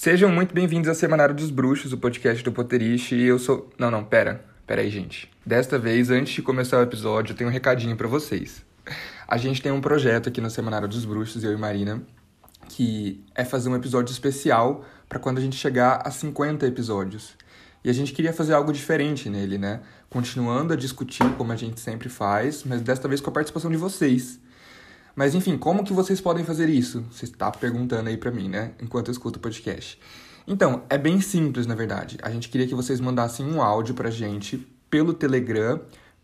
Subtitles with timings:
[0.00, 3.10] Sejam muito bem-vindos ao Semanário dos Bruxos, o podcast do Potterish.
[3.10, 3.68] E eu sou.
[3.76, 4.44] Não, não, pera.
[4.64, 5.28] Pera aí, gente.
[5.44, 8.64] Desta vez, antes de começar o episódio, eu tenho um recadinho para vocês.
[9.26, 12.00] A gente tem um projeto aqui no Semanário dos Bruxos, eu e Marina,
[12.68, 17.36] que é fazer um episódio especial para quando a gente chegar a 50 episódios.
[17.82, 19.80] E a gente queria fazer algo diferente nele, né?
[20.08, 23.76] Continuando a discutir como a gente sempre faz, mas desta vez com a participação de
[23.76, 24.38] vocês.
[25.18, 27.04] Mas enfim, como que vocês podem fazer isso?
[27.10, 28.70] Você está perguntando aí para mim, né?
[28.80, 29.98] Enquanto eu escuto o podcast.
[30.46, 32.16] Então, é bem simples, na verdade.
[32.22, 35.80] A gente queria que vocês mandassem um áudio pra gente pelo Telegram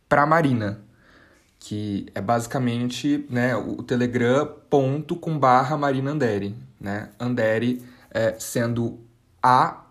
[0.09, 0.80] pra Marina,
[1.59, 7.10] que é basicamente, né, o Telegram ponto com barra Marina Andere, né?
[7.18, 7.82] Andere
[8.12, 9.01] é, sendo
[9.42, 9.87] A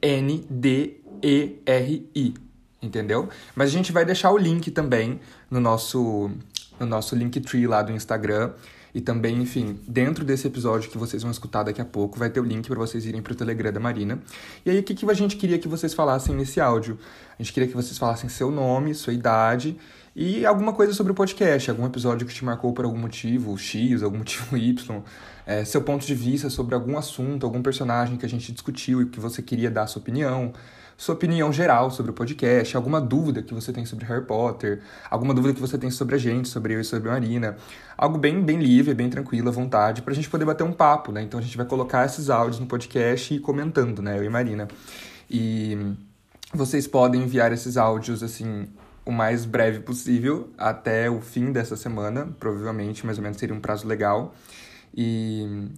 [0.00, 2.34] N D e-R-I,
[2.80, 3.28] entendeu?
[3.56, 5.18] Mas a gente vai deixar o link também
[5.50, 6.30] no nosso,
[6.78, 8.52] no nosso Linktree lá do Instagram.
[8.94, 12.40] E também, enfim, dentro desse episódio que vocês vão escutar daqui a pouco, vai ter
[12.40, 14.18] o link para vocês irem para o Telegram da Marina.
[14.64, 16.98] E aí, o que, que a gente queria que vocês falassem nesse áudio?
[17.38, 19.76] A gente queria que vocês falassem seu nome, sua idade
[20.18, 24.02] e alguma coisa sobre o podcast, algum episódio que te marcou por algum motivo X,
[24.02, 25.02] algum motivo Y,
[25.44, 29.06] é, seu ponto de vista sobre algum assunto, algum personagem que a gente discutiu e
[29.06, 30.54] que você queria dar sua opinião
[30.96, 34.80] sua opinião geral sobre o podcast, alguma dúvida que você tem sobre Harry Potter,
[35.10, 37.56] alguma dúvida que você tem sobre a gente, sobre eu e sobre a Marina.
[37.98, 41.22] Algo bem, bem livre, bem tranquilo, à vontade, pra gente poder bater um papo, né?
[41.22, 44.18] Então a gente vai colocar esses áudios no podcast e comentando, né?
[44.18, 44.68] Eu e Marina.
[45.30, 45.94] E
[46.52, 48.66] vocês podem enviar esses áudios, assim,
[49.04, 53.60] o mais breve possível, até o fim dessa semana, provavelmente, mais ou menos seria um
[53.60, 54.34] prazo legal.
[54.94, 55.68] E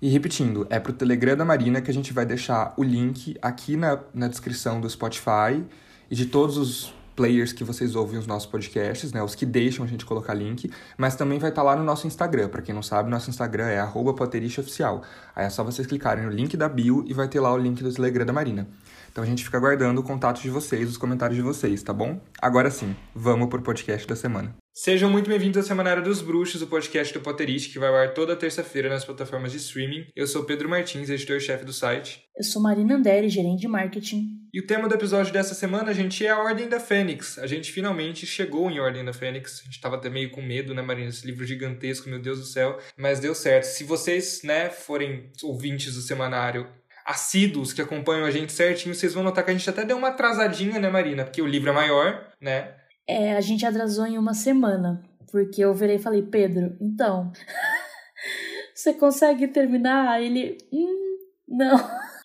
[0.00, 3.36] e repetindo, é para o Telegram da Marina que a gente vai deixar o link
[3.40, 5.64] aqui na, na descrição do Spotify
[6.10, 9.22] e de todos os players que vocês ouvem os nossos podcasts, né?
[9.22, 12.06] Os que deixam a gente colocar link, mas também vai estar tá lá no nosso
[12.06, 12.48] Instagram.
[12.48, 15.02] Para quem não sabe, nosso Instagram é @poterichaoficial.
[15.34, 17.82] Aí é só vocês clicarem no link da bio e vai ter lá o link
[17.82, 18.68] do Telegram da Marina.
[19.10, 22.20] Então a gente fica aguardando o contato de vocês, os comentários de vocês, tá bom?
[22.40, 24.65] Agora sim, vamos pro podcast da semana.
[24.78, 28.12] Sejam muito bem-vindos ao Semanário dos Bruxos, o podcast do Potterist, que vai ao ar
[28.12, 30.04] toda terça-feira nas plataformas de streaming.
[30.14, 32.22] Eu sou Pedro Martins, editor-chefe do site.
[32.36, 34.26] Eu sou Marina Andere, gerente de marketing.
[34.52, 37.38] E o tema do episódio dessa semana, gente, é a Ordem da Fênix.
[37.38, 39.62] A gente finalmente chegou em Ordem da Fênix.
[39.62, 41.08] A gente tava até meio com medo, né, Marina?
[41.08, 42.78] Esse livro gigantesco, meu Deus do céu.
[42.98, 43.64] Mas deu certo.
[43.64, 46.68] Se vocês, né, forem ouvintes do semanário
[47.06, 50.08] assíduos que acompanham a gente certinho, vocês vão notar que a gente até deu uma
[50.08, 51.24] atrasadinha, né, Marina?
[51.24, 52.74] Porque o livro é maior, né?
[53.08, 57.32] É, a gente atrasou em uma semana, porque eu virei e falei, Pedro, então,
[58.74, 60.20] você consegue terminar?
[60.20, 61.18] Ele, hum,
[61.48, 61.78] não.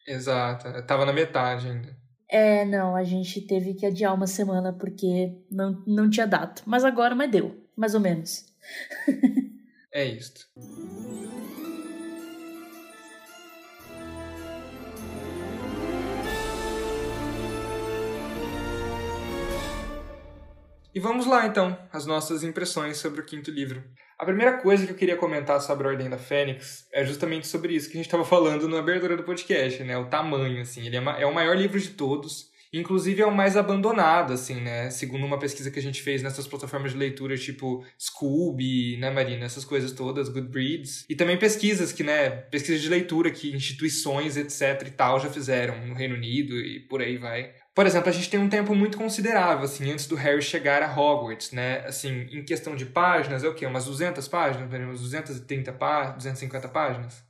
[0.08, 2.02] Exato, tava na metade ainda.
[2.31, 6.62] É, não, a gente teve que adiar uma semana porque não, não tinha data.
[6.66, 8.46] Mas agora, mas deu, mais ou menos.
[9.94, 10.47] é isto.
[20.94, 23.81] E vamos lá então, as nossas impressões sobre o quinto livro.
[24.19, 27.74] A primeira coisa que eu queria comentar sobre a Ordem da Fênix é justamente sobre
[27.74, 29.97] isso que a gente estava falando na abertura do podcast, né?
[29.97, 30.85] O tamanho, assim.
[30.85, 32.52] Ele é, é o maior livro de todos.
[32.74, 34.90] Inclusive é o mais abandonado, assim, né?
[34.90, 39.46] Segundo uma pesquisa que a gente fez nessas plataformas de leitura, tipo Scooby, né, Marina?
[39.46, 41.06] Essas coisas todas, Goodreads.
[41.09, 42.29] E também pesquisas que, né?
[42.29, 47.02] Pesquisas de leitura que instituições, etc e tal, já fizeram no Reino Unido e por
[47.02, 47.52] aí vai.
[47.74, 50.94] Por exemplo, a gente tem um tempo muito considerável, assim, antes do Harry chegar a
[50.94, 51.86] Hogwarts, né?
[51.86, 53.66] Assim, em questão de páginas, é o quê?
[53.66, 54.70] Umas 200 páginas?
[54.70, 56.18] Umas 230 páginas?
[56.18, 57.24] 250 páginas?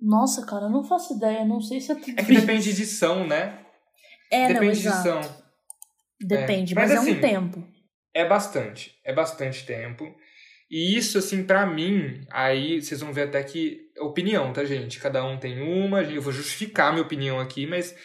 [0.00, 2.70] Nossa, cara, eu não faço ideia, não sei se é tudo É que depende de
[2.70, 3.58] edição, né?
[4.30, 5.02] É, depende não, exato.
[5.02, 5.48] de edição.
[6.20, 6.76] Depende, é.
[6.76, 7.68] mas, mas assim, é um assim, tempo.
[8.14, 10.14] É bastante, é bastante tempo.
[10.70, 15.00] E isso, assim, para mim, aí vocês vão ver até que opinião, tá, gente?
[15.00, 17.96] Cada um tem uma, eu vou justificar minha opinião aqui, mas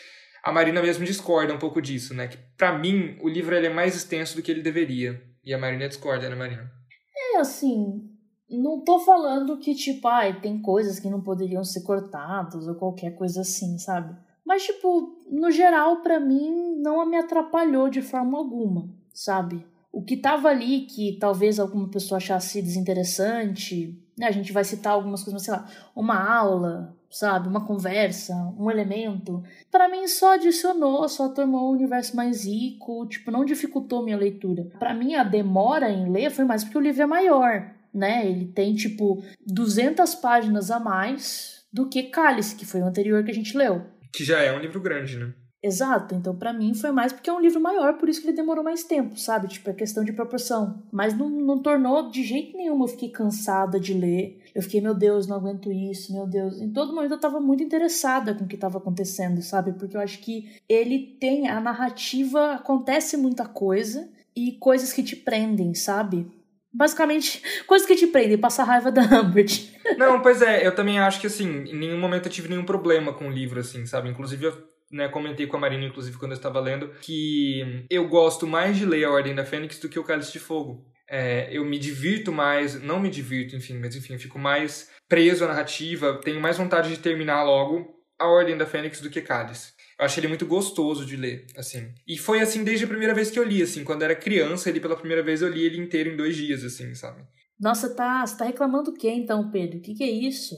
[0.43, 2.27] a Marina mesmo discorda um pouco disso, né?
[2.27, 5.23] Que para mim o livro ele é mais extenso do que ele deveria.
[5.43, 6.69] E a Marina discorda, né, Marina?
[7.15, 8.09] É, assim,
[8.49, 13.11] não tô falando que, tipo, ai, tem coisas que não poderiam ser cortadas ou qualquer
[13.15, 14.15] coisa assim, sabe?
[14.45, 19.65] Mas, tipo, no geral, para mim, não me atrapalhou de forma alguma, sabe?
[19.91, 24.27] O que tava ali, que talvez alguma pessoa achasse desinteressante, né?
[24.27, 27.47] A gente vai citar algumas coisas, mas, sei lá, uma aula, sabe?
[27.47, 29.43] Uma conversa, um elemento.
[29.71, 34.67] para mim só adicionou, só tornou o universo mais rico, tipo, não dificultou minha leitura.
[34.79, 38.27] para mim a demora em ler foi mais porque o livro é maior, né?
[38.27, 43.31] Ele tem tipo 200 páginas a mais do que Cálice, que foi o anterior que
[43.31, 43.85] a gente leu.
[44.11, 45.33] Que já é um livro grande, né?
[45.63, 48.35] Exato, então para mim foi mais porque é um livro maior, por isso que ele
[48.35, 49.47] demorou mais tempo, sabe?
[49.47, 50.83] Tipo, é questão de proporção.
[50.91, 54.41] Mas não, não tornou de jeito nenhum, eu fiquei cansada de ler.
[54.53, 56.59] Eu fiquei, meu Deus, não aguento isso, meu Deus.
[56.59, 59.71] Em todo momento eu tava muito interessada com o que tava acontecendo, sabe?
[59.71, 65.15] Porque eu acho que ele tem, a narrativa, acontece muita coisa e coisas que te
[65.15, 66.27] prendem, sabe?
[66.73, 69.69] Basicamente, coisas que te prendem, passar raiva da Humbert.
[69.97, 73.13] Não, pois é, eu também acho que assim, em nenhum momento eu tive nenhum problema
[73.13, 74.09] com o livro, assim, sabe?
[74.09, 78.45] Inclusive, eu né, comentei com a Marina, inclusive, quando eu estava lendo, que eu gosto
[78.45, 80.85] mais de ler A Ordem da Fênix do que o Cálice de Fogo.
[81.09, 85.47] É, eu me divirto mais, não me divirto, enfim, mas enfim, fico mais preso à
[85.47, 87.87] narrativa, tenho mais vontade de terminar logo
[88.19, 89.73] A Ordem da Fênix do que Cálice.
[89.99, 91.93] Eu achei ele muito gostoso de ler, assim.
[92.07, 93.83] E foi assim desde a primeira vez que eu li, assim.
[93.83, 96.63] Quando eu era criança, ele pela primeira vez eu li ele inteiro em dois dias,
[96.63, 97.21] assim, sabe?
[97.59, 99.77] Nossa, tá, você tá reclamando o quê então, Pedro?
[99.77, 100.55] O que, que é isso?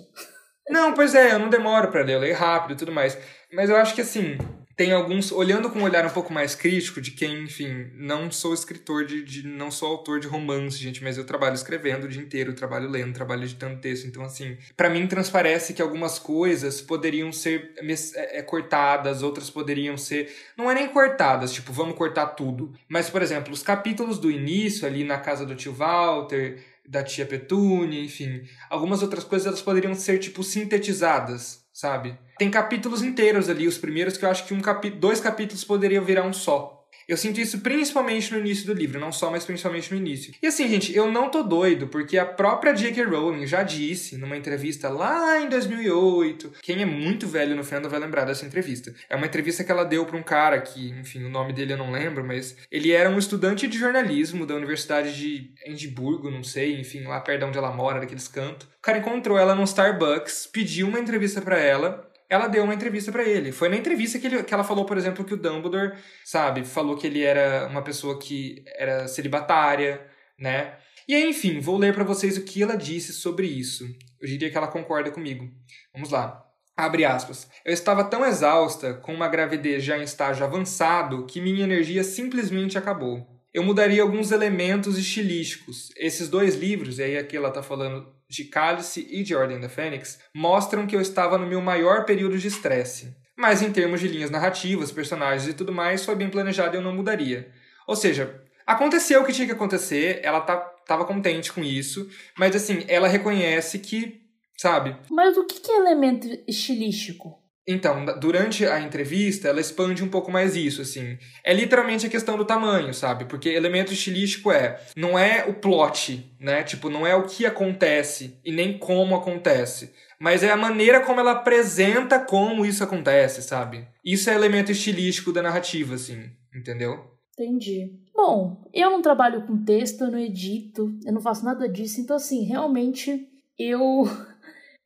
[0.70, 3.18] Não, pois é, eu não demoro para ler, eu leio rápido e tudo mais.
[3.56, 4.38] Mas eu acho que assim,
[4.76, 5.32] tem alguns.
[5.32, 9.24] Olhando com um olhar um pouco mais crítico, de quem, enfim, não sou escritor de,
[9.24, 9.48] de.
[9.48, 13.14] não sou autor de romance, gente, mas eu trabalho escrevendo o dia inteiro, trabalho lendo,
[13.14, 14.06] trabalho editando texto.
[14.06, 19.98] Então, assim, para mim transparece que algumas coisas poderiam ser é, é, cortadas, outras poderiam
[19.98, 20.30] ser.
[20.58, 22.74] Não é nem cortadas, tipo, vamos cortar tudo.
[22.90, 27.26] Mas, por exemplo, os capítulos do início, ali na casa do tio Walter da tia
[27.26, 28.44] Petúnia, enfim.
[28.70, 32.18] Algumas outras coisas elas poderiam ser, tipo, sintetizadas, sabe?
[32.38, 36.06] Tem capítulos inteiros ali, os primeiros, que eu acho que um capi dois capítulos poderiam
[36.06, 36.75] virar um só.
[37.08, 40.34] Eu sinto isso principalmente no início do livro, não só, mas principalmente no início.
[40.42, 43.04] E assim, gente, eu não tô doido, porque a própria J.K.
[43.04, 46.54] Rowling já disse numa entrevista lá em 2008.
[46.62, 48.94] Quem é muito velho no fandom vai lembrar dessa entrevista.
[49.08, 51.78] É uma entrevista que ela deu para um cara que, enfim, o nome dele eu
[51.78, 56.80] não lembro, mas ele era um estudante de jornalismo da Universidade de Edimburgo, não sei,
[56.80, 58.68] enfim, lá perto de onde ela mora, daqueles cantos.
[58.68, 63.12] O cara encontrou ela num Starbucks, pediu uma entrevista para ela ela deu uma entrevista
[63.12, 63.52] para ele.
[63.52, 65.94] Foi na entrevista que, ele, que ela falou, por exemplo, que o Dumbledore,
[66.24, 70.06] sabe, falou que ele era uma pessoa que era celibatária,
[70.40, 70.76] né?
[71.08, 73.86] E aí, enfim, vou ler para vocês o que ela disse sobre isso.
[74.20, 75.48] Eu diria que ela concorda comigo.
[75.94, 76.44] Vamos lá.
[76.76, 77.48] Abre aspas.
[77.64, 82.78] Eu estava tão exausta, com uma gravidez já em estágio avançado, que minha energia simplesmente
[82.78, 83.35] acabou.
[83.56, 85.90] Eu mudaria alguns elementos estilísticos.
[85.96, 89.70] Esses dois livros, e aí aqui ela está falando de Cálice e de Ordem da
[89.70, 93.16] Fênix mostram que eu estava no meu maior período de estresse.
[93.34, 96.82] Mas em termos de linhas narrativas, personagens e tudo mais, foi bem planejado e eu
[96.82, 97.50] não mudaria.
[97.88, 102.58] Ou seja, aconteceu o que tinha que acontecer, ela tá, tava contente com isso, mas
[102.58, 104.22] assim, ela reconhece que,
[104.58, 104.98] sabe?
[105.10, 107.45] Mas o que é elemento estilístico?
[107.68, 111.18] Então, durante a entrevista, ela expande um pouco mais isso, assim.
[111.44, 113.26] É literalmente a questão do tamanho, sabe?
[113.26, 116.64] Porque elemento estilístico é, não é o plot, né?
[116.64, 121.20] Tipo, não é o que acontece e nem como acontece, mas é a maneira como
[121.20, 123.88] ela apresenta como isso acontece, sabe?
[124.04, 127.16] Isso é elemento estilístico da narrativa, assim, entendeu?
[127.34, 127.92] Entendi.
[128.16, 132.16] Bom, eu não trabalho com texto, eu não edito, eu não faço nada disso, então
[132.16, 133.28] assim, realmente
[133.58, 134.04] eu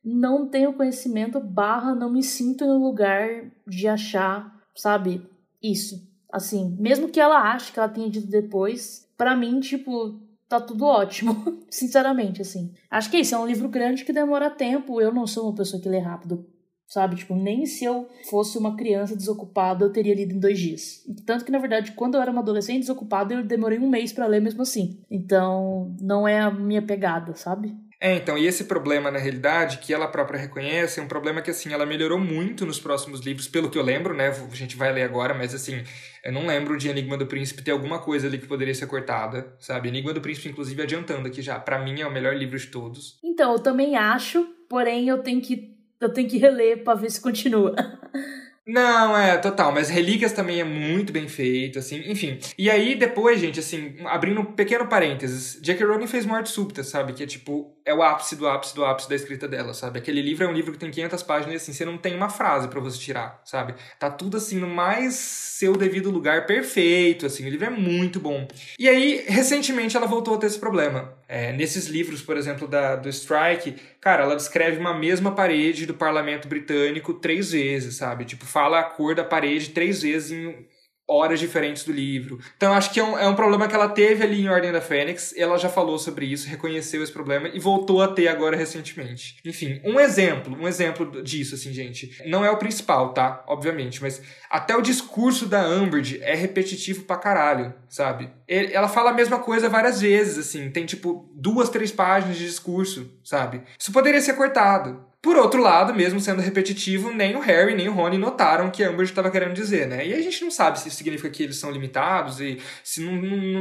[0.04, 5.22] não tenho conhecimento, barra, não me sinto no lugar de achar, sabe,
[5.62, 6.08] isso.
[6.32, 10.18] Assim, mesmo que ela ache que ela tenha dito depois, para mim, tipo,
[10.48, 12.72] tá tudo ótimo, sinceramente, assim.
[12.90, 15.54] Acho que é isso, é um livro grande que demora tempo, eu não sou uma
[15.54, 16.46] pessoa que lê rápido,
[16.86, 17.16] sabe?
[17.16, 21.04] Tipo, nem se eu fosse uma criança desocupada eu teria lido em dois dias.
[21.26, 24.26] Tanto que, na verdade, quando eu era uma adolescente desocupada, eu demorei um mês para
[24.26, 25.00] ler mesmo assim.
[25.10, 27.76] Então, não é a minha pegada, sabe?
[28.02, 31.50] É, então, e esse problema, na realidade, que ela própria reconhece, é um problema que,
[31.50, 34.28] assim, ela melhorou muito nos próximos livros, pelo que eu lembro, né?
[34.28, 35.84] A gente vai ler agora, mas, assim,
[36.24, 39.54] eu não lembro de Enigma do Príncipe ter alguma coisa ali que poderia ser cortada,
[39.58, 39.88] sabe?
[39.88, 43.18] Enigma do Príncipe, inclusive, adiantando aqui já, para mim é o melhor livro de todos.
[43.22, 47.20] Então, eu também acho, porém eu tenho que, eu tenho que reler pra ver se
[47.20, 47.74] continua.
[48.72, 52.38] Não, é, total, mas Relíquias também é muito bem feito, assim, enfim.
[52.56, 57.12] E aí, depois, gente, assim, abrindo um pequeno parênteses, Jackie Rowling fez Morte Súbita, sabe?
[57.12, 59.98] Que é tipo, é o ápice do ápice do ápice da escrita dela, sabe?
[59.98, 62.28] Aquele livro é um livro que tem 500 páginas e, assim, você não tem uma
[62.28, 63.74] frase para você tirar, sabe?
[63.98, 68.46] Tá tudo, assim, no mais seu devido lugar perfeito, assim, o livro é muito bom.
[68.78, 71.12] E aí, recentemente, ela voltou a ter esse problema.
[71.32, 75.94] É, nesses livros, por exemplo, da, do Strike, cara, ela descreve uma mesma parede do
[75.94, 78.24] parlamento britânico três vezes, sabe?
[78.24, 80.66] Tipo, fala a cor da parede três vezes em
[81.10, 82.38] horas diferentes do livro.
[82.56, 84.80] Então acho que é um, é um problema que ela teve ali em Ordem da
[84.80, 89.36] Fênix, ela já falou sobre isso, reconheceu esse problema e voltou a ter agora recentemente.
[89.44, 92.16] Enfim, um exemplo, um exemplo disso, assim, gente.
[92.26, 93.42] Não é o principal, tá?
[93.48, 98.30] Obviamente, mas até o discurso da Umbridge é repetitivo pra caralho, sabe?
[98.46, 103.10] Ela fala a mesma coisa várias vezes, assim, tem tipo duas, três páginas de discurso,
[103.24, 103.62] sabe?
[103.78, 107.92] Isso poderia ser cortado Por outro lado, mesmo sendo repetitivo, nem o Harry nem o
[107.92, 110.06] Rony notaram o que a Umbridge estava querendo dizer, né?
[110.06, 113.12] E a gente não sabe se isso significa que eles são limitados e se não,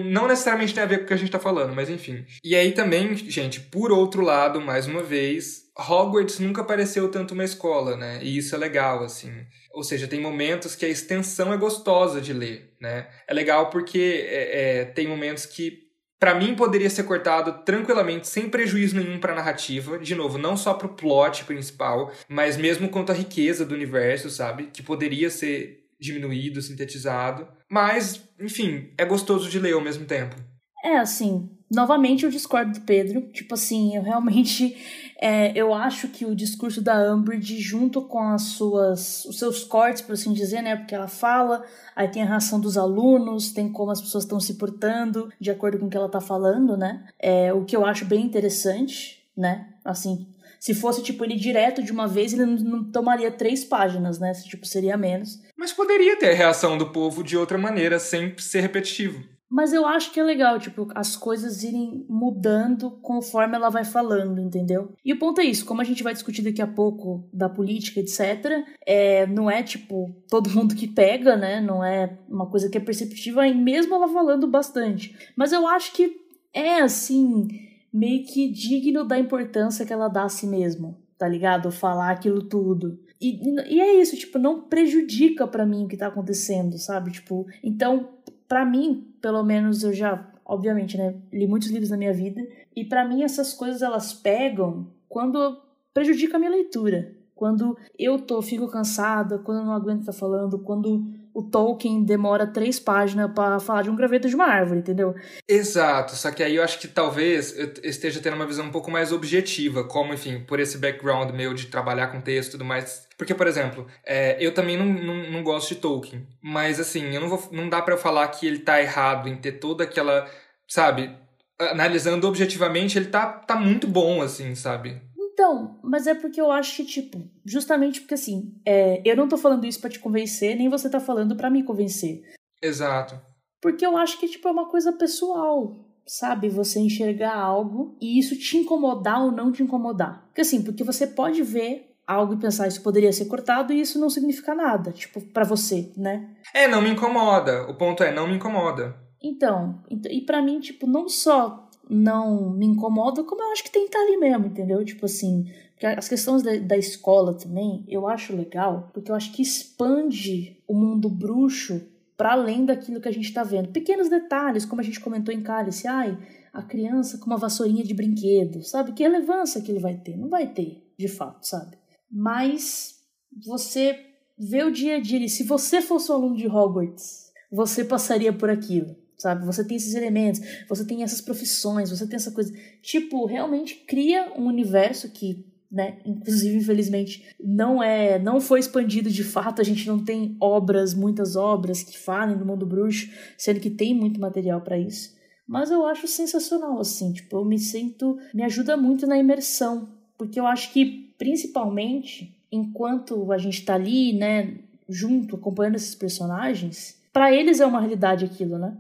[0.06, 2.26] não, necessariamente tem a ver com o que a gente está falando, mas enfim.
[2.42, 7.44] E aí também, gente, por outro lado, mais uma vez, Hogwarts nunca pareceu tanto uma
[7.44, 8.20] escola, né?
[8.22, 9.32] E isso é legal, assim.
[9.74, 13.08] Ou seja, tem momentos que a extensão é gostosa de ler, né?
[13.28, 15.89] É legal porque é, é, tem momentos que
[16.20, 19.98] para mim poderia ser cortado tranquilamente, sem prejuízo nenhum para a narrativa.
[19.98, 24.30] De novo, não só para o plot principal, mas mesmo quanto à riqueza do universo,
[24.30, 24.70] sabe?
[24.74, 27.48] Que poderia ser diminuído, sintetizado.
[27.70, 30.36] Mas, enfim, é gostoso de ler ao mesmo tempo.
[30.84, 33.22] É, assim, novamente eu discordo do Pedro.
[33.32, 34.78] Tipo assim, eu realmente
[35.22, 40.02] é, eu acho que o discurso da Umbridge, junto com as suas, os seus cortes,
[40.02, 40.78] por assim dizer, né?
[40.78, 44.54] Porque ela fala, aí tem a reação dos alunos, tem como as pessoas estão se
[44.54, 47.06] portando de acordo com o que ela tá falando, né?
[47.20, 49.68] É, o que eu acho bem interessante, né?
[49.84, 50.26] Assim,
[50.58, 54.32] se fosse, tipo, ele direto de uma vez, ele não tomaria três páginas, né?
[54.34, 55.42] Tipo, seria menos.
[55.58, 59.22] Mas poderia ter a reação do povo de outra maneira, sem ser repetitivo.
[59.50, 64.40] Mas eu acho que é legal, tipo, as coisas irem mudando conforme ela vai falando,
[64.40, 64.94] entendeu?
[65.04, 68.00] E o ponto é isso, como a gente vai discutir daqui a pouco da política,
[68.00, 71.60] etc., é, não é, tipo, todo mundo que pega, né?
[71.60, 75.18] Não é uma coisa que é perceptível, e mesmo ela falando bastante.
[75.36, 76.16] Mas eu acho que
[76.54, 77.48] é, assim,
[77.92, 81.72] meio que digno da importância que ela dá a si mesmo, tá ligado?
[81.72, 83.00] Falar aquilo tudo.
[83.20, 87.12] E, e é isso, tipo, não prejudica para mim o que tá acontecendo, sabe?
[87.12, 88.08] Tipo, então
[88.50, 92.42] para mim, pelo menos eu já, obviamente, né, li muitos livros na minha vida,
[92.76, 95.62] e para mim essas coisas elas pegam quando
[95.94, 97.16] prejudica a minha leitura.
[97.36, 101.08] Quando eu tô, fico cansada, quando eu não aguento estar falando, quando
[101.40, 105.16] o Tolkien demora três páginas para falar de um graveto de uma árvore, entendeu?
[105.48, 108.92] Exato, só que aí eu acho que talvez eu esteja tendo uma visão um pouco
[108.92, 113.08] mais objetiva, como, enfim, por esse background meu de trabalhar com texto e tudo mais.
[113.18, 117.22] Porque, por exemplo, é, eu também não, não, não, gosto de Tolkien, mas assim, eu
[117.22, 120.30] não, vou, não dá para eu falar que ele tá errado em ter toda aquela,
[120.68, 121.16] sabe,
[121.60, 125.02] analisando objetivamente, ele tá, tá muito bom, assim, sabe?
[125.50, 129.36] Então, mas é porque eu acho que, tipo, justamente porque assim, é, eu não tô
[129.36, 132.22] falando isso para te convencer, nem você tá falando para me convencer.
[132.62, 133.20] Exato.
[133.60, 135.76] Porque eu acho que, tipo, é uma coisa pessoal,
[136.06, 136.50] sabe?
[136.50, 140.24] Você enxergar algo e isso te incomodar ou não te incomodar.
[140.28, 144.00] Porque assim, porque você pode ver algo e pensar isso poderia ser cortado e isso
[144.00, 146.30] não significa nada, tipo, para você, né?
[146.54, 147.64] É, não me incomoda.
[147.70, 148.96] O ponto é, não me incomoda.
[149.22, 153.82] Então, e para mim, tipo, não só não me incomoda, como eu acho que tem
[153.82, 154.86] que estar ali mesmo, entendeu?
[154.86, 159.42] Tipo assim, as questões da, da escola também, eu acho legal, porque eu acho que
[159.42, 161.82] expande o mundo bruxo
[162.16, 163.72] para além daquilo que a gente está vendo.
[163.72, 166.16] Pequenos detalhes, como a gente comentou em Cálice, ai,
[166.54, 168.92] a criança com uma vassourinha de brinquedo, sabe?
[168.92, 170.16] Que relevância que ele vai ter?
[170.16, 171.78] Não vai ter, de fato, sabe?
[172.12, 173.00] Mas
[173.46, 173.98] você
[174.38, 178.32] vê o dia a dia, e se você fosse um aluno de Hogwarts, você passaria
[178.32, 179.46] por aquilo sabe?
[179.46, 182.52] Você tem esses elementos, você tem essas profissões, você tem essa coisa.
[182.82, 189.24] Tipo, realmente cria um universo que, né, inclusive, infelizmente, não é, não foi expandido de
[189.24, 189.62] fato.
[189.62, 193.94] A gente não tem obras, muitas obras que falem do mundo bruxo, sendo que tem
[193.94, 195.20] muito material para isso.
[195.46, 200.40] Mas eu acho sensacional, assim, tipo, eu me sinto, me ajuda muito na imersão, porque
[200.40, 207.34] eu acho que, principalmente, enquanto a gente tá ali, né, junto, acompanhando esses personagens, para
[207.34, 208.78] eles é uma realidade aquilo, né?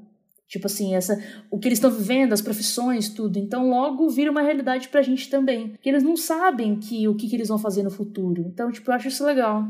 [0.50, 3.38] Tipo assim, essa, o que eles estão vivendo, as profissões, tudo.
[3.38, 5.76] Então, logo vira uma realidade pra gente também.
[5.80, 8.42] Que eles não sabem que, o que, que eles vão fazer no futuro.
[8.42, 9.64] Então, tipo, eu acho isso legal.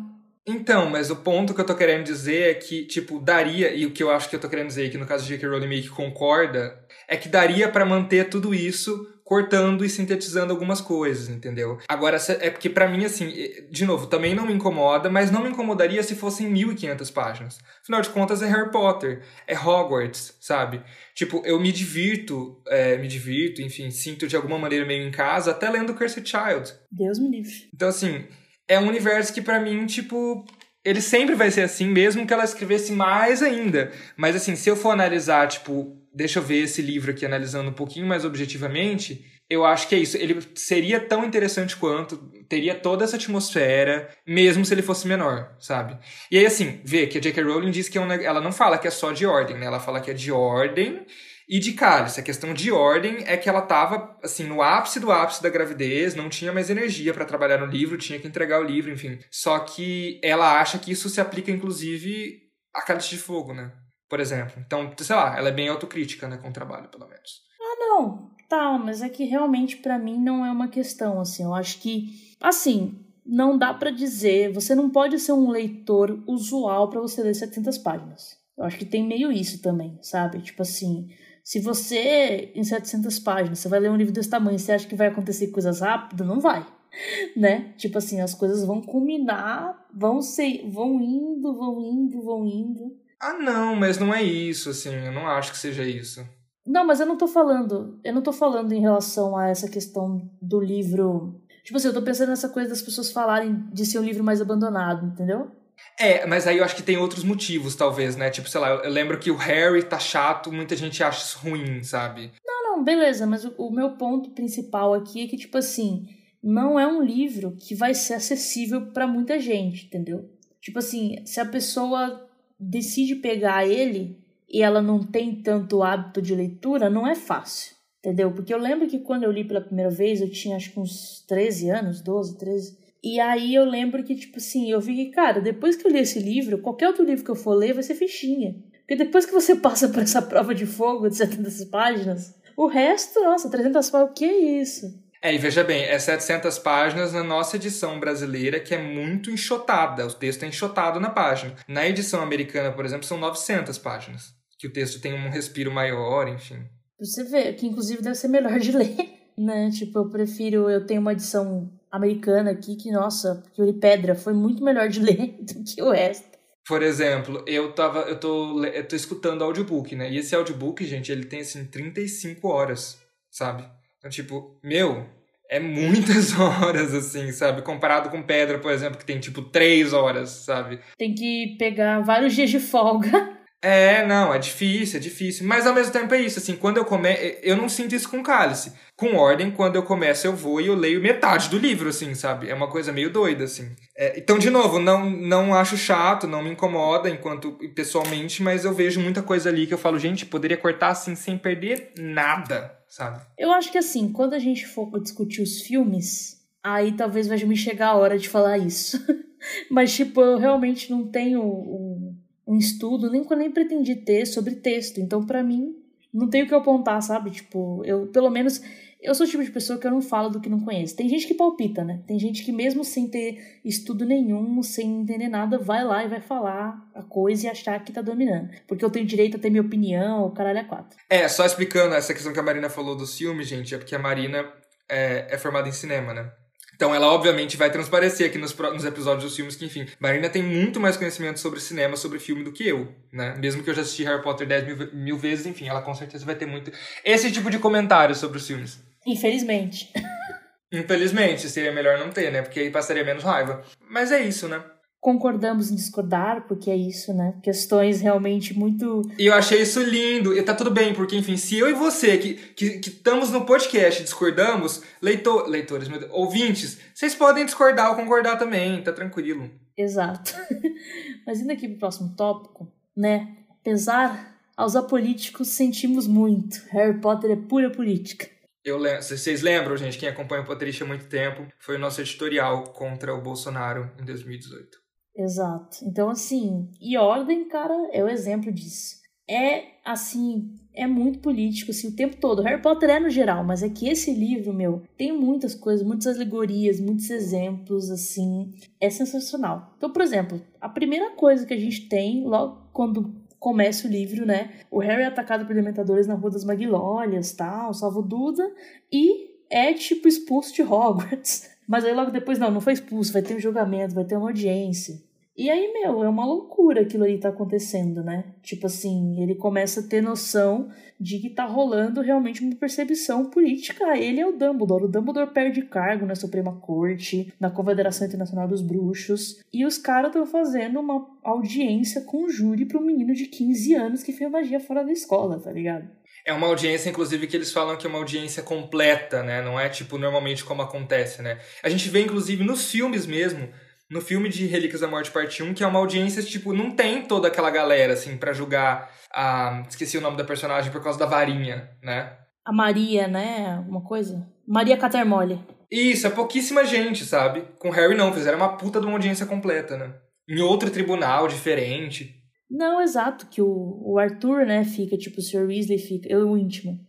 [0.48, 3.91] Então, mas o ponto que eu tô querendo dizer é que, tipo, daria, e o
[3.91, 5.48] que eu acho que eu tô querendo dizer, que no caso de J.K.
[5.50, 10.81] Rowling meio que concorda, é que daria para manter tudo isso cortando e sintetizando algumas
[10.81, 11.77] coisas, entendeu?
[11.88, 13.31] Agora, é porque para mim, assim,
[13.69, 17.59] de novo, também não me incomoda, mas não me incomodaria se fossem 1.500 páginas.
[17.79, 20.81] Afinal de contas, é Harry Potter, é Hogwarts, sabe?
[21.13, 25.51] Tipo, eu me divirto, é, me divirto, enfim, sinto de alguma maneira meio em casa,
[25.51, 26.74] até lendo Cursed Child.
[26.91, 27.69] Deus me livre.
[27.71, 28.25] Então, assim,
[28.67, 30.43] é um universo que para mim, tipo,
[30.83, 33.91] ele sempre vai ser assim, mesmo que ela escrevesse mais ainda.
[34.17, 37.74] Mas assim, se eu for analisar, tipo, deixa eu ver esse livro aqui analisando um
[37.74, 40.16] pouquinho mais objetivamente, eu acho que é isso.
[40.16, 45.98] Ele seria tão interessante quanto, teria toda essa atmosfera, mesmo se ele fosse menor, sabe?
[46.30, 47.42] E aí, assim, vê que a J.K.
[47.44, 49.66] Rowling diz que é um, ela não fala que é só de ordem, né?
[49.66, 51.06] Ela fala que é de ordem
[51.48, 52.20] e de cálice.
[52.20, 56.13] A questão de ordem é que ela estava assim, no ápice do ápice da gravidez,
[56.13, 59.18] não tinha mais energia para trabalhar no livro, tinha que entregar o livro, enfim.
[59.32, 62.38] Só que ela acha que isso se aplica, inclusive,
[62.72, 63.72] a cálice de fogo, né?
[64.10, 64.62] Por exemplo.
[64.66, 67.44] Então, sei lá, ela é bem autocrítica, né, com o trabalho, pelo menos.
[67.62, 68.32] Ah, não.
[68.50, 71.44] tal, mas é que realmente para mim não é uma questão, assim.
[71.44, 76.89] Eu acho que, assim, não dá para dizer, você não pode ser um leitor usual
[76.89, 78.39] para você ler 700 páginas.
[78.58, 80.42] Eu acho que tem meio isso também, sabe?
[80.42, 81.08] Tipo assim,
[81.44, 84.96] se você, em 700 páginas, você vai ler um livro desse tamanho, você acha que
[84.96, 86.28] vai acontecer coisas rápidas?
[86.28, 86.66] Não vai,
[87.38, 87.74] né?
[87.78, 92.98] Tipo assim, as coisas vão culminar, vão ser, vão indo, vão indo, vão indo.
[93.21, 96.25] Ah, não, mas não é isso, assim, eu não acho que seja isso.
[96.65, 100.29] Não, mas eu não tô falando, eu não tô falando em relação a essa questão
[100.41, 101.41] do livro.
[101.63, 104.39] Tipo assim, eu tô pensando nessa coisa das pessoas falarem de ser um livro mais
[104.39, 105.51] abandonado, entendeu?
[105.99, 108.29] É, mas aí eu acho que tem outros motivos, talvez, né?
[108.29, 111.83] Tipo, sei lá, eu lembro que o Harry tá chato, muita gente acha isso ruim,
[111.83, 112.31] sabe?
[112.45, 116.07] Não, não, beleza, mas o, o meu ponto principal aqui é que, tipo assim,
[116.41, 120.29] não é um livro que vai ser acessível para muita gente, entendeu?
[120.61, 122.28] Tipo assim, se a pessoa
[122.60, 124.18] decide pegar ele,
[124.50, 128.32] e ela não tem tanto hábito de leitura, não é fácil, entendeu?
[128.32, 131.24] Porque eu lembro que quando eu li pela primeira vez, eu tinha acho que uns
[131.28, 132.78] 13 anos, 12, 13.
[133.04, 136.00] E aí eu lembro que, tipo assim, eu vi que, cara, depois que eu li
[136.00, 138.56] esse livro, qualquer outro livro que eu for ler vai ser fichinha.
[138.80, 143.22] Porque depois que você passa por essa prova de fogo de 700 páginas, o resto,
[143.22, 145.00] nossa, 300 páginas, o que é isso?
[145.21, 150.07] É, e veja bem, é 700 páginas na nossa edição brasileira, que é muito enxotada.
[150.07, 151.55] O texto é enxotado na página.
[151.67, 156.27] Na edição americana, por exemplo, são 900 páginas que o texto tem um respiro maior,
[156.27, 156.59] enfim.
[156.99, 158.97] Você vê que inclusive deve ser melhor de ler,
[159.38, 159.71] né?
[159.71, 164.33] Tipo, eu prefiro, eu tenho uma edição americana aqui que, nossa, que li pedra, foi
[164.33, 166.27] muito melhor de ler do que o resto.
[166.67, 170.11] Por exemplo, eu tava, eu tô, eu tô escutando audiobook, né?
[170.11, 172.99] E esse audiobook, gente, ele tem assim 35 horas,
[173.31, 173.67] sabe?
[174.00, 175.06] Então, tipo, meu,
[175.50, 177.62] é muitas horas, assim, sabe?
[177.62, 180.79] Comparado com Pedra, por exemplo, que tem tipo 3 horas, sabe?
[180.98, 185.46] Tem que pegar vários dias de folga É, não, é difícil, é difícil.
[185.46, 187.22] Mas ao mesmo tempo é isso, assim, quando eu começo.
[187.44, 188.72] Eu não sinto isso com cálice.
[188.96, 192.50] Com ordem, quando eu começo, eu vou e eu leio metade do livro, assim, sabe?
[192.50, 193.75] É uma coisa meio doida, assim.
[193.98, 198.74] É, então, de novo, não, não acho chato, não me incomoda enquanto pessoalmente, mas eu
[198.74, 203.22] vejo muita coisa ali que eu falo, gente, poderia cortar assim sem perder nada, sabe?
[203.38, 207.58] Eu acho que assim, quando a gente for discutir os filmes, aí talvez vai me
[207.58, 208.98] chegar a hora de falar isso.
[209.70, 212.09] mas, tipo, eu realmente não tenho o
[212.50, 215.00] um estudo, nem que eu nem pretendi ter sobre texto.
[215.00, 215.76] Então, para mim,
[216.12, 217.30] não tem o que apontar, sabe?
[217.30, 218.60] Tipo, eu, pelo menos,
[219.00, 220.95] eu sou o tipo de pessoa que eu não falo do que não conheço.
[220.95, 222.02] Tem gente que palpita, né?
[222.08, 226.21] Tem gente que, mesmo sem ter estudo nenhum, sem entender nada, vai lá e vai
[226.21, 228.50] falar a coisa e achar que tá dominando.
[228.67, 230.97] Porque eu tenho direito a ter minha opinião, o caralho é quatro.
[231.08, 234.00] É, só explicando essa questão que a Marina falou dos filmes, gente, é porque a
[234.00, 234.43] Marina
[234.89, 236.32] é, é formada em cinema, né?
[236.80, 240.42] Então ela obviamente vai transparecer aqui nos, nos, episódios dos filmes que, enfim, Marina tem
[240.42, 243.36] muito mais conhecimento sobre cinema, sobre filme do que eu, né?
[243.38, 246.26] Mesmo que eu já assisti Harry Potter 10 mil, mil vezes, enfim, ela com certeza
[246.26, 246.72] vai ter muito
[247.04, 248.80] esse tipo de comentário sobre os filmes.
[249.06, 249.92] Infelizmente.
[250.72, 252.42] Infelizmente, seria melhor não ter, né?
[252.42, 253.62] Porque aí passaria menos raiva.
[253.89, 254.63] Mas é isso, né?
[254.99, 257.35] Concordamos em discordar, porque é isso, né?
[257.41, 259.01] Questões realmente muito.
[259.17, 262.17] E eu achei isso lindo, e tá tudo bem, porque, enfim, se eu e você,
[262.17, 268.38] que, que, que estamos no podcast discordamos, leitor, leitores, ouvintes, vocês podem discordar ou concordar
[268.38, 269.49] também, tá tranquilo.
[269.77, 270.35] Exato.
[271.25, 273.38] Mas indo aqui pro próximo tópico, né?
[273.62, 276.62] Apesar aos apolíticos, sentimos muito.
[276.71, 278.27] Harry Potter é pura política.
[278.65, 282.01] Eu lembro, vocês lembram, gente, quem acompanha o Potterista há muito tempo, foi o nosso
[282.01, 284.88] editorial contra o Bolsonaro em 2018.
[285.19, 285.79] Exato.
[285.84, 288.99] Então, assim, e Ordem, cara, é o exemplo disso.
[289.27, 292.41] É, assim, é muito político, assim, o tempo todo.
[292.41, 296.15] Harry Potter é no geral, mas é que esse livro, meu, tem muitas coisas, muitas
[296.15, 299.73] alegorias, muitos exemplos, assim, é sensacional.
[299.77, 304.25] Então, por exemplo, a primeira coisa que a gente tem, logo quando começa o livro,
[304.25, 308.49] né, o Harry é atacado por dementadores na Rua das Magnólias, tal, salva o Duda,
[308.89, 311.49] e é, tipo, expulso de Hogwarts.
[311.67, 314.29] Mas aí logo depois, não, não foi expulso, vai ter um julgamento, vai ter uma
[314.29, 315.09] audiência.
[315.39, 318.25] E aí, meu, é uma loucura aquilo ali tá acontecendo, né?
[318.43, 323.97] Tipo assim, ele começa a ter noção de que tá rolando realmente uma percepção política.
[323.97, 324.84] Ele é o Dumbledore.
[324.84, 329.41] O Dumbledore perde cargo na Suprema Corte, na Confederação Internacional dos Bruxos.
[329.54, 334.04] E os caras estão fazendo uma audiência com júri para um menino de 15 anos
[334.04, 335.88] que fez magia fora da escola, tá ligado?
[336.25, 339.41] É uma audiência, inclusive, que eles falam que é uma audiência completa, né?
[339.41, 341.39] Não é tipo normalmente como acontece, né?
[341.63, 343.47] A gente vê, inclusive, nos filmes mesmo
[343.89, 347.02] no filme de Relíquias da Morte Parte 1, que é uma audiência, tipo, não tem
[347.02, 349.63] toda aquela galera, assim, para julgar a...
[349.67, 352.13] Esqueci o nome da personagem por causa da varinha, né?
[352.45, 353.56] A Maria, né?
[353.58, 354.28] Alguma coisa?
[354.47, 355.39] Maria Catermole.
[355.71, 357.43] Isso, é pouquíssima gente, sabe?
[357.60, 359.93] Com Harry não, fizeram uma puta de uma audiência completa, né?
[360.28, 362.15] Em outro tribunal diferente.
[362.49, 365.45] Não, exato, que o, o Arthur, né, fica, tipo, o Sr.
[365.45, 366.80] Weasley fica, eu o íntimo.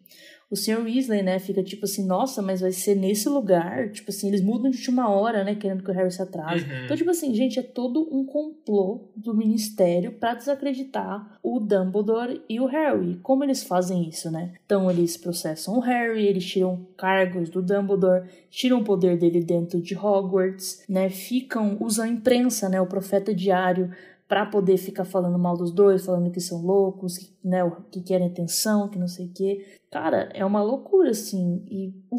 [0.50, 0.82] O Sr.
[0.82, 3.90] Weasley, né, fica tipo assim, nossa, mas vai ser nesse lugar?
[3.90, 6.64] Tipo assim, eles mudam de última hora, né, querendo que o Harry se atrase.
[6.64, 6.84] Uhum.
[6.84, 12.58] Então, tipo assim, gente, é todo um complô do Ministério para desacreditar o Dumbledore e
[12.58, 13.20] o Harry.
[13.22, 14.52] Como eles fazem isso, né?
[14.66, 19.80] Então, eles processam o Harry, eles tiram cargos do Dumbledore, tiram o poder dele dentro
[19.80, 23.92] de Hogwarts, né, ficam, usam a imprensa, né, o profeta diário
[24.30, 28.28] para poder ficar falando mal dos dois, falando que são loucos, que, né, que querem
[28.28, 29.66] atenção, que não sei o quê.
[29.90, 31.64] Cara, é uma loucura, assim.
[31.68, 32.16] E o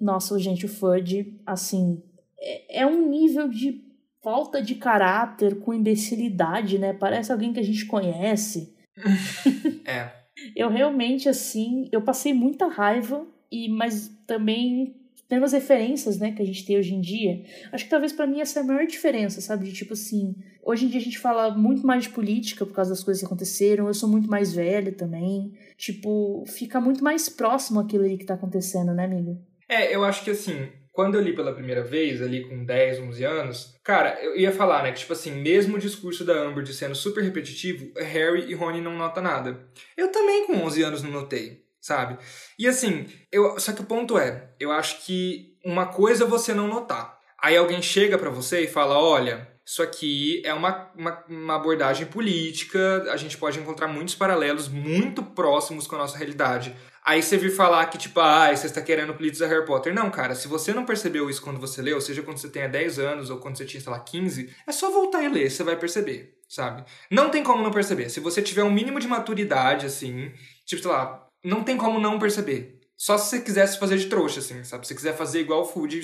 [0.00, 2.02] nossa, gente, o Fudge, assim,
[2.36, 3.80] é, é um nível de
[4.24, 6.92] falta de caráter com imbecilidade, né?
[6.92, 8.74] Parece alguém que a gente conhece.
[9.86, 10.10] é.
[10.56, 14.96] Eu realmente, assim, eu passei muita raiva, e mas também
[15.32, 17.42] tendo as referências, né, que a gente tem hoje em dia,
[17.72, 19.64] acho que talvez para mim essa é a maior diferença, sabe?
[19.64, 22.90] De tipo assim, hoje em dia a gente fala muito mais de política por causa
[22.90, 25.54] das coisas que aconteceram, eu sou muito mais velha também.
[25.78, 29.40] Tipo, fica muito mais próximo aquilo aí que tá acontecendo, né, amiga?
[29.66, 33.24] É, eu acho que assim, quando eu li pela primeira vez, ali com 10, 11
[33.24, 36.74] anos, cara, eu ia falar, né, que tipo assim, mesmo o discurso da Amber de
[36.74, 39.66] sendo super repetitivo, Harry e Rony não notam nada.
[39.96, 42.16] Eu também com 11 anos não notei sabe?
[42.56, 46.54] E assim, eu, só que o ponto é, eu acho que uma coisa é você
[46.54, 47.18] não notar.
[47.42, 52.06] Aí alguém chega para você e fala, olha, isso aqui é uma, uma, uma, abordagem
[52.06, 56.74] política, a gente pode encontrar muitos paralelos muito próximos com a nossa realidade.
[57.04, 59.92] Aí você vir falar que, tipo, ah, você está querendo politizar Harry Potter.
[59.92, 63.00] Não, cara, se você não percebeu isso quando você leu, seja quando você tenha 10
[63.00, 65.76] anos ou quando você tinha, sei lá, 15, é só voltar e ler, você vai
[65.76, 66.84] perceber, sabe?
[67.10, 68.08] Não tem como não perceber.
[68.08, 70.32] Se você tiver um mínimo de maturidade, assim,
[70.64, 72.80] tipo, sei lá, não tem como não perceber.
[72.96, 74.86] Só se você quisesse fazer de trouxa, assim, sabe?
[74.86, 76.02] Se você quiser fazer igual o Food e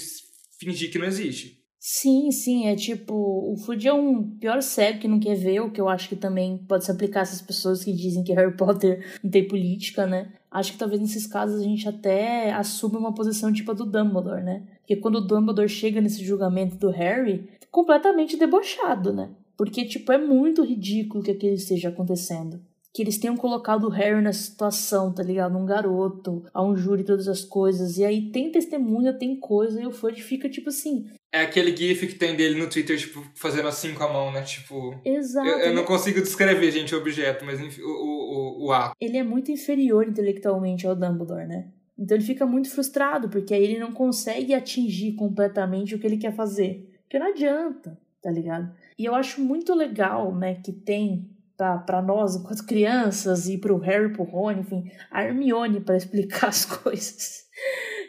[0.58, 1.58] fingir que não existe.
[1.80, 5.70] Sim, sim, é tipo, o Food é um pior cego que não quer ver, o
[5.70, 8.56] que eu acho que também pode se aplicar a essas pessoas que dizem que Harry
[8.56, 10.32] Potter não tem política, né?
[10.50, 14.42] Acho que talvez nesses casos a gente até assume uma posição tipo a do Dumbledore,
[14.42, 14.64] né?
[14.78, 19.30] Porque quando o Dumbledore chega nesse julgamento do Harry, completamente debochado, né?
[19.56, 22.60] Porque, tipo, é muito ridículo que aquilo esteja acontecendo
[22.92, 25.56] que eles tenham colocado o Harry nessa situação, tá ligado?
[25.56, 27.98] Um garoto, a um júri, todas as coisas.
[27.98, 31.06] E aí tem testemunha, tem coisa, e o Fudge fica tipo assim.
[31.32, 34.42] É aquele gif que tem dele no Twitter, tipo, fazendo assim com a mão, né?
[34.42, 34.98] Tipo.
[35.04, 35.46] Exato.
[35.46, 38.94] Eu, eu não consigo descrever, gente, o objeto, mas enfim, o, o, o, o ato.
[39.00, 41.68] Ele é muito inferior intelectualmente ao Dumbledore, né?
[41.98, 46.16] Então ele fica muito frustrado, porque aí ele não consegue atingir completamente o que ele
[46.16, 46.88] quer fazer.
[47.02, 48.72] Porque não adianta, tá ligado?
[48.96, 53.78] E eu acho muito legal, né, que tem para nós, enquanto crianças, e para o
[53.78, 57.48] Harry, para o Rony, enfim, a Hermione para explicar as coisas.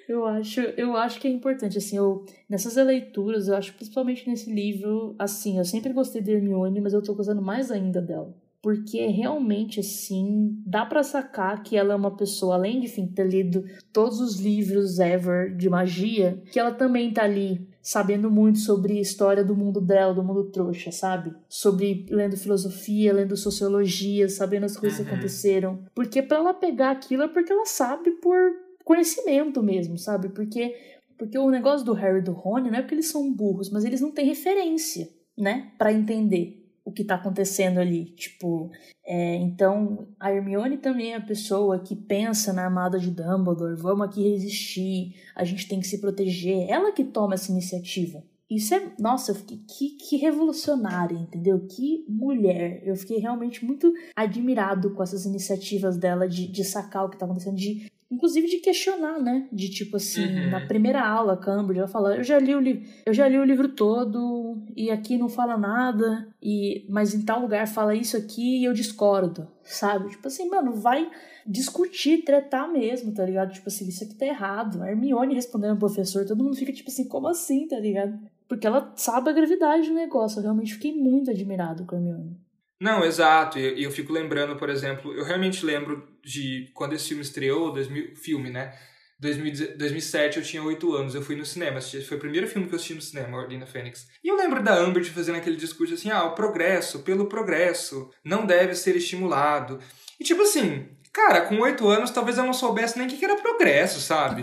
[0.08, 4.52] Eu acho, eu acho que é importante, assim, eu, nessas leituras, eu acho principalmente nesse
[4.52, 8.36] livro, assim, eu sempre gostei da Hermione, mas eu tô gostando mais ainda dela.
[8.62, 13.26] Porque realmente, assim, dá para sacar que ela é uma pessoa, além de, enfim, ter
[13.26, 18.98] lido todos os livros ever de magia, que ela também tá ali sabendo muito sobre
[18.98, 21.34] a história do mundo dela, do mundo trouxa, sabe?
[21.48, 25.06] Sobre lendo filosofia, lendo sociologia, sabendo as coisas uhum.
[25.06, 25.80] que aconteceram.
[25.96, 28.38] Porque para ela pegar aquilo é porque ela sabe por
[28.84, 30.30] conhecimento mesmo, sabe?
[30.30, 30.76] Porque
[31.18, 33.84] porque o negócio do Harry e do Rony não é porque eles são burros, mas
[33.84, 36.59] eles não têm referência, né, para entender
[36.90, 38.06] o que está acontecendo ali.
[38.06, 38.70] Tipo,
[39.06, 44.08] é, então a Hermione também é a pessoa que pensa na armada de Dumbledore, vamos
[44.08, 46.70] aqui resistir, a gente tem que se proteger.
[46.70, 48.24] Ela que toma essa iniciativa.
[48.50, 51.68] Isso é, nossa, eu fiquei que, que revolucionária, entendeu?
[51.68, 52.82] Que mulher.
[52.84, 57.26] Eu fiquei realmente muito admirado com essas iniciativas dela de, de sacar o que tá
[57.26, 59.48] acontecendo, de inclusive de questionar, né?
[59.52, 60.50] De tipo assim, uhum.
[60.50, 63.44] na primeira aula, Cambridge, ela fala, eu já li o livro, eu já li o
[63.44, 68.62] livro todo e aqui não fala nada, e mas em tal lugar fala isso aqui
[68.62, 70.10] e eu discordo, sabe?
[70.10, 71.08] Tipo assim, mano, vai
[71.46, 73.54] discutir, tretar mesmo, tá ligado?
[73.54, 74.82] Tipo assim, isso aqui tá errado.
[74.82, 78.20] A Hermione respondendo ao professor, todo mundo fica tipo assim, como assim, tá ligado?
[78.50, 80.40] Porque ela sabe a gravidade do negócio.
[80.40, 82.36] Eu realmente fiquei muito admirado com a Hermione.
[82.82, 83.60] Não, exato.
[83.60, 88.16] E eu, fico lembrando, por exemplo, eu realmente lembro de quando esse filme estreou, 2000,
[88.16, 88.74] filme, né?
[89.20, 92.74] 2000, 2007 eu tinha 8 anos, eu fui no cinema, foi o primeiro filme que
[92.74, 94.08] eu assisti no cinema, Ordem da Fênix.
[94.24, 98.46] E eu lembro da Amber fazendo aquele discurso assim: ah, o progresso, pelo progresso, não
[98.46, 99.80] deve ser estimulado.
[100.18, 103.36] E tipo assim, Cara, com oito anos, talvez eu não soubesse nem o que era
[103.36, 104.42] progresso, sabe?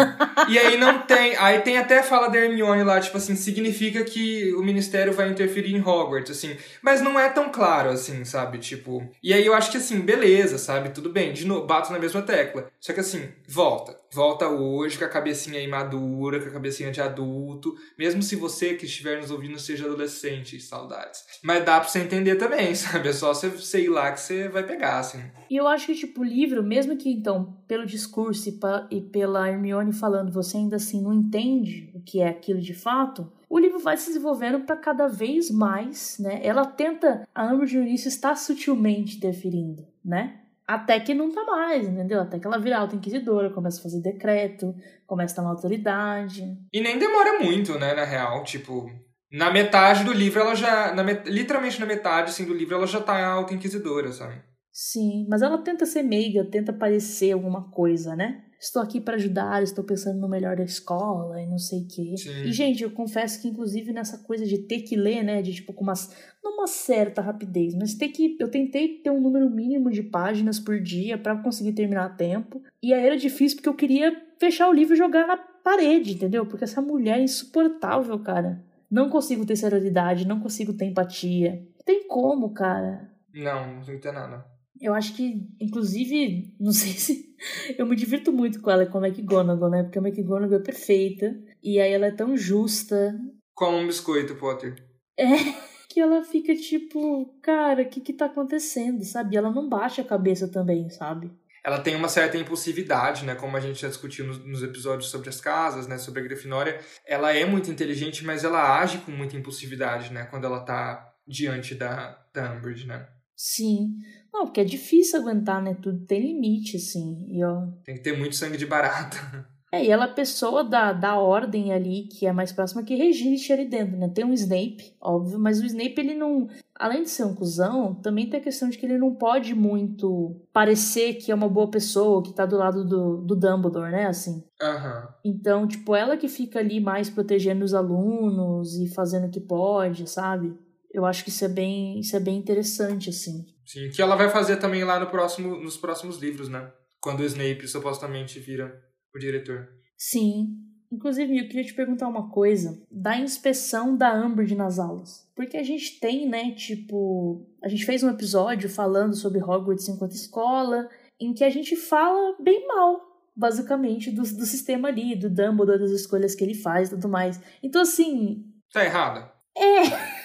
[0.49, 1.37] e aí não tem.
[1.37, 5.75] Aí tem até fala da Hermione lá, tipo assim, significa que o ministério vai interferir
[5.75, 6.57] em Hogwarts, assim.
[6.83, 8.59] Mas não é tão claro, assim, sabe?
[8.59, 9.09] Tipo.
[9.23, 10.91] E aí eu acho que assim, beleza, sabe?
[10.91, 12.69] Tudo bem, de novo, bato na mesma tecla.
[12.81, 13.97] Só que assim, volta.
[14.12, 17.75] Volta hoje com a cabecinha imadura, com a cabecinha de adulto.
[17.99, 21.25] Mesmo se você que estiver nos ouvindo seja adolescente, saudades.
[21.42, 23.09] Mas dá pra você entender também, sabe?
[23.09, 25.23] É só você, você ir lá que você vai pegar, assim.
[25.51, 28.59] E eu acho que, tipo, o livro, mesmo que, então, pelo discurso e,
[28.90, 33.31] e pela Hermione falando, você ainda assim não entende o que é aquilo de fato,
[33.49, 36.40] o livro vai se desenvolvendo para cada vez mais, né?
[36.42, 40.40] Ela tenta, a Amber de início está sutilmente interferindo, né?
[40.67, 42.21] Até que não tá mais, entendeu?
[42.21, 44.75] Até que ela vira alta inquisidora, começa a fazer decreto,
[45.07, 46.43] começa a tomar autoridade.
[46.73, 48.91] E nem demora muito, né, na real, tipo,
[49.31, 53.01] na metade do livro ela já, na literalmente na metade assim do livro ela já
[53.01, 54.43] tá alta inquisidora, sabe?
[54.73, 58.46] Sim, mas ela tenta ser meiga, tenta parecer alguma coisa, né?
[58.61, 62.14] Estou aqui para ajudar, estou pensando no melhor da escola e não sei o quê.
[62.16, 62.42] Sim.
[62.45, 65.73] E, gente, eu confesso que, inclusive, nessa coisa de ter que ler, né, de tipo,
[65.73, 68.37] com umas, numa certa rapidez, mas ter que.
[68.40, 72.62] Eu tentei ter um número mínimo de páginas por dia para conseguir terminar a tempo.
[72.83, 76.47] E aí era difícil porque eu queria fechar o livro e jogar na parede, entendeu?
[76.47, 78.64] Porque essa mulher é insuportável, cara.
[78.90, 81.66] Não consigo ter seriedade, não consigo ter empatia.
[81.77, 83.11] Não tem como, cara.
[83.35, 84.56] Não, não tem nada.
[84.81, 87.35] Eu acho que, inclusive, não sei se.
[87.77, 89.83] Eu me divirto muito com ela, com a McGonagall, né?
[89.83, 91.37] Porque a McGonagall é perfeita.
[91.62, 93.19] E aí ela é tão justa.
[93.55, 94.75] Como um biscoito, Potter.
[95.19, 95.27] É.
[95.89, 99.35] Que ela fica tipo, cara, o que que tá acontecendo, sabe?
[99.35, 101.33] Ela não baixa a cabeça também, sabe?
[101.65, 103.35] Ela tem uma certa impulsividade, né?
[103.35, 105.97] Como a gente já discutiu nos, nos episódios sobre as casas, né?
[105.97, 106.79] Sobre a Grifinória.
[107.07, 110.27] Ela é muito inteligente, mas ela age com muita impulsividade, né?
[110.27, 113.09] Quando ela tá diante da, da Umbridge, né?
[113.37, 113.96] Sim.
[114.33, 115.75] Não, porque é difícil aguentar, né?
[115.75, 117.27] Tudo tem limite, assim.
[117.29, 117.66] E, ó...
[117.85, 119.16] Tem que ter muito sangue de barata.
[119.72, 122.94] É, e ela é a pessoa da, da ordem ali, que é mais próxima, que
[122.94, 124.09] regime ali dentro, né?
[124.09, 126.49] Tem um Snape, óbvio, mas o Snape, ele não...
[126.75, 130.40] Além de ser um cuzão, também tem a questão de que ele não pode muito
[130.53, 134.07] parecer que é uma boa pessoa, que tá do lado do, do Dumbledore, né?
[134.07, 134.44] Assim.
[134.62, 135.09] Uhum.
[135.25, 140.09] Então, tipo, ela que fica ali mais protegendo os alunos e fazendo o que pode,
[140.09, 140.57] sabe?
[140.97, 143.45] Eu acho que isso é bem, isso é bem interessante, assim.
[143.67, 146.73] Sim, que ela vai fazer também lá no próximo, nos próximos livros, né?
[147.03, 148.83] Quando o Snape supostamente vira
[149.15, 149.69] o diretor.
[149.99, 150.57] Sim.
[150.91, 155.31] Inclusive, eu queria te perguntar uma coisa da inspeção da Umbridge nas aulas.
[155.37, 157.47] Porque a gente tem, né, tipo...
[157.63, 160.89] A gente fez um episódio falando sobre Hogwarts enquanto escola,
[161.21, 163.03] em que a gente fala bem mal,
[163.37, 167.39] basicamente, do, do sistema ali, do Dumbledore, das escolhas que ele faz e tudo mais.
[167.63, 168.47] Então, assim...
[168.73, 169.31] Tá errada.
[169.55, 170.16] É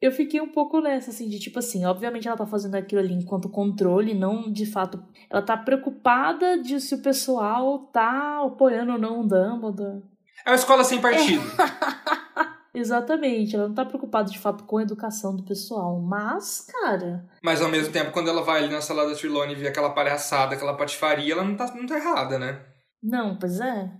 [0.00, 3.12] eu fiquei um pouco nessa, assim, de tipo assim, obviamente ela tá fazendo aquilo ali
[3.12, 5.02] enquanto controle, não de fato.
[5.28, 10.02] Ela tá preocupada de se o pessoal tá apoiando ou não o Dumbledore.
[10.44, 11.42] É uma escola sem partido.
[11.42, 12.50] É.
[12.72, 17.28] Exatamente, ela não tá preocupada de fato com a educação do pessoal, mas, cara.
[17.42, 19.90] Mas ao mesmo tempo, quando ela vai ali na sala da Trelawney e vê aquela
[19.90, 22.64] palhaçada, aquela patifaria, ela não tá, não tá errada, né?
[23.02, 23.90] Não, pois é.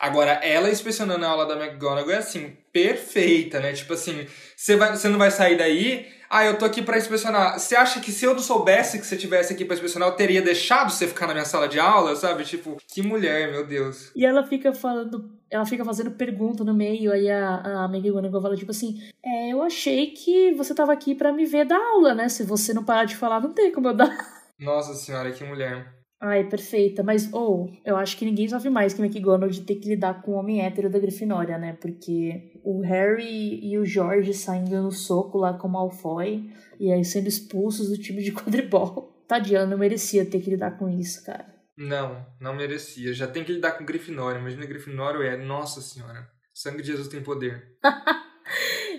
[0.00, 3.72] Agora, ela inspecionando a aula da McGonagall é assim, perfeita, né?
[3.72, 6.06] Tipo assim, você, vai, você não vai sair daí.
[6.28, 7.58] Ah, eu tô aqui para inspecionar.
[7.58, 10.42] Você acha que se eu não soubesse que você tivesse aqui para inspecionar, eu teria
[10.42, 12.42] deixado você ficar na minha sala de aula, sabe?
[12.44, 14.10] Tipo, que mulher, meu Deus.
[14.16, 18.56] E ela fica falando, ela fica fazendo pergunta no meio, aí a, a McGonagall fala
[18.56, 22.28] tipo assim: É, eu achei que você tava aqui para me ver da aula, né?
[22.28, 24.10] Se você não parar de falar, não tem como eu dar.
[24.58, 25.95] Nossa senhora, que mulher.
[26.20, 27.02] Ai, perfeita.
[27.02, 30.22] Mas, ou, oh, eu acho que ninguém sofre mais que McGonagall de ter que lidar
[30.22, 31.74] com o homem hétero da Grifinória, né?
[31.74, 36.50] Porque o Harry e o George saindo no soco lá com o Malfoy
[36.80, 39.24] e aí sendo expulsos do time de quadribol.
[39.28, 41.54] Tadinha, não merecia ter que lidar com isso, cara.
[41.76, 43.12] Não, não merecia.
[43.12, 44.38] Já tem que lidar com Grifinória.
[44.38, 46.26] Imagina Grifinória é, nossa senhora.
[46.54, 47.76] Sangue de Jesus tem poder.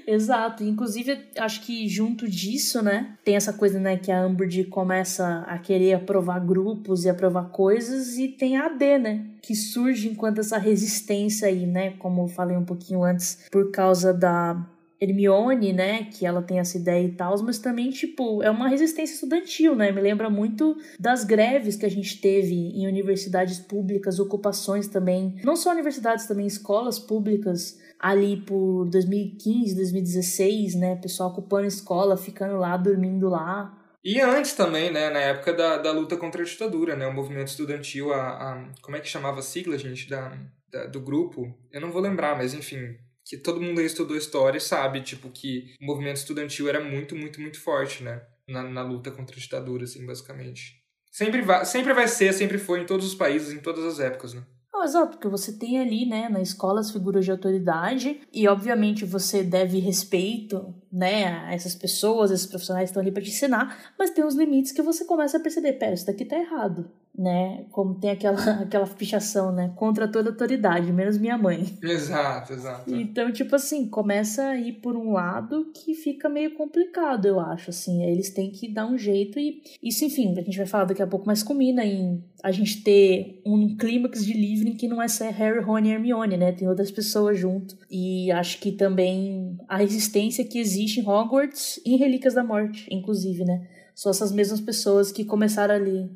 [0.10, 0.63] Exato.
[0.63, 5.58] Inclusive, acho que junto disso, né, tem essa coisa, né, que a Umbridge começa a
[5.58, 10.58] querer aprovar grupos e aprovar coisas e tem a AD, né, que surge enquanto essa
[10.58, 14.65] resistência aí, né, como eu falei um pouquinho antes, por causa da
[14.99, 19.13] Hermione, né, que ela tem essa ideia e tal, mas também, tipo, é uma resistência
[19.13, 24.88] estudantil, né, me lembra muito das greves que a gente teve em universidades públicas, ocupações
[24.88, 30.95] também, não só universidades, também escolas públicas ali por 2015, 2016, né?
[30.95, 33.75] Pessoal ocupando escola, ficando lá, dormindo lá.
[34.03, 35.10] E antes também, né?
[35.10, 37.07] Na época da, da luta contra a ditadura, né?
[37.07, 40.38] O movimento estudantil, a, a como é que chamava a sigla, gente, da,
[40.71, 41.53] da, do grupo?
[41.71, 42.95] Eu não vou lembrar, mas enfim,
[43.27, 47.15] que todo mundo aí estudou história e sabe, tipo, que o movimento estudantil era muito,
[47.15, 48.21] muito, muito forte, né?
[48.47, 50.81] Na, na luta contra a ditadura, assim, basicamente.
[51.11, 54.33] Sempre vai, sempre vai ser, sempre foi em todos os países, em todas as épocas,
[54.33, 54.43] né?
[54.77, 59.03] Não, exato, porque você tem ali, né, na escola as figuras de autoridade e, obviamente,
[59.03, 63.93] você deve respeito, né, a essas pessoas, esses profissionais que estão ali para te ensinar,
[63.97, 67.65] mas tem uns limites que você começa a perceber, pera, isso daqui tá errado, né?
[67.71, 69.73] Como tem aquela, aquela fichação, né?
[69.75, 71.65] Contra toda autoridade, menos minha mãe.
[71.82, 72.93] Exato, exato.
[72.93, 77.71] Então, tipo assim, começa a ir por um lado que fica meio complicado, eu acho,
[77.71, 78.03] assim.
[78.03, 81.08] Eles têm que dar um jeito e isso, enfim, a gente vai falar daqui a
[81.08, 85.08] pouco, mas combina em a gente ter um clímax de livro em que não é
[85.08, 86.51] só Harry, Rony e Hermione, né?
[86.51, 87.75] Tem outras pessoas junto.
[87.89, 92.88] E acho que também a resistência que existe em Hogwarts e em Relíquias da Morte,
[92.91, 93.67] inclusive, né?
[93.95, 96.08] São essas mesmas pessoas que começaram ali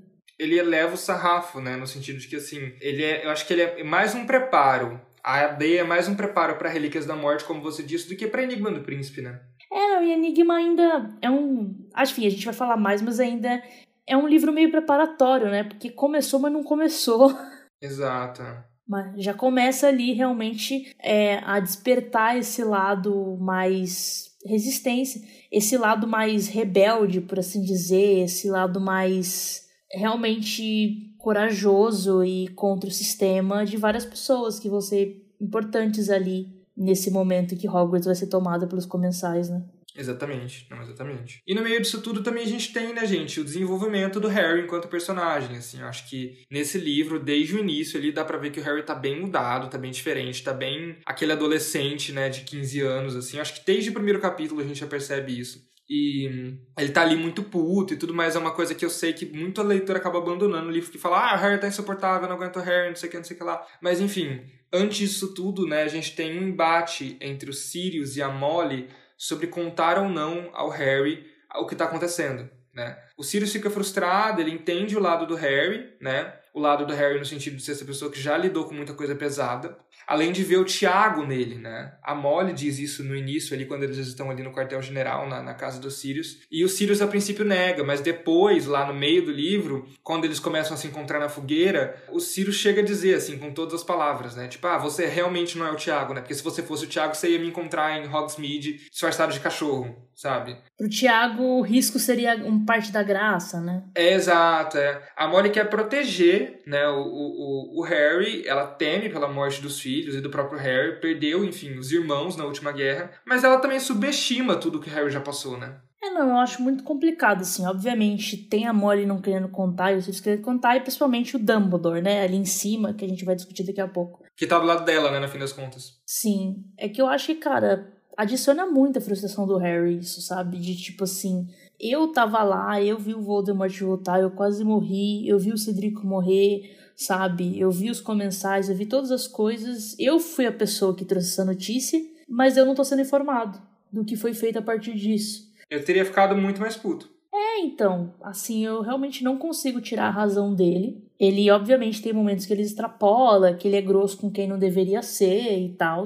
[0.42, 1.78] ele eleva o sarrafo, né?
[1.78, 5.00] No sentido de que, assim, ele é, eu acho que ele é mais um preparo.
[5.24, 8.26] A AD é mais um preparo para Relíquias da Morte, como você disse, do que
[8.26, 9.40] para Enigma do Príncipe, né?
[9.72, 11.88] É, e Enigma ainda é um.
[11.94, 13.62] Acho que a gente vai falar mais, mas ainda
[14.08, 15.64] é um livro meio preparatório, né?
[15.64, 17.32] Porque começou, mas não começou.
[17.80, 18.42] Exato.
[18.88, 26.48] Mas já começa ali realmente é, a despertar esse lado mais resistência, esse lado mais
[26.48, 34.06] rebelde, por assim dizer, esse lado mais realmente corajoso e contra o sistema de várias
[34.06, 39.50] pessoas que vão ser importantes ali nesse momento que Hogwarts vai ser tomada pelos comensais,
[39.50, 39.64] né?
[39.96, 41.42] Exatamente, não, exatamente.
[41.46, 44.62] E no meio disso tudo também a gente tem, né, gente, o desenvolvimento do Harry
[44.62, 48.52] enquanto personagem, assim, eu acho que nesse livro, desde o início ali, dá pra ver
[48.52, 52.42] que o Harry tá bem mudado, tá bem diferente, tá bem aquele adolescente, né, de
[52.42, 55.70] 15 anos, assim, eu acho que desde o primeiro capítulo a gente já percebe isso.
[55.94, 58.38] E ele tá ali muito puto e tudo mais.
[58.38, 61.34] É uma coisa que eu sei que muita leitora acaba abandonando o livro, que fala,
[61.34, 63.36] ah, o Harry tá insuportável, não aguento o Harry, não sei o que, não sei
[63.36, 63.62] o que lá.
[63.82, 64.40] Mas enfim,
[64.72, 68.88] antes disso tudo, né, a gente tem um embate entre o Sirius e a Molly
[69.22, 72.98] sobre contar ou não ao Harry o que tá acontecendo, né?
[73.16, 76.34] O Sirius fica frustrado, ele entende o lado do Harry, né?
[76.52, 78.96] O lado do Harry no sentido de ser essa pessoa que já lidou com muita
[78.96, 79.78] coisa pesada
[80.08, 81.94] além de ver o Tiago nele, né?
[82.04, 85.54] A Molly diz isso no início, ali quando eles estão ali no quartel-general, na, na,
[85.54, 86.40] casa dos Sirius.
[86.52, 90.40] E o Sirius a princípio nega, mas depois, lá no meio do livro, quando eles
[90.40, 93.84] começam a se encontrar na fogueira, o Sirius chega a dizer, assim, com todas as
[93.84, 94.48] palavras, né?
[94.48, 96.22] Tipo, ah, você realmente não é o Tiago, né?
[96.22, 99.96] Porque se você fosse o Tiago, você ia me encontrar em Hogsmeade disfarçado de cachorro,
[100.16, 100.58] sabe?
[100.78, 103.84] Pro Tiago, o risco seria um parte da graça, né?
[103.96, 105.02] É, exato, é.
[105.16, 110.16] A Molly quer proteger, né, o, o, o Harry, ela teme pela morte dos filhos,
[110.16, 114.56] e do próprio Harry, perdeu, enfim, os irmãos na última guerra, mas ela também subestima
[114.56, 115.76] tudo que o Harry já passou, né?
[116.04, 117.66] É, não, eu acho muito complicado, assim.
[117.68, 121.40] Obviamente, tem a Molly não querendo contar e os filhos querendo contar, e principalmente o
[121.40, 122.24] Dumbledore, né?
[122.24, 124.24] Ali em cima, que a gente vai discutir daqui a pouco.
[124.36, 126.00] Que tá do lado dela, né, no fim das contas.
[126.04, 126.64] Sim.
[126.76, 130.58] É que eu acho que, cara, adiciona muito a frustração do Harry, isso, sabe?
[130.58, 131.48] De tipo assim,
[131.80, 136.06] eu tava lá, eu vi o Voldemort voltar, eu quase morri, eu vi o Cedrico
[136.06, 137.60] morrer, sabe?
[137.60, 139.96] Eu vi os comensais, eu vi todas as coisas.
[140.00, 143.62] Eu fui a pessoa que trouxe essa notícia, mas eu não tô sendo informado
[143.92, 145.52] do que foi feito a partir disso.
[145.70, 147.10] Eu teria ficado muito mais puto.
[147.34, 151.02] É, então, assim, eu realmente não consigo tirar a razão dele.
[151.20, 155.02] Ele, obviamente, tem momentos que ele extrapola, que ele é grosso com quem não deveria
[155.02, 156.04] ser e tal.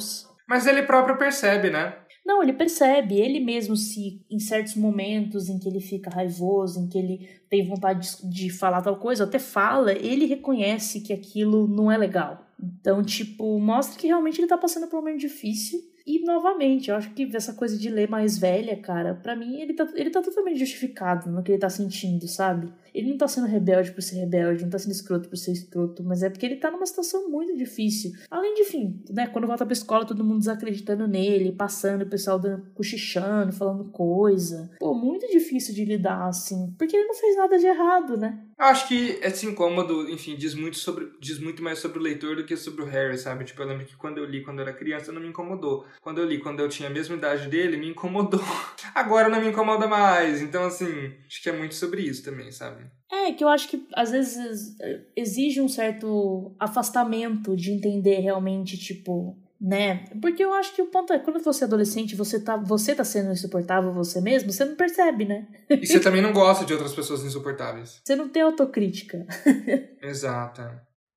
[0.47, 1.95] Mas ele próprio percebe, né?
[2.25, 6.87] Não, ele percebe, ele mesmo se em certos momentos em que ele fica raivoso, em
[6.87, 11.67] que ele tem vontade de, de falar tal coisa, até fala, ele reconhece que aquilo
[11.67, 12.43] não é legal.
[12.59, 16.95] Então, tipo, mostra que realmente ele tá passando por um momento difícil e, novamente, eu
[16.95, 20.21] acho que essa coisa de ler mais velha, cara, para mim ele tá, ele tá
[20.21, 22.71] totalmente justificado no que ele tá sentindo, sabe?
[22.95, 26.01] Ele não tá sendo rebelde por ser rebelde, não tá sendo escroto por ser escroto,
[26.01, 28.13] mas é porque ele tá numa situação muito difícil.
[28.31, 32.39] Além de, enfim, né, quando volta pra escola, todo mundo desacreditando nele, passando, o pessoal
[32.39, 34.71] dando, cochichando, falando coisa.
[34.79, 38.39] Pô, muito difícil de lidar, assim, porque ele não fez nada de errado, né?
[38.57, 42.45] Acho que esse incômodo, enfim, diz muito, sobre, diz muito mais sobre o leitor do
[42.45, 43.43] que sobre o Harry, sabe?
[43.43, 45.85] Tipo, eu lembro que quando eu li quando eu era criança não me incomodou.
[45.99, 48.39] Quando eu li quando eu tinha a mesma idade dele, me incomodou.
[48.95, 50.41] Agora não me incomoda mais.
[50.41, 52.84] Então, assim, acho que é muito sobre isso também, sabe?
[53.11, 54.75] É, que eu acho que às vezes
[55.15, 60.05] exige um certo afastamento de entender realmente, tipo, né?
[60.21, 63.03] Porque eu acho que o ponto é, quando você é adolescente, você tá, você tá
[63.03, 65.47] sendo insuportável você mesmo, você não percebe, né?
[65.69, 68.01] E você também não gosta de outras pessoas insuportáveis.
[68.05, 69.25] Você não tem autocrítica.
[70.01, 70.61] Exato.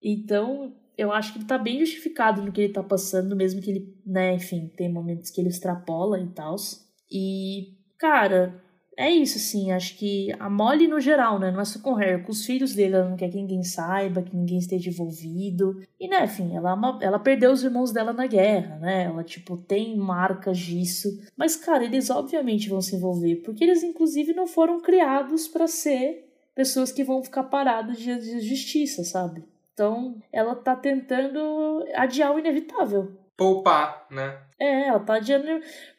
[0.02, 3.70] Então, eu acho que ele tá bem justificado no que ele tá passando, mesmo que
[3.70, 6.56] ele, né, enfim, tem momentos que ele extrapola e tal.
[7.10, 8.62] E, cara,
[8.98, 12.20] é isso, assim, acho que a Molly no geral, né, não é só com Harry,
[12.20, 15.80] com os filhos dele, ela não quer que ninguém saiba, que ninguém esteja envolvido.
[16.00, 19.96] E, né, enfim, ela, ela perdeu os irmãos dela na guerra, né, ela, tipo, tem
[19.96, 21.16] marcas disso.
[21.36, 26.28] Mas, cara, eles obviamente vão se envolver, porque eles, inclusive, não foram criados para ser
[26.52, 29.44] pessoas que vão ficar paradas de justiça, sabe?
[29.72, 33.12] Então, ela tá tentando adiar o inevitável.
[33.36, 34.40] Poupar, né?
[34.58, 35.46] É, ela tá adiando.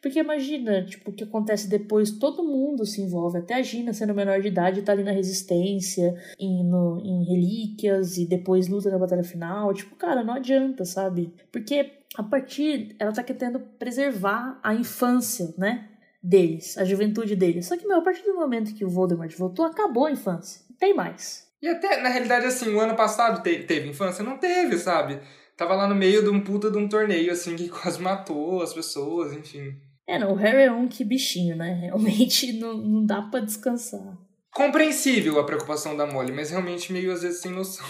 [0.02, 4.14] Porque imagina, tipo, o que acontece depois, todo mundo se envolve, até a Gina sendo
[4.14, 8.98] menor de idade, tá ali na resistência, em, no, em relíquias, e depois luta na
[8.98, 9.74] batalha final.
[9.74, 11.34] Tipo, cara, não adianta, sabe?
[11.52, 12.96] Porque a partir.
[13.00, 15.88] Ela tá querendo preservar a infância, né?
[16.22, 17.66] Deles, a juventude deles.
[17.66, 20.62] Só que, meu, a partir do momento que o Voldemort voltou, acabou a infância.
[20.70, 21.48] Não tem mais.
[21.62, 24.24] E até, na realidade, assim, o ano passado te teve infância?
[24.24, 25.20] Não teve, sabe?
[25.60, 28.74] Tava lá no meio de um puta de um torneio, assim, que quase matou as
[28.74, 29.76] pessoas, enfim.
[30.08, 31.74] É, não, o Harry é um que bichinho, né?
[31.84, 34.18] Realmente não, não dá para descansar.
[34.56, 37.86] Compreensível a preocupação da Molly, mas realmente meio às vezes sem noção.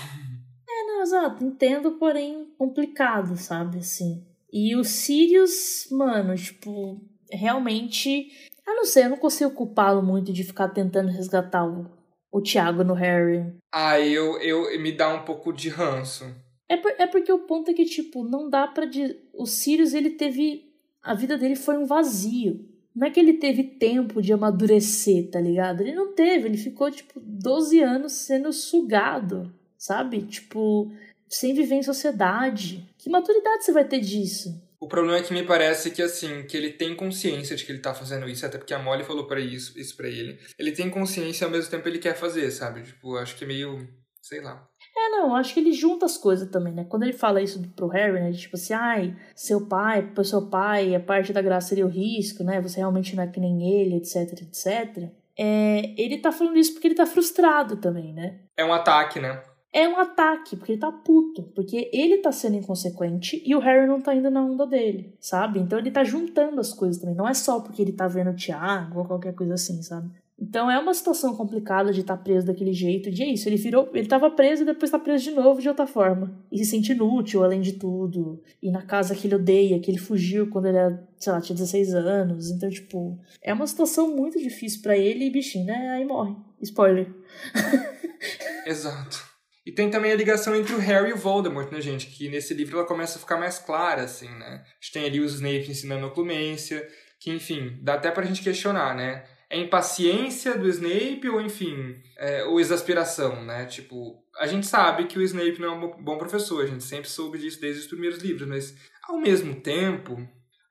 [0.67, 1.43] É, não, exato.
[1.43, 4.25] Entendo, porém complicado, sabe, assim.
[4.51, 6.99] E o Sirius, mano, tipo,
[7.31, 8.31] realmente...
[8.67, 11.85] Eu não sei, eu não consigo culpá-lo muito de ficar tentando resgatar o,
[12.31, 13.45] o Thiago no Harry.
[13.71, 16.25] Ah, eu, eu me dá um pouco de ranço.
[16.69, 18.85] É, por, é porque o ponto é que, tipo, não dá pra.
[19.33, 20.71] O Sirius, ele teve.
[21.01, 22.69] A vida dele foi um vazio.
[22.95, 25.81] Não é que ele teve tempo de amadurecer, tá ligado?
[25.81, 30.23] Ele não teve, ele ficou, tipo, 12 anos sendo sugado, sabe?
[30.23, 30.91] Tipo,
[31.27, 32.87] sem viver em sociedade.
[32.97, 34.61] Que maturidade você vai ter disso?
[34.79, 37.79] O problema é que me parece que, assim, que ele tem consciência de que ele
[37.79, 40.39] tá fazendo isso, até porque a Molly falou para isso, isso para ele.
[40.57, 42.83] Ele tem consciência e ao mesmo tempo ele quer fazer, sabe?
[42.83, 43.87] Tipo, acho que é meio,
[44.21, 44.67] sei lá.
[45.01, 46.85] É, não, acho que ele junta as coisas também, né?
[46.89, 48.31] Quando ele fala isso pro Harry, né?
[48.33, 52.43] Tipo assim, ai, seu pai, pro seu pai, a parte da graça seria o risco,
[52.43, 52.59] né?
[52.59, 55.09] Você realmente não é que nem ele, etc, etc.
[55.37, 58.39] É, ele tá falando isso porque ele tá frustrado também, né?
[58.57, 59.41] É um ataque, né?
[59.71, 61.43] É um ataque, porque ele tá puto.
[61.55, 65.59] Porque ele tá sendo inconsequente e o Harry não tá indo na onda dele, sabe?
[65.59, 67.15] Então ele tá juntando as coisas também.
[67.15, 70.09] Não é só porque ele tá vendo o Thiago ou qualquer coisa assim, sabe?
[70.41, 73.11] Então é uma situação complicada de estar tá preso daquele jeito.
[73.11, 75.67] De é isso, ele virou, ele estava preso e depois está preso de novo de
[75.67, 76.39] outra forma.
[76.51, 78.41] E se sente inútil, além de tudo.
[78.61, 81.55] E na casa que ele odeia, que ele fugiu quando ele era, sei lá, tinha
[81.55, 82.49] 16 anos.
[82.49, 85.89] Então, tipo, é uma situação muito difícil para ele e bichinho, né?
[85.89, 86.35] Aí morre.
[86.61, 87.13] Spoiler.
[88.65, 89.29] Exato.
[89.65, 92.07] E tem também a ligação entre o Harry e o Voldemort, né, gente?
[92.07, 94.63] Que nesse livro ela começa a ficar mais clara, assim, né?
[94.63, 96.87] A gente tem ali o Snape ensinando a Clemência,
[97.19, 99.23] que, enfim, dá até pra gente questionar, né?
[99.49, 103.65] É impaciência do Snape ou, enfim, é, ou exasperação, né?
[103.65, 107.09] Tipo, a gente sabe que o Snape não é um bom professor, a gente sempre
[107.09, 108.75] soube disso desde os primeiros livros, mas
[109.07, 110.15] ao mesmo tempo,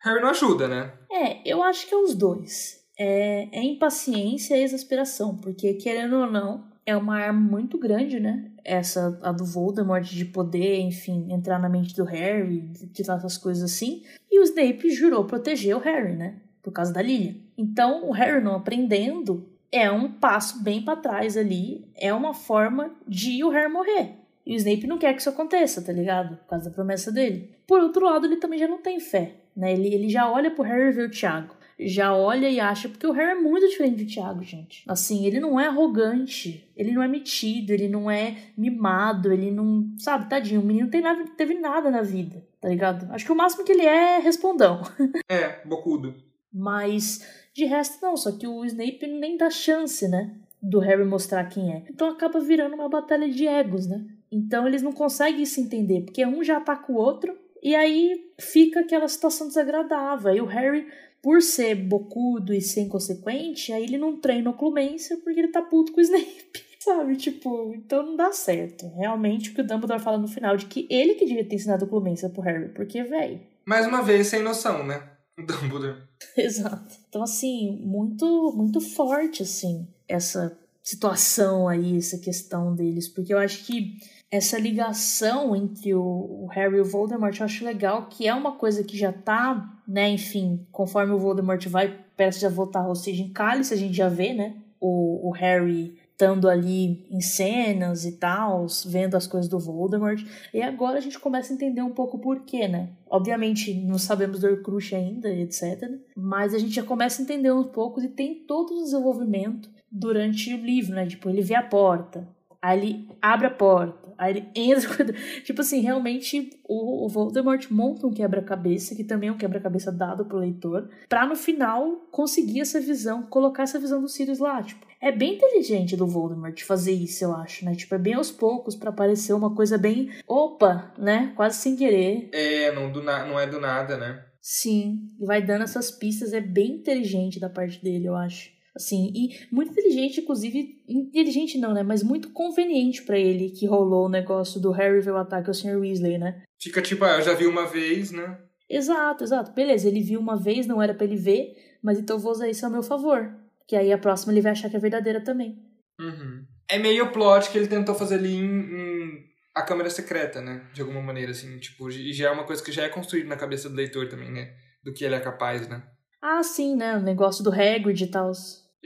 [0.01, 0.93] Harry não ajuda, né?
[1.11, 2.79] É, eu acho que é os dois.
[2.97, 8.51] É, é impaciência e exasperação, porque querendo ou não, é uma arma muito grande, né?
[8.65, 13.37] Essa, a do Voldemort, de poder, enfim, entrar na mente do Harry, de, de essas
[13.37, 14.05] coisas assim.
[14.31, 16.41] E o Snape jurou proteger o Harry, né?
[16.63, 17.48] Por causa da Lilian.
[17.59, 22.95] Então, o Harry não aprendendo é um passo bem para trás ali, é uma forma
[23.07, 24.15] de o Harry morrer.
[24.47, 26.37] E o Snape não quer que isso aconteça, tá ligado?
[26.39, 27.55] Por causa da promessa dele.
[27.67, 29.75] Por outro lado, ele também já não tem fé, né?
[29.75, 31.55] Ele, ele já olha pro Harry e vê o Thiago.
[31.79, 34.83] Já olha e acha, porque o Harry é muito diferente do Thiago, gente.
[34.89, 39.87] Assim, ele não é arrogante, ele não é metido, ele não é mimado, ele não.
[39.99, 43.07] Sabe, tadinho, o menino tem nada, teve nada na vida, tá ligado?
[43.13, 44.83] Acho que o máximo que ele é é respondão.
[45.31, 46.15] É, bocudo.
[46.51, 47.21] Mas
[47.59, 50.33] de resto, não, só que o Snape nem dá chance, né?
[50.63, 51.83] Do Harry mostrar quem é.
[51.91, 54.05] Então acaba virando uma batalha de egos, né?
[54.31, 58.81] Então eles não conseguem se entender, porque um já ataca o outro, e aí fica
[58.81, 60.33] aquela situação desagradável.
[60.37, 60.87] E o Harry,
[61.21, 65.93] por ser bocudo e ser inconsequente, aí ele não treina oclumência porque ele tá puto
[65.93, 66.69] com o Snape.
[66.79, 68.87] Sabe, tipo, então não dá certo.
[68.95, 71.87] Realmente o que o Dumbledore fala no final de que ele que devia ter ensinado
[71.87, 73.41] oclumência pro Harry, porque, velho.
[73.65, 75.18] Mais uma vez, sem noção, né?
[75.47, 76.03] Dumbledore.
[76.37, 76.97] Exato.
[77.09, 83.65] Então, assim, muito, muito forte, assim, essa situação aí, essa questão deles, porque eu acho
[83.67, 83.99] que
[84.31, 88.83] essa ligação entre o Harry e o Voldemort eu acho legal, que é uma coisa
[88.83, 93.33] que já tá, né, enfim, conforme o Voldemort vai perto de voltar ou seja, em
[93.33, 98.67] Cálice, a gente já vê, né, o, o Harry estando ali em cenas e tal,
[98.87, 100.21] vendo as coisas do Voldemort.
[100.53, 102.91] E agora a gente começa a entender um pouco o porquê, né?
[103.09, 105.89] Obviamente, não sabemos do Horcrux ainda, etc.
[106.17, 110.53] Mas a gente já começa a entender um pouco e tem todo o desenvolvimento durante
[110.53, 111.07] o livro, né?
[111.07, 112.29] Tipo, ele vê a porta,
[112.61, 115.07] aí ele abre a porta, aí ele entra.
[115.45, 120.25] tipo assim, realmente o, o Voldemort monta um quebra-cabeça, que também é um quebra-cabeça dado
[120.25, 124.63] pro leitor, pra no final conseguir essa visão, colocar essa visão do Sirius lá.
[124.63, 127.75] Tipo, é bem inteligente do Voldemort fazer isso, eu acho, né?
[127.75, 130.11] Tipo, é bem aos poucos para parecer uma coisa bem.
[130.27, 131.33] Opa, né?
[131.37, 132.29] Quase sem querer.
[132.33, 133.25] É, não, do na...
[133.25, 134.25] não é do nada, né?
[134.41, 138.51] Sim, e vai dando essas pistas, é bem inteligente da parte dele, eu acho.
[138.79, 141.83] Assim, e muito inteligente, inclusive, inteligente não, né?
[141.83, 145.55] Mas muito conveniente para ele que rolou o negócio do Harry ver o ataque ao
[145.55, 145.81] Sr.
[145.81, 146.45] Weasley, né?
[146.61, 148.39] Fica tipo, ah, eu já vi uma vez, né?
[148.71, 149.53] Exato, exato.
[149.53, 152.49] Beleza, ele viu uma vez, não era para ele ver, mas então eu vou usar
[152.49, 153.35] isso a meu favor.
[153.67, 155.59] Que aí a próxima ele vai achar que é verdadeira também.
[156.01, 156.45] Uhum.
[156.71, 159.25] É meio plot que ele tentou fazer ali em, em,
[159.57, 160.69] a câmera secreta, né?
[160.73, 163.37] De alguma maneira, assim, tipo, e já é uma coisa que já é construída na
[163.37, 164.55] cabeça do leitor também, né?
[164.85, 165.83] Do que ele é capaz, né?
[166.21, 166.97] Ah, sim, né?
[166.97, 168.33] O negócio do Hagrid e tal.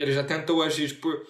[0.03, 1.23] Ele já tentou agir por,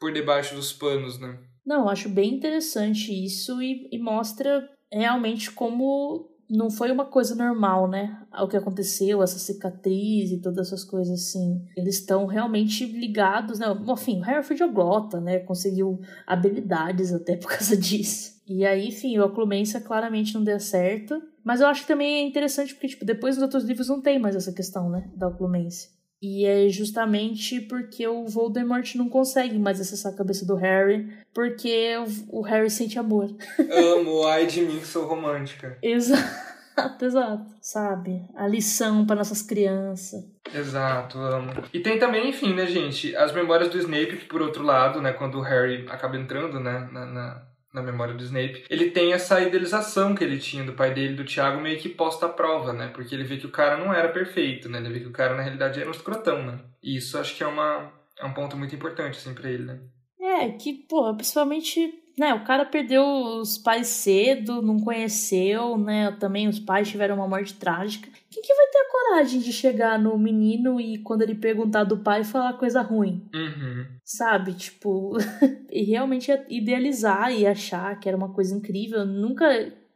[0.00, 1.38] por debaixo dos panos, né?
[1.64, 7.88] Não, acho bem interessante isso e, e mostra realmente como não foi uma coisa normal,
[7.88, 8.20] né?
[8.42, 11.64] O que aconteceu, essa cicatriz e todas essas coisas assim.
[11.76, 13.66] Eles estão realmente ligados, né?
[13.88, 15.38] Enfim, o Harry foi glota, né?
[15.40, 18.36] Conseguiu habilidades até por causa disso.
[18.48, 21.20] E aí, enfim, o Oclumência claramente não deu certo.
[21.44, 24.18] Mas eu acho que também é interessante porque, tipo, depois nos outros livros não tem
[24.18, 25.08] mais essa questão, né?
[25.14, 25.95] Da Oclumência.
[26.28, 31.94] E é justamente porque o Voldemort não consegue mais acessar a cabeça do Harry, porque
[32.28, 33.32] o, Harry sente amor.
[33.70, 35.78] Amo, ai de mim que sou romântica.
[35.80, 37.46] Exato, exato.
[37.60, 38.24] Sabe?
[38.34, 40.24] A lição para nossas crianças.
[40.52, 41.52] Exato, amo.
[41.72, 45.12] E tem também, enfim, né, gente, as memórias do Snape, que por outro lado, né,
[45.12, 47.46] quando o Harry acaba entrando, né, na, na
[47.76, 51.26] na memória do Snape, ele tem essa idealização que ele tinha do pai dele, do
[51.26, 52.88] Tiago, meio que posta à prova, né?
[52.88, 54.78] Porque ele vê que o cara não era perfeito, né?
[54.78, 56.58] Ele vê que o cara, na realidade, era um escrotão, né?
[56.82, 59.78] E isso acho que é, uma, é um ponto muito importante, assim, pra ele, né?
[60.18, 66.10] É, que, pô, principalmente né, o cara perdeu os pais cedo, não conheceu, né?
[66.18, 68.08] Também os pais tiveram uma morte trágica.
[68.30, 71.98] Quem que vai ter a coragem de chegar no menino e quando ele perguntar do
[71.98, 73.22] pai falar coisa ruim?
[73.34, 73.86] Uhum.
[74.02, 74.54] Sabe?
[74.54, 75.18] Tipo,
[75.70, 79.04] e realmente idealizar e achar que era uma coisa incrível.
[79.04, 79.46] Nunca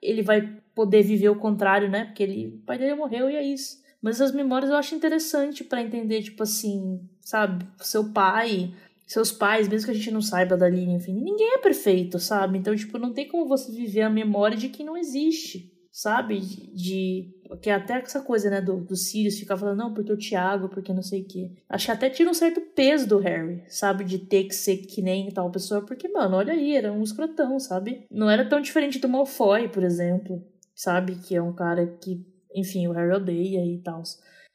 [0.03, 2.05] ele vai poder viver o contrário, né?
[2.05, 3.81] Porque ele, o pai dele morreu e é isso.
[4.03, 7.67] Mas as memórias eu acho interessante para entender, tipo assim, sabe?
[7.79, 8.75] Seu pai
[9.11, 12.57] seus pais, mesmo que a gente não saiba da linha, enfim, ninguém é perfeito, sabe?
[12.57, 16.39] Então, tipo, não tem como você viver a memória de que não existe, sabe?
[16.39, 17.29] De.
[17.61, 20.69] Que é até essa coisa, né, do, do Sirius ficar falando, não, porque o Thiago,
[20.69, 21.51] porque não sei o quê.
[21.69, 24.05] Acho que até tira um certo peso do Harry, sabe?
[24.05, 27.59] De ter que ser que nem tal pessoa, porque, mano, olha aí, era um escrotão,
[27.59, 28.07] sabe?
[28.13, 30.41] Não era tão diferente do Malfoy, por exemplo,
[30.73, 31.17] sabe?
[31.17, 34.05] Que é um cara que, enfim, o Harry odeia e tal.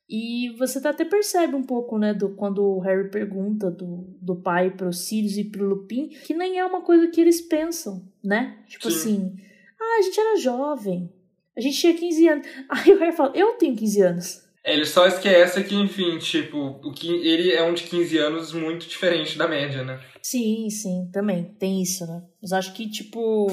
[0.09, 4.69] E você até percebe um pouco, né, do quando o Harry pergunta do, do pai
[4.69, 8.59] pro Sirius e pro Lupin, que nem é uma coisa que eles pensam, né?
[8.67, 8.97] Tipo Sim.
[8.97, 9.35] assim,
[9.81, 11.11] ah, a gente era jovem,
[11.57, 12.47] a gente tinha 15 anos.
[12.69, 14.45] Aí o Harry fala, eu tenho 15 anos.
[14.63, 18.87] Ele só esquece que, enfim, tipo, o que ele é um de 15 anos muito
[18.87, 19.99] diferente da média, né?
[20.23, 22.23] Sim, sim, também, tem isso, né?
[22.41, 23.47] Mas acho que, tipo,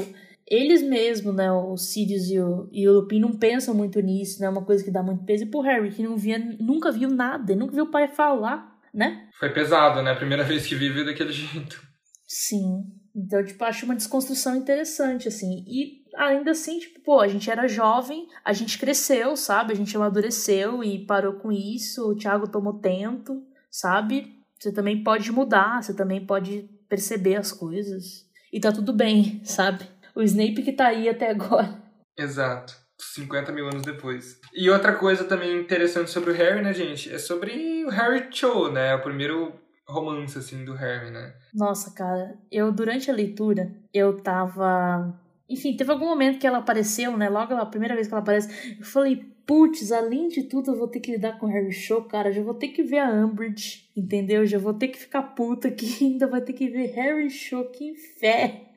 [0.47, 4.49] eles mesmos, né, o Sirius e o, e o Lupin não pensam muito nisso, né,
[4.49, 5.45] uma coisa que dá muito peso.
[5.45, 9.29] E pro Harry, que não via, nunca viu nada, nunca viu o pai falar, né?
[9.39, 11.83] Foi pesado, né, a primeira vez que vive daquele jeito.
[12.27, 12.85] Sim,
[13.15, 17.69] então, tipo, acho uma desconstrução interessante, assim, e ainda assim, tipo, pô, a gente era
[17.69, 22.75] jovem, a gente cresceu, sabe, a gente amadureceu e parou com isso, o Thiago tomou
[22.75, 24.43] tempo, sabe?
[24.59, 28.27] Você também pode mudar, você também pode perceber as coisas.
[28.53, 29.85] E tá tudo bem, sabe?
[30.15, 31.83] O Snape que tá aí até agora.
[32.17, 32.83] Exato.
[33.15, 34.39] 50 mil anos depois.
[34.55, 37.13] E outra coisa também interessante sobre o Harry, né, gente?
[37.13, 38.95] É sobre o Harry Cho, né?
[38.95, 39.53] O primeiro
[39.87, 41.35] romance, assim, do Harry, né?
[41.53, 45.19] Nossa, cara, eu, durante a leitura, eu tava...
[45.49, 47.29] Enfim, teve algum momento que ela apareceu, né?
[47.29, 50.89] Logo a primeira vez que ela aparece, eu falei, putz, além de tudo, eu vou
[50.89, 52.33] ter que lidar com o Harry Show, cara.
[52.33, 54.47] Já vou ter que ver a Umbridge, entendeu?
[54.47, 57.85] Já vou ter que ficar puta que ainda vai ter que ver Harry Show, que
[57.85, 58.72] inferno.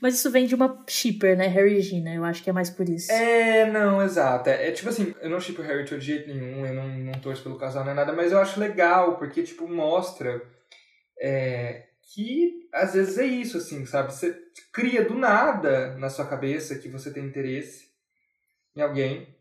[0.00, 1.46] Mas isso vem de uma shipper, né?
[1.46, 2.14] Harry e Gina.
[2.14, 3.10] Eu acho que é mais por isso.
[3.10, 4.48] É, não, exato.
[4.48, 7.20] É, é tipo assim, eu não shippo o Harry de jeito nenhum, eu não, não
[7.20, 10.42] torço pelo casal, não é nada, mas eu acho legal, porque, tipo, mostra
[11.20, 14.12] é, que às vezes é isso, assim, sabe?
[14.12, 14.36] Você
[14.72, 17.88] cria do nada na sua cabeça que você tem interesse
[18.76, 19.36] em alguém,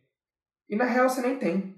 [0.70, 1.76] e na real você nem tem,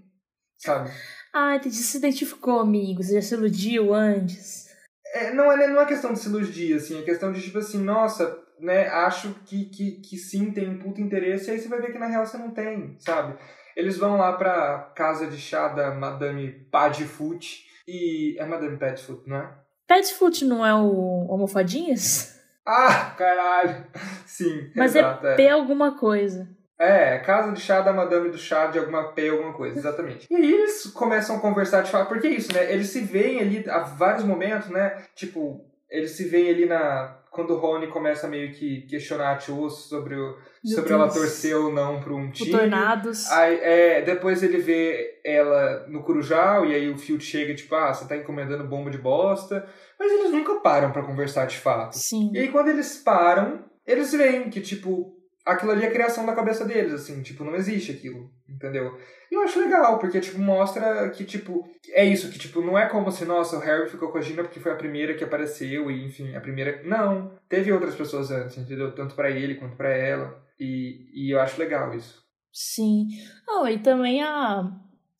[0.57, 0.89] sabe?
[1.33, 1.75] Ah, entendi.
[1.75, 3.03] Você se identificou, amigo.
[3.03, 4.68] Você já se iludiu antes.
[5.13, 7.79] É, não, é, não é questão de se iludir, assim, é questão de, tipo assim,
[7.81, 11.81] nossa, né, acho que, que, que sim, tem um puto interesse, e aí você vai
[11.81, 13.37] ver que na real você não tem, sabe?
[13.75, 18.37] Eles vão lá pra casa de chá da Madame Padfoot, e...
[18.37, 19.53] é Madame Padfoot, não é?
[19.87, 22.39] Padfoot não é o Almofadinhas?
[22.65, 23.87] Ah, caralho!
[24.25, 26.47] Sim, Mas é exato, é P alguma coisa.
[26.79, 30.27] É, casa de chá da madame do chá de alguma P, alguma coisa, exatamente.
[30.31, 32.71] E aí eles começam a conversar de falar, porque é isso, né?
[32.71, 35.03] Eles se veem ali a vários momentos, né?
[35.13, 37.17] Tipo, eles se veem ali na.
[37.31, 41.71] Quando o Rony começa meio que questionar a Tio sobre, o, sobre ela torcer ou
[41.71, 42.49] não para um time.
[42.49, 43.29] Tornados.
[43.29, 47.93] Aí, é, depois ele vê ela no Curujal, e aí o Field chega, tipo, ah,
[47.93, 49.67] você tá encomendando bomba de bosta.
[49.99, 51.97] Mas eles nunca param para conversar de fato.
[51.97, 52.31] Sim.
[52.33, 55.18] E aí quando eles param, eles veem que, tipo,
[55.49, 58.97] aquilo ali é criação da cabeça deles, assim, tipo, não existe aquilo, entendeu?
[59.31, 62.87] E eu acho legal, porque, tipo, mostra que, tipo, é isso, que, tipo, não é
[62.87, 65.91] como se, nossa, o Harry ficou com a Gina porque foi a primeira que apareceu
[65.91, 66.81] e, enfim, a primeira...
[66.83, 68.93] Não, teve outras pessoas antes, entendeu?
[68.93, 72.23] Tanto para ele quanto para ela, e, e eu acho legal isso.
[72.51, 73.07] Sim.
[73.47, 74.71] Oh, e também a,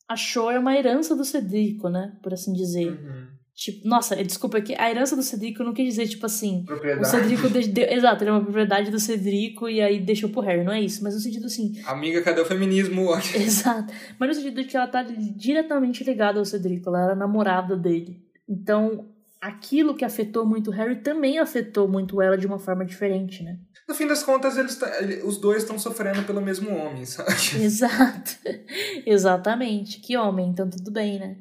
[0.08, 2.12] a Show é uma herança do Cedrico, né?
[2.22, 2.90] Por assim dizer.
[2.90, 3.19] Uhum.
[3.60, 7.06] Tipo, nossa, desculpa que a herança do Cedrico não quis dizer, tipo assim, Propriedade.
[7.06, 10.40] o Cedrico de, de, exato, ele é uma propriedade do Cedrico e aí deixou pro
[10.40, 13.10] Harry, não é isso, mas no sentido assim, Amiga, cadê o feminismo?
[13.36, 17.76] exato, mas no sentido de que ela tá diretamente ligada ao Cedrico, ela era namorada
[17.76, 18.22] dele.
[18.48, 23.42] Então, aquilo que afetou muito o Harry também afetou muito ela de uma forma diferente,
[23.42, 23.58] né?
[23.86, 24.90] No fim das contas, eles tá-
[25.24, 27.30] os dois estão sofrendo pelo mesmo homem, sabe?
[27.60, 28.38] Exato.
[29.04, 30.00] Exatamente.
[30.00, 31.36] Que homem, então tudo bem, né?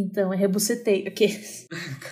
[0.00, 1.08] Então, é rebuceteio.
[1.08, 1.28] ok?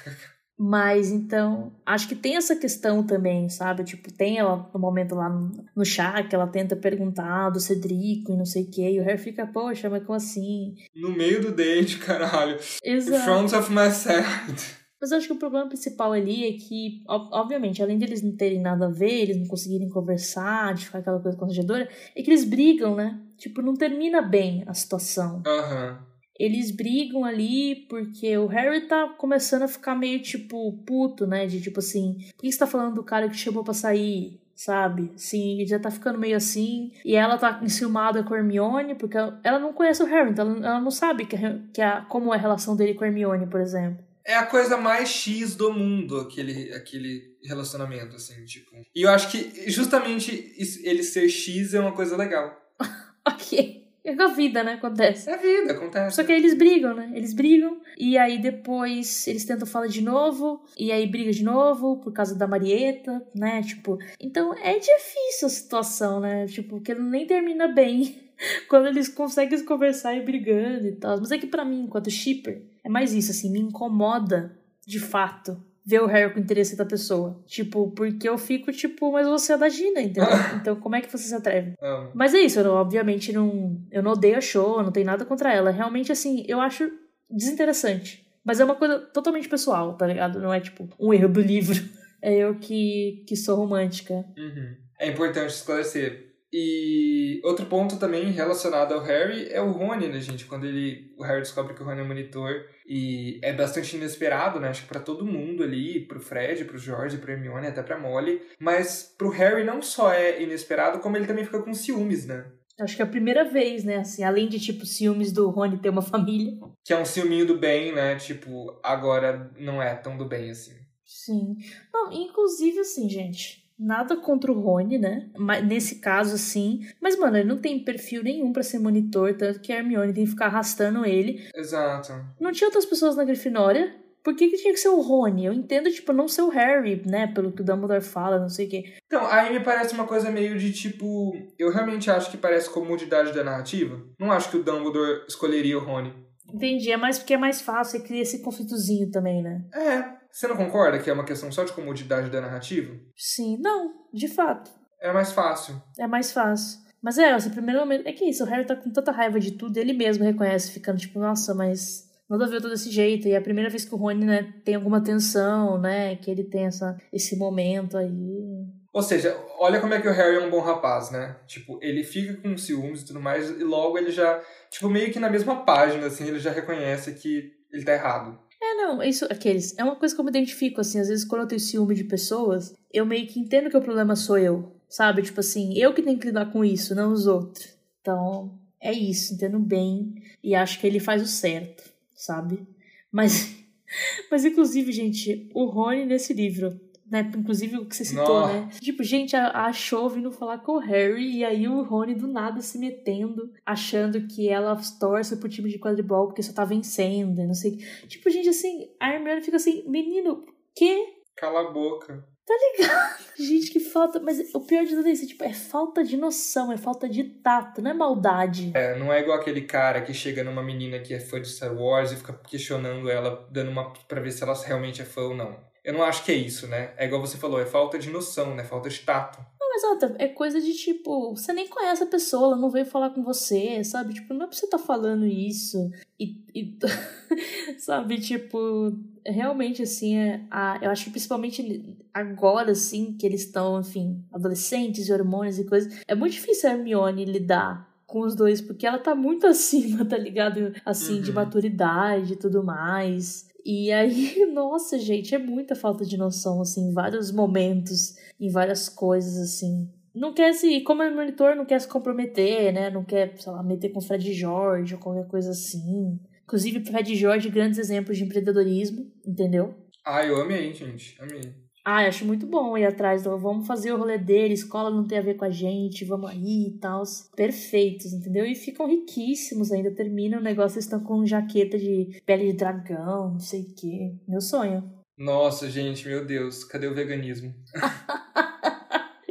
[0.59, 3.85] Mas então, acho que tem essa questão também, sabe?
[3.85, 8.33] Tipo, tem ela no momento lá no, no chá que ela tenta perguntar do Cedrico
[8.33, 10.75] e não sei o quê, e o Harry fica, poxa, mas como assim?
[10.95, 12.57] No meio do date, caralho.
[12.83, 13.23] In Exato.
[13.25, 14.77] front of my side.
[14.99, 18.23] Mas eu acho que o problema principal ali é que, ob- obviamente, além de eles
[18.23, 22.23] não terem nada a ver, eles não conseguirem conversar, de ficar aquela coisa constrangedora, é
[22.23, 23.21] que eles brigam, né?
[23.37, 25.43] Tipo, não termina bem a situação.
[25.47, 25.99] Aham.
[26.39, 31.47] Eles brigam ali porque o Harry tá começando a ficar meio, tipo, puto, né?
[31.47, 34.39] De tipo assim, por que você tá falando do cara que te chamou pra sair?
[34.55, 35.13] Sabe?
[35.17, 36.91] Sim, ele já tá ficando meio assim.
[37.05, 40.67] E ela tá enciumada com a Hermione, porque ela não conhece o Harry, então ela
[40.67, 43.47] ela não sabe que a, que a, como é a relação dele com a Hermione,
[43.47, 44.03] por exemplo.
[44.25, 48.71] É a coisa mais X do mundo, aquele, aquele relacionamento, assim, tipo.
[48.95, 52.59] E eu acho que justamente isso- ele ser X é uma coisa legal.
[53.29, 53.86] Ok.
[54.07, 54.75] É a vida, né?
[54.75, 55.29] Acontece.
[55.29, 56.15] É vida, acontece.
[56.15, 57.11] Só que aí eles brigam, né?
[57.13, 61.97] Eles brigam, e aí depois eles tentam falar de novo, e aí briga de novo
[61.97, 63.63] por causa da Marieta, né?
[63.63, 66.47] Tipo, então é difícil a situação, né?
[66.47, 68.17] Tipo, porque nem termina bem
[68.69, 71.19] quando eles conseguem conversar e brigando e tal.
[71.19, 75.61] Mas é que pra mim, enquanto shipper, é mais isso, assim, me incomoda de fato
[75.87, 77.41] ver o Harry com interesse da pessoa.
[77.47, 80.25] Tipo, porque eu fico, tipo, mas você é da Gina, entendeu?
[80.61, 81.75] Então como é que você se atreve?
[81.81, 82.11] Amo.
[82.15, 83.81] Mas é isso, eu não- obviamente não.
[83.91, 85.71] Eu não odeio a show, não tenho nada contra ela.
[85.71, 86.91] Realmente, assim, eu acho
[87.31, 88.27] desinteressante.
[88.45, 90.41] Mas é uma coisa totalmente pessoal, tá ligado?
[90.41, 91.77] Não é tipo um erro do livro.
[92.23, 94.15] É eu que, que sou romântica.
[94.37, 94.75] Uhum.
[94.99, 96.26] É importante esclarecer.
[96.59, 100.47] E outro ponto também relacionado ao Harry é o Rony, né, gente?
[100.47, 104.71] Quando ele, o Harry descobre que o Rony é monitor e é bastante inesperado, né?
[104.71, 108.41] Acho que pra todo mundo ali, pro Fred, pro George, pro Hermione, até pra Molly.
[108.59, 112.51] Mas pro Harry não só é inesperado, como ele também fica com ciúmes, né?
[112.81, 113.97] Acho que é a primeira vez, né?
[113.97, 116.53] Assim, além de, tipo, ciúmes do Rony ter uma família.
[116.83, 118.17] Que é um ciúminho do bem, né?
[118.17, 120.73] Tipo, agora não é tão do bem assim.
[121.05, 121.57] Sim.
[121.93, 123.66] Não, inclusive, assim, gente.
[123.79, 125.29] Nada contra o Rony, né?
[125.37, 126.81] Mas, nesse caso, assim.
[127.01, 130.25] Mas, mano, ele não tem perfil nenhum pra ser monitor, tanto que a Hermione tem
[130.25, 131.47] que ficar arrastando ele.
[131.55, 132.13] Exato.
[132.41, 133.95] Não tinha outras pessoas na Grifinória.
[134.25, 135.45] Por que, que tinha que ser o Rony?
[135.45, 137.29] Eu entendo, tipo, não ser o Harry, né?
[137.29, 138.95] Pelo que o Dumbledore fala, não sei o quê.
[139.07, 141.33] Então, aí me parece uma coisa meio de tipo.
[141.57, 144.03] Eu realmente acho que parece comodidade da narrativa.
[144.19, 146.13] Não acho que o Dumbledore escolheria o Rony.
[146.53, 146.91] Entendi.
[146.91, 149.63] É mais porque é mais fácil, e cria esse conflitozinho também, né?
[149.73, 150.16] É.
[150.37, 152.95] Você não concorda que é uma questão só de comodidade da narrativa?
[153.17, 153.57] Sim.
[153.59, 154.71] Não, de fato.
[155.01, 155.83] É mais fácil.
[155.99, 156.79] É mais fácil.
[157.03, 158.07] Mas é, esse primeiro momento.
[158.07, 160.99] É que isso, o Harry tá com tanta raiva de tudo, ele mesmo reconhece, ficando
[160.99, 162.05] tipo, nossa, mas.
[162.29, 163.27] Nada a ver todo desse jeito.
[163.27, 166.17] E é a primeira vez que o Rony, né, tem alguma tensão, né?
[166.17, 168.67] Que ele tem essa, esse momento aí.
[168.93, 171.37] Ou seja, olha como é que o Harry é um bom rapaz, né?
[171.47, 174.39] Tipo, ele fica com ciúmes e tudo mais, e logo ele já.
[174.69, 178.39] Tipo, meio que na mesma página, assim, ele já reconhece que ele tá errado.
[178.61, 179.77] É, não, isso, aqueles.
[179.79, 182.05] É uma coisa que eu me identifico, assim, às vezes quando eu tenho ciúme de
[182.05, 185.23] pessoas, eu meio que entendo que o problema sou eu, sabe?
[185.23, 187.77] Tipo assim, eu que tenho que lidar com isso, não os outros.
[188.01, 192.67] Então, é isso, entendo bem e acho que ele faz o certo, sabe?
[193.11, 193.57] Mas,
[194.31, 196.81] mas inclusive, gente, o Rony nesse livro,
[197.11, 197.31] né?
[197.37, 198.53] Inclusive o que você citou, Nossa.
[198.53, 198.69] né?
[198.81, 202.27] Tipo, gente, a, a Cho vindo falar com o Harry e aí o Rony do
[202.27, 207.41] nada se metendo, achando que ela torce pro time de quadribol porque só tá vencendo
[207.41, 207.77] e não sei.
[208.09, 210.45] Tipo, gente, assim, a Hermione fica assim, menino,
[210.75, 211.17] que?
[211.37, 212.25] Cala a boca.
[213.37, 214.21] Gente, que falta.
[214.21, 217.83] Mas o pior de tudo isso, tipo, é falta de noção, é falta de tato,
[217.83, 218.71] não é maldade.
[218.75, 221.75] É, não é igual aquele cara que chega numa menina que é fã de Star
[221.75, 223.93] Wars e fica questionando ela, dando uma.
[224.09, 225.57] pra ver se ela realmente é fã ou não.
[225.87, 226.91] Eu não acho que é isso, né?
[226.97, 228.65] É igual você falou, é falta de noção, né?
[228.65, 229.39] Falta de tato.
[229.61, 233.11] Não, exato, é coisa de tipo, você nem conhece a pessoa, ela não veio falar
[233.11, 234.15] com você, sabe?
[234.15, 235.89] Tipo, não é pra você estar tá falando isso.
[236.19, 236.77] E, e
[237.79, 238.93] sabe, tipo,
[239.25, 245.09] realmente assim, é, a, eu acho que principalmente agora, assim, que eles estão, enfim, adolescentes
[245.09, 248.99] e hormônios e coisas, é muito difícil a Hermione lidar com os dois, porque ela
[248.99, 250.73] tá muito acima, tá ligado?
[250.85, 251.23] Assim, uhum.
[251.23, 253.47] de maturidade e tudo mais.
[253.69, 258.89] E aí, nossa, gente, é muita falta de noção, assim, em vários momentos, em várias
[258.89, 259.91] coisas, assim.
[260.15, 262.91] Não quer se, como é monitor, não quer se comprometer, né?
[262.91, 266.17] Não quer, sei lá, meter com Fred Jorge ou qualquer coisa assim.
[266.45, 269.75] Inclusive, Fred Jorge, grandes exemplos de empreendedorismo, entendeu?
[270.05, 271.53] Ah, eu amei, gente, amei.
[271.89, 275.19] Ah, acho muito bom ir atrás do vamos fazer o rolê dele, escola não tem
[275.19, 277.05] a ver com a gente, vamos aí e tal.
[277.37, 278.45] Perfeitos, entendeu?
[278.45, 279.95] E ficam riquíssimos ainda.
[279.95, 284.17] Termina o negócio, estão com jaqueta de pele de dragão, não sei o quê.
[284.27, 284.83] Meu sonho.
[285.17, 287.55] Nossa, gente, meu Deus, cadê o veganismo?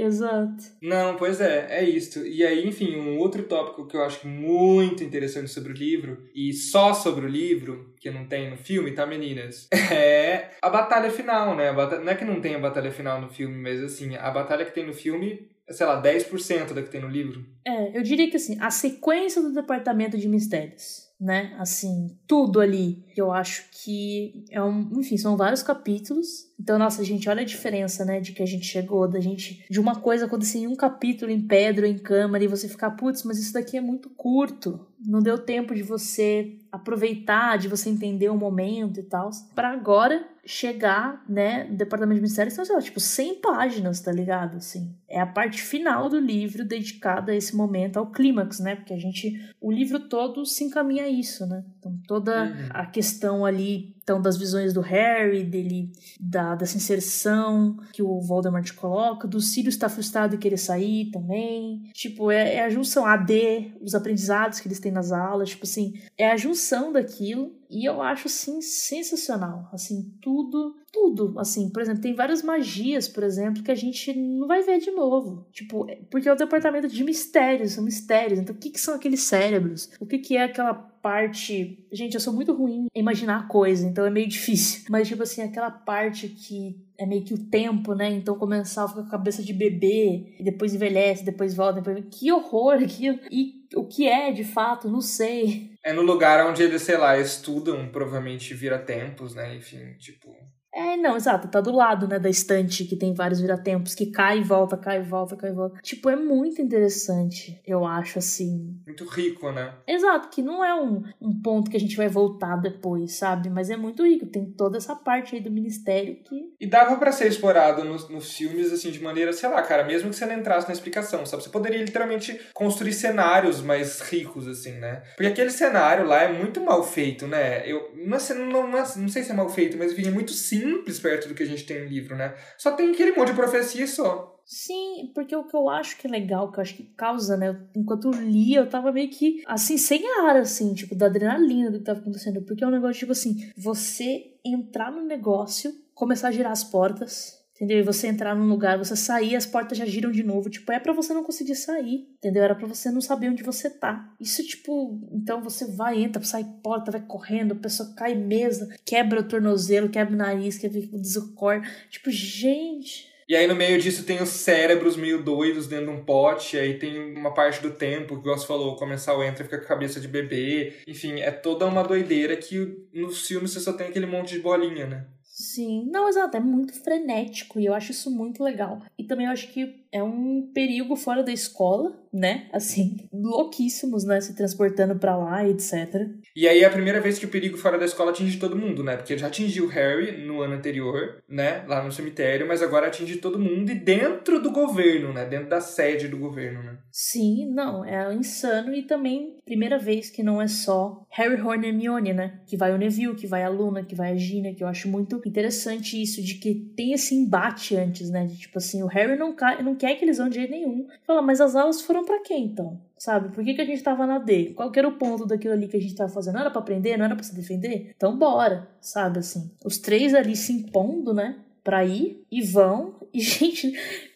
[0.05, 0.63] Exato.
[0.81, 2.25] Não, pois é, é isso.
[2.25, 6.53] E aí, enfim, um outro tópico que eu acho muito interessante sobre o livro, e
[6.53, 9.67] só sobre o livro, que não tem no filme, tá, meninas?
[9.95, 11.71] É a batalha final, né?
[11.71, 12.01] Batalha...
[12.01, 14.73] Não é que não tem a batalha final no filme, mas assim, a batalha que
[14.73, 17.45] tem no filme é, sei lá, 10% da que tem no livro.
[17.65, 21.55] É, eu diria que assim, a sequência do Departamento de Mistérios né?
[21.59, 23.03] Assim, tudo ali.
[23.15, 26.27] Eu acho que é um, enfim, são vários capítulos.
[26.59, 29.79] Então, nossa, gente, olha a diferença, né, de que a gente chegou, da gente de
[29.79, 33.39] uma coisa acontecer em um capítulo em pedra, em câmara e você ficar, putz, mas
[33.39, 34.87] isso daqui é muito curto.
[34.99, 39.29] Não deu tempo de você aproveitar, de você entender o momento e tal.
[39.53, 44.11] Para agora chegar, né, no departamento de mistérios, então, sei lá, tipo, 100 páginas, tá
[44.11, 44.57] ligado?
[44.57, 48.75] Assim, é a parte final do livro dedicada a esse momento, ao clímax, né?
[48.75, 51.63] Porque a gente, o livro todo se encaminha a isso, né?
[51.79, 52.69] Então, toda uhum.
[52.69, 58.71] a questão ali então, das visões do Harry, dele, da, dessa inserção que o Voldemort
[58.75, 61.89] coloca, do Sirius estar frustrado e querer sair também.
[61.91, 65.95] Tipo, é, é a junção AD, os aprendizados que eles têm nas aulas, tipo assim,
[66.15, 69.67] é a junção daquilo e eu acho, assim, sensacional.
[69.73, 71.33] Assim, tudo, tudo.
[71.39, 74.91] Assim, por exemplo, tem várias magias, por exemplo, que a gente não vai ver de
[74.91, 75.47] novo.
[75.51, 78.39] Tipo, porque é o departamento de mistérios, são mistérios.
[78.39, 79.89] Então, o que, que são aqueles cérebros?
[79.99, 80.73] O que, que é aquela
[81.05, 81.85] parte.
[81.91, 84.85] Gente, eu sou muito ruim em imaginar coisa, então é meio difícil.
[84.89, 88.09] Mas, tipo assim, aquela parte que é meio que o tempo, né?
[88.09, 91.79] Então começar a ficar com a cabeça de bebê, depois envelhece, depois volta.
[91.79, 92.03] Depois...
[92.09, 93.19] Que horror aquilo!
[93.29, 95.69] E o que é de fato, não sei.
[95.83, 99.55] É no lugar onde eles, sei lá, estudam, provavelmente vira tempos, né?
[99.55, 100.35] Enfim, tipo.
[100.75, 104.39] É, não, exato, tá do lado, né, da estante que tem vários viratempos que cai
[104.39, 105.79] e volta, cai e volta, cai e volta.
[105.81, 108.77] Tipo, é muito interessante, eu acho, assim.
[108.85, 109.73] Muito rico, né?
[109.87, 113.49] Exato, que não é um, um ponto que a gente vai voltar depois, sabe?
[113.49, 116.53] Mas é muito rico, tem toda essa parte aí do ministério que.
[116.59, 120.09] E dava para ser explorado nos, nos filmes, assim, de maneira, sei lá, cara, mesmo
[120.09, 121.43] que você não entrasse na explicação, sabe?
[121.43, 125.03] Você poderia literalmente construir cenários mais ricos, assim, né?
[125.15, 127.65] Porque aquele cenário lá é muito mal feito, né?
[127.65, 130.64] Eu não, não, não, não sei se é mal feito, mas enfim, é muito simples
[130.69, 132.35] simples perto do que a gente tem no livro, né?
[132.57, 134.35] Só tem aquele monte de profecia só.
[134.45, 137.59] Sim, porque o que eu acho que é legal, que eu acho que causa, né?
[137.75, 141.79] Enquanto eu lia, eu tava meio que, assim, sem ar, assim, tipo, da adrenalina do
[141.79, 142.43] que tava acontecendo.
[142.43, 147.43] Porque é um negócio, tipo assim, você entrar no negócio, começar a girar as portas,
[147.55, 147.79] Entendeu?
[147.79, 150.49] E você entrar num lugar, você sair, as portas já giram de novo.
[150.49, 152.05] Tipo, é para você não conseguir sair.
[152.17, 152.43] Entendeu?
[152.43, 154.13] Era para você não saber onde você tá.
[154.19, 159.21] Isso, tipo, então você vai, entra, sai porta, vai correndo, a pessoa cai mesa, quebra
[159.21, 161.65] o tornozelo, quebra o nariz, quebra o desacordo.
[161.89, 163.15] Tipo, gente.
[163.27, 166.77] E aí no meio disso tem os cérebros meio doidos dentro de um pote, aí
[166.77, 169.99] tem uma parte do tempo, que você falou, começar o entra fica com a cabeça
[169.99, 170.73] de bebê.
[170.85, 174.85] Enfim, é toda uma doideira que nos filmes você só tem aquele monte de bolinha,
[174.85, 175.07] né?
[175.37, 178.81] Sim, não, exato, é muito frenético e eu acho isso muito legal.
[178.97, 182.49] E também eu acho que é um perigo fora da escola, né?
[182.51, 184.19] Assim, louquíssimos, né?
[184.19, 186.09] Se transportando para lá, etc.
[186.35, 188.83] E aí é a primeira vez que o perigo fora da escola atinge todo mundo,
[188.83, 188.97] né?
[188.97, 191.63] Porque já atingiu Harry no ano anterior, né?
[191.65, 195.25] Lá no cemitério, mas agora atinge todo mundo e dentro do governo, né?
[195.25, 196.77] Dentro da sede do governo, né?
[196.91, 201.67] Sim, não, é insano e também primeira vez que não é só Harry, Ron e
[201.67, 202.41] Hermione, né?
[202.45, 204.89] Que vai o Neville, que vai a Luna, que vai a Gina, que eu acho
[204.89, 208.25] muito interessante isso de que tem esse embate antes, né?
[208.25, 210.51] De tipo assim, o Harry não, cai, não quer quer que eles vão de jeito
[210.51, 210.87] nenhum.
[211.05, 212.81] Fala, mas as aulas foram para quê então?
[212.97, 213.29] Sabe?
[213.29, 214.53] Por que, que a gente tava na D?
[214.55, 216.33] Qual que era o ponto daquilo ali que a gente tava fazendo?
[216.33, 216.97] Não era pra aprender?
[216.97, 217.93] Não era pra se defender?
[217.95, 219.51] Então bora, sabe assim?
[219.63, 221.37] Os três ali se impondo, né?
[221.63, 222.95] Pra ir e vão.
[223.15, 223.71] E, gente,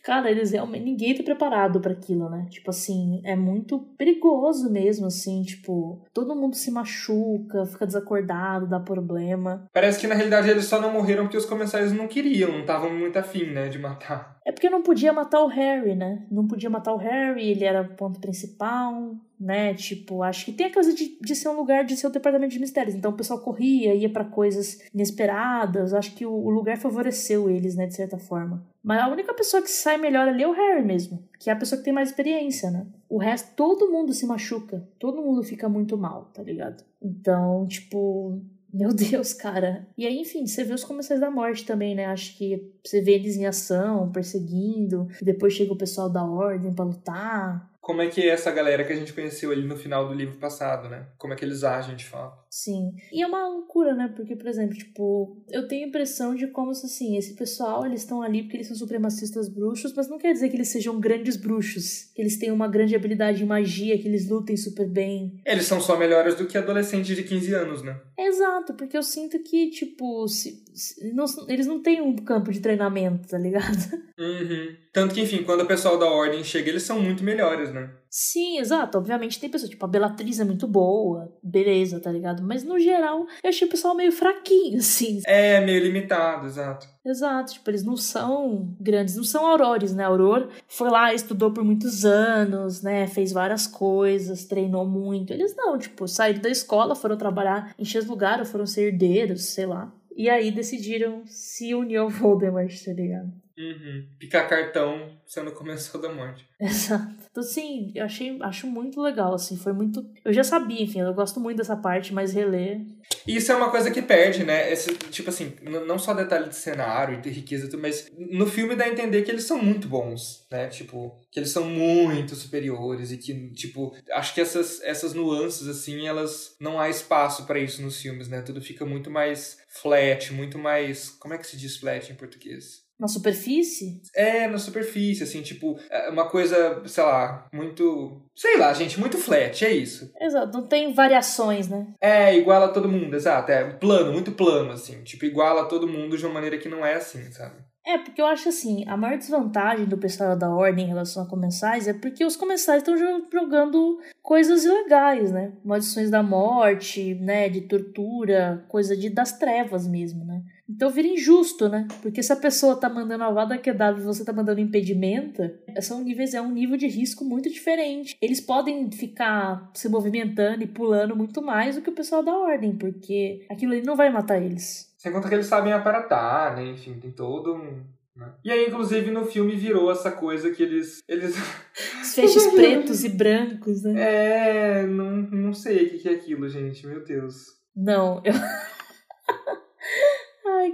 [0.09, 0.86] Cara, eles realmente.
[0.86, 2.47] Ninguém tá preparado para aquilo, né?
[2.49, 8.80] Tipo assim, é muito perigoso mesmo, assim, tipo, todo mundo se machuca, fica desacordado, dá
[8.80, 9.67] problema.
[9.72, 12.91] Parece que na realidade eles só não morreram porque os comensais não queriam, não estavam
[12.91, 14.39] muito afim, né, de matar.
[14.50, 16.26] É porque não podia matar o Harry, né?
[16.32, 19.76] Não podia matar o Harry, ele era o ponto principal, né?
[19.76, 22.54] Tipo, acho que tem a coisa de, de ser um lugar de ser o departamento
[22.54, 22.95] de mistérios.
[22.95, 25.93] Então o pessoal corria, ia para coisas inesperadas.
[25.93, 28.66] Acho que o, o, lugar favoreceu eles, né, de certa forma.
[28.82, 31.56] Mas a única pessoa que sai melhor ali é o Harry mesmo, que é a
[31.56, 32.88] pessoa que tem mais experiência, né?
[33.08, 36.84] O resto, todo mundo se machuca, todo mundo fica muito mal, tá ligado?
[37.00, 38.41] Então, tipo,
[38.74, 39.88] meu Deus, cara.
[39.97, 42.05] E aí, enfim, você vê os comensais da morte também, né?
[42.05, 46.86] Acho que você vê eles em ação, perseguindo, depois chega o pessoal da ordem para
[46.86, 50.13] lutar como é que é essa galera que a gente conheceu ali no final do
[50.13, 51.07] livro passado, né?
[51.17, 52.38] Como é que eles agem de fato.
[52.50, 52.93] Sim.
[53.12, 54.12] E é uma loucura, né?
[54.16, 58.02] Porque, por exemplo, tipo, eu tenho a impressão de como se, assim, esse pessoal, eles
[58.02, 61.38] estão ali porque eles são supremacistas bruxos, mas não quer dizer que eles sejam grandes
[61.38, 65.39] bruxos, que eles tenham uma grande habilidade em magia, que eles lutem super bem.
[65.45, 68.00] Eles são só melhores do que adolescentes de 15 anos, né?
[68.18, 72.60] Exato, porque eu sinto que, tipo, se, se, não, eles não têm um campo de
[72.60, 73.93] treinamento, tá ligado?
[74.18, 74.76] Uhum.
[74.91, 77.91] Tanto que, enfim, quando o pessoal da ordem chega, eles são muito melhores, né?
[78.10, 78.97] Sim, exato.
[78.97, 82.41] Obviamente tem pessoas, tipo, a Belatriz é muito boa, beleza, tá ligado?
[82.41, 85.22] Mas no geral, eu achei o pessoal meio fraquinho, assim.
[85.28, 86.88] É, meio limitado, exato.
[87.05, 90.03] Exato, tipo, eles não são grandes, não são aurores, né?
[90.03, 93.07] Auror foi lá, estudou por muitos anos, né?
[93.07, 95.32] Fez várias coisas, treinou muito.
[95.32, 99.45] Eles não, tipo, saíram da escola, foram trabalhar em X lugar, ou foram ser herdeiros,
[99.45, 99.93] sei lá.
[100.16, 103.32] E aí decidiram se unir ao Voldemort, tá ligado?
[103.60, 104.07] Uhum.
[104.18, 106.47] Picar cartão sendo comensal da morte.
[106.57, 107.14] Exato.
[107.30, 110.10] Então, sim, eu achei, acho muito legal, assim, foi muito...
[110.24, 112.82] Eu já sabia, enfim, eu gosto muito dessa parte, mas reler...
[113.28, 114.72] Isso é uma coisa que perde, né?
[114.72, 118.86] Esse, tipo assim, não só detalhe de cenário e de riqueza, mas no filme dá
[118.86, 120.68] a entender que eles são muito bons, né?
[120.68, 126.07] Tipo, que eles são muito superiores e que, tipo, acho que essas, essas nuances, assim,
[126.07, 126.55] elas...
[126.60, 128.41] Não há espaço para isso nos filmes, né?
[128.41, 131.10] Tudo fica muito mais flat, muito mais...
[131.10, 132.89] Como é que se diz flat em português?
[133.00, 134.02] Na superfície?
[134.14, 138.22] É, na superfície, assim, tipo, é uma coisa, sei lá, muito.
[138.36, 140.12] Sei lá, gente, muito flat, é isso.
[140.20, 141.88] Exato, não tem variações, né?
[142.02, 143.52] É, igual a todo mundo, exato.
[143.52, 145.02] É plano, muito plano, assim.
[145.04, 147.56] Tipo, igual a todo mundo de uma maneira que não é assim, sabe?
[147.86, 151.28] É, porque eu acho assim, a maior desvantagem do pessoal da ordem em relação a
[151.28, 152.95] comensais é porque os comensais estão
[153.32, 155.54] jogando coisas ilegais, né?
[155.66, 157.50] Maldições da morte, né?
[157.50, 160.43] De tortura, coisa de, das trevas mesmo, né?
[160.70, 161.88] Então vira injusto, né?
[162.01, 165.41] Porque se a pessoa tá mandando a vada quedada e você tá mandando impedimento,
[165.82, 168.15] são níveis, é um nível de risco muito diferente.
[168.22, 172.76] Eles podem ficar se movimentando e pulando muito mais do que o pessoal da ordem,
[172.76, 174.93] porque aquilo ali não vai matar eles.
[174.97, 176.67] Sem conta que eles sabem aparatar, né?
[176.67, 177.84] Enfim, tem todo um.
[178.15, 178.32] Né?
[178.43, 181.01] E aí, inclusive, no filme virou essa coisa que eles.
[181.07, 181.36] eles...
[182.01, 183.93] Os feixes pretos e brancos, né?
[183.97, 186.86] É, não, não sei o que é aquilo, gente.
[186.86, 187.57] Meu Deus.
[187.76, 188.34] Não, eu.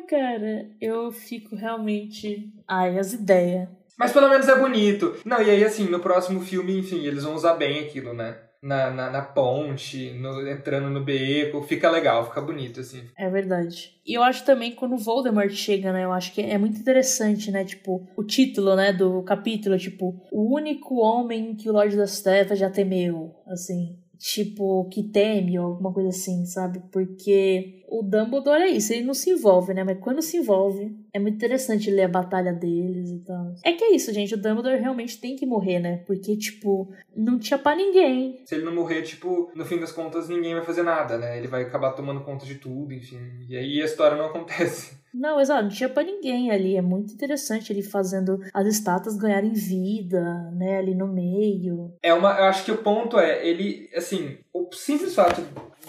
[0.08, 2.52] Cara, eu fico realmente.
[2.68, 3.68] Ai, as ideias.
[3.98, 5.16] Mas pelo menos é bonito.
[5.26, 8.38] Não, e aí, assim, no próximo filme, enfim, eles vão usar bem aquilo, né?
[8.62, 13.04] Na, na, na, ponte, no, entrando no beco, fica legal, fica bonito, assim.
[13.16, 13.94] É verdade.
[14.04, 16.04] E eu acho também quando o Voldemort chega, né?
[16.04, 17.64] Eu acho que é muito interessante, né?
[17.64, 22.58] Tipo, o título, né, do capítulo, tipo, o único homem que o Lorde das Trevas
[22.58, 26.82] já temeu, assim tipo, que teme ou alguma coisa assim, sabe?
[26.92, 29.84] Porque o Dumbledore é isso, ele não se envolve, né?
[29.84, 33.56] Mas quando se envolve, é muito interessante ler a batalha deles e tal.
[33.64, 36.04] É que é isso, gente, o Dumbledore realmente tem que morrer, né?
[36.06, 38.42] Porque, tipo, não tinha pra ninguém.
[38.46, 41.38] Se ele não morrer, tipo, no fim das contas, ninguém vai fazer nada, né?
[41.38, 43.18] Ele vai acabar tomando conta de tudo, enfim.
[43.48, 44.98] E aí a história não acontece.
[45.16, 46.76] Não, exato, não tinha pra ninguém ali.
[46.76, 51.94] É muito interessante ele fazendo as estátuas ganharem vida, né, ali no meio.
[52.04, 52.38] É uma.
[52.38, 55.42] Eu acho que o ponto é, ele, assim, o simples fato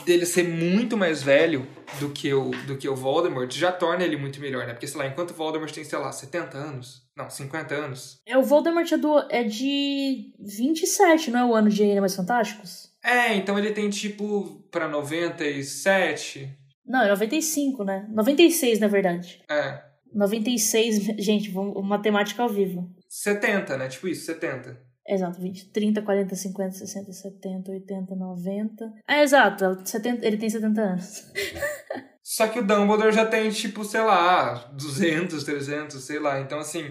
[0.04, 1.66] dele ser muito mais velho
[1.98, 4.72] do que o, do que o Voldemort já torna ele muito melhor, né?
[4.72, 7.02] Porque, sei lá, enquanto o Voldemort tem, sei lá, 70 anos.
[7.16, 8.20] Não, 50 anos.
[8.26, 12.90] É, o Voldemort é, do, é de 27, não é o ano de Animais Fantásticos?
[13.02, 16.54] É, então ele tem tipo pra 97.
[16.86, 18.06] Não, é 95, né?
[18.10, 19.42] 96, na verdade.
[19.50, 19.82] É.
[20.12, 22.94] 96, gente, matemática ao vivo.
[23.08, 23.88] 70, né?
[23.88, 24.78] Tipo isso, 70.
[25.08, 28.92] Exato, 20, 30, 40, 50, 60, 70, 80, 90.
[29.08, 31.32] É, exato, 70, ele tem 70 anos.
[32.22, 36.40] Só que o Dumbledore já tem, tipo, sei lá, 200, 300, sei lá.
[36.40, 36.90] Então, assim.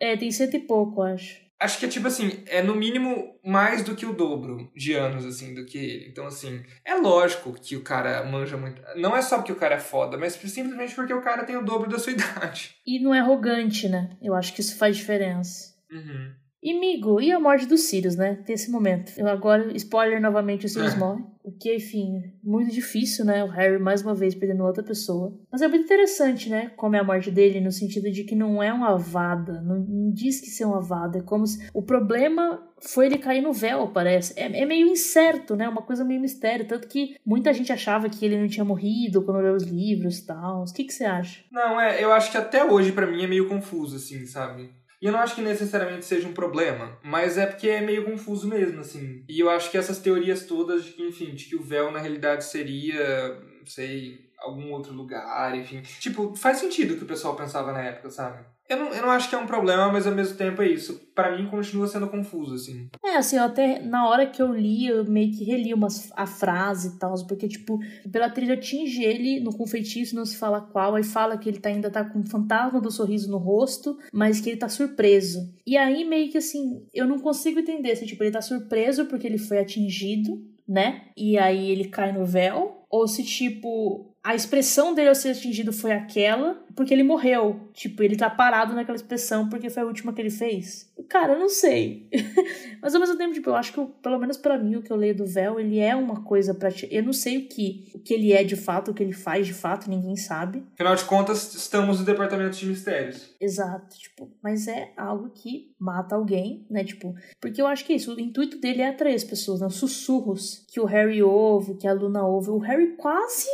[0.00, 1.40] É, tem cento e pouco, acho.
[1.58, 5.26] Acho que é tipo assim, é no mínimo mais do que o dobro de anos,
[5.26, 6.08] assim, do que ele.
[6.08, 8.80] Então, assim, é lógico que o cara manja muito.
[8.96, 11.64] Não é só porque o cara é foda, mas simplesmente porque o cara tem o
[11.64, 12.76] dobro da sua idade.
[12.86, 14.16] E não é arrogante, né?
[14.22, 15.74] Eu acho que isso faz diferença.
[15.90, 16.32] Uhum.
[16.62, 18.34] E, Migo, e a morte dos Sirius, né?
[18.44, 19.12] Tem esse momento.
[19.16, 20.98] Eu agora, spoiler novamente, o Sirius É.
[20.98, 21.22] morre.
[21.42, 23.42] O que, enfim, muito difícil, né?
[23.42, 25.34] O Harry, mais uma vez, perdendo outra pessoa.
[25.50, 26.70] Mas é muito interessante, né?
[26.76, 29.62] Como é a morte dele, no sentido de que não é uma vada.
[29.62, 31.20] Não, não diz que ser uma vada.
[31.20, 31.66] É como se...
[31.72, 34.38] O problema foi ele cair no véu, parece.
[34.38, 35.66] É, é meio incerto, né?
[35.66, 36.68] Uma coisa meio mistério.
[36.68, 40.26] Tanto que muita gente achava que ele não tinha morrido quando leu os livros e
[40.26, 40.62] tal.
[40.64, 41.42] O que, que você acha?
[41.50, 44.68] Não, é, eu acho que até hoje pra mim é meio confuso, assim, sabe?
[45.00, 48.46] E eu não acho que necessariamente seja um problema, mas é porque é meio confuso
[48.46, 49.24] mesmo, assim.
[49.28, 51.98] E eu acho que essas teorias todas de que, enfim, de que o véu na
[51.98, 55.80] realidade seria, não sei, algum outro lugar, enfim.
[56.00, 58.44] Tipo, faz sentido o que o pessoal pensava na época, sabe?
[58.70, 61.10] Eu não, eu não acho que é um problema, mas ao mesmo tempo é isso.
[61.12, 62.88] Pra mim continua sendo confuso, assim.
[63.04, 66.24] É, assim, eu até na hora que eu li, eu meio que reli umas, a
[66.24, 67.80] frase e tal, porque, tipo,
[68.12, 71.58] pela trilha atinge ele no com feitiço, não se fala qual, aí fala que ele
[71.58, 75.52] tá, ainda tá com o fantasma do sorriso no rosto, mas que ele tá surpreso.
[75.66, 79.26] E aí, meio que assim, eu não consigo entender se, tipo, ele tá surpreso porque
[79.26, 81.06] ele foi atingido, né?
[81.16, 85.72] E aí ele cai no véu, ou se, tipo, a expressão dele ao ser atingido
[85.72, 87.68] foi aquela, porque ele morreu.
[87.72, 90.90] Tipo, ele tá parado naquela expressão porque foi a última que ele fez.
[91.08, 92.08] Cara, eu não sei.
[92.82, 94.96] Mas ao mesmo tempo, tipo, eu acho que, pelo menos para mim, o que eu
[94.96, 96.86] leio do véu, ele é uma coisa pra ti.
[96.90, 99.46] Eu não sei o que, o que ele é de fato, o que ele faz
[99.46, 100.62] de fato, ninguém sabe.
[100.74, 103.34] Afinal de contas, estamos no departamento de mistérios.
[103.40, 106.84] Exato, tipo, mas é algo que mata alguém, né?
[106.84, 109.66] Tipo, porque eu acho que é isso, o intuito dele é atrair as pessoas, né?
[109.66, 112.50] Os sussurros que o Harry ouve, que a Luna ouve.
[112.50, 113.48] O Harry quase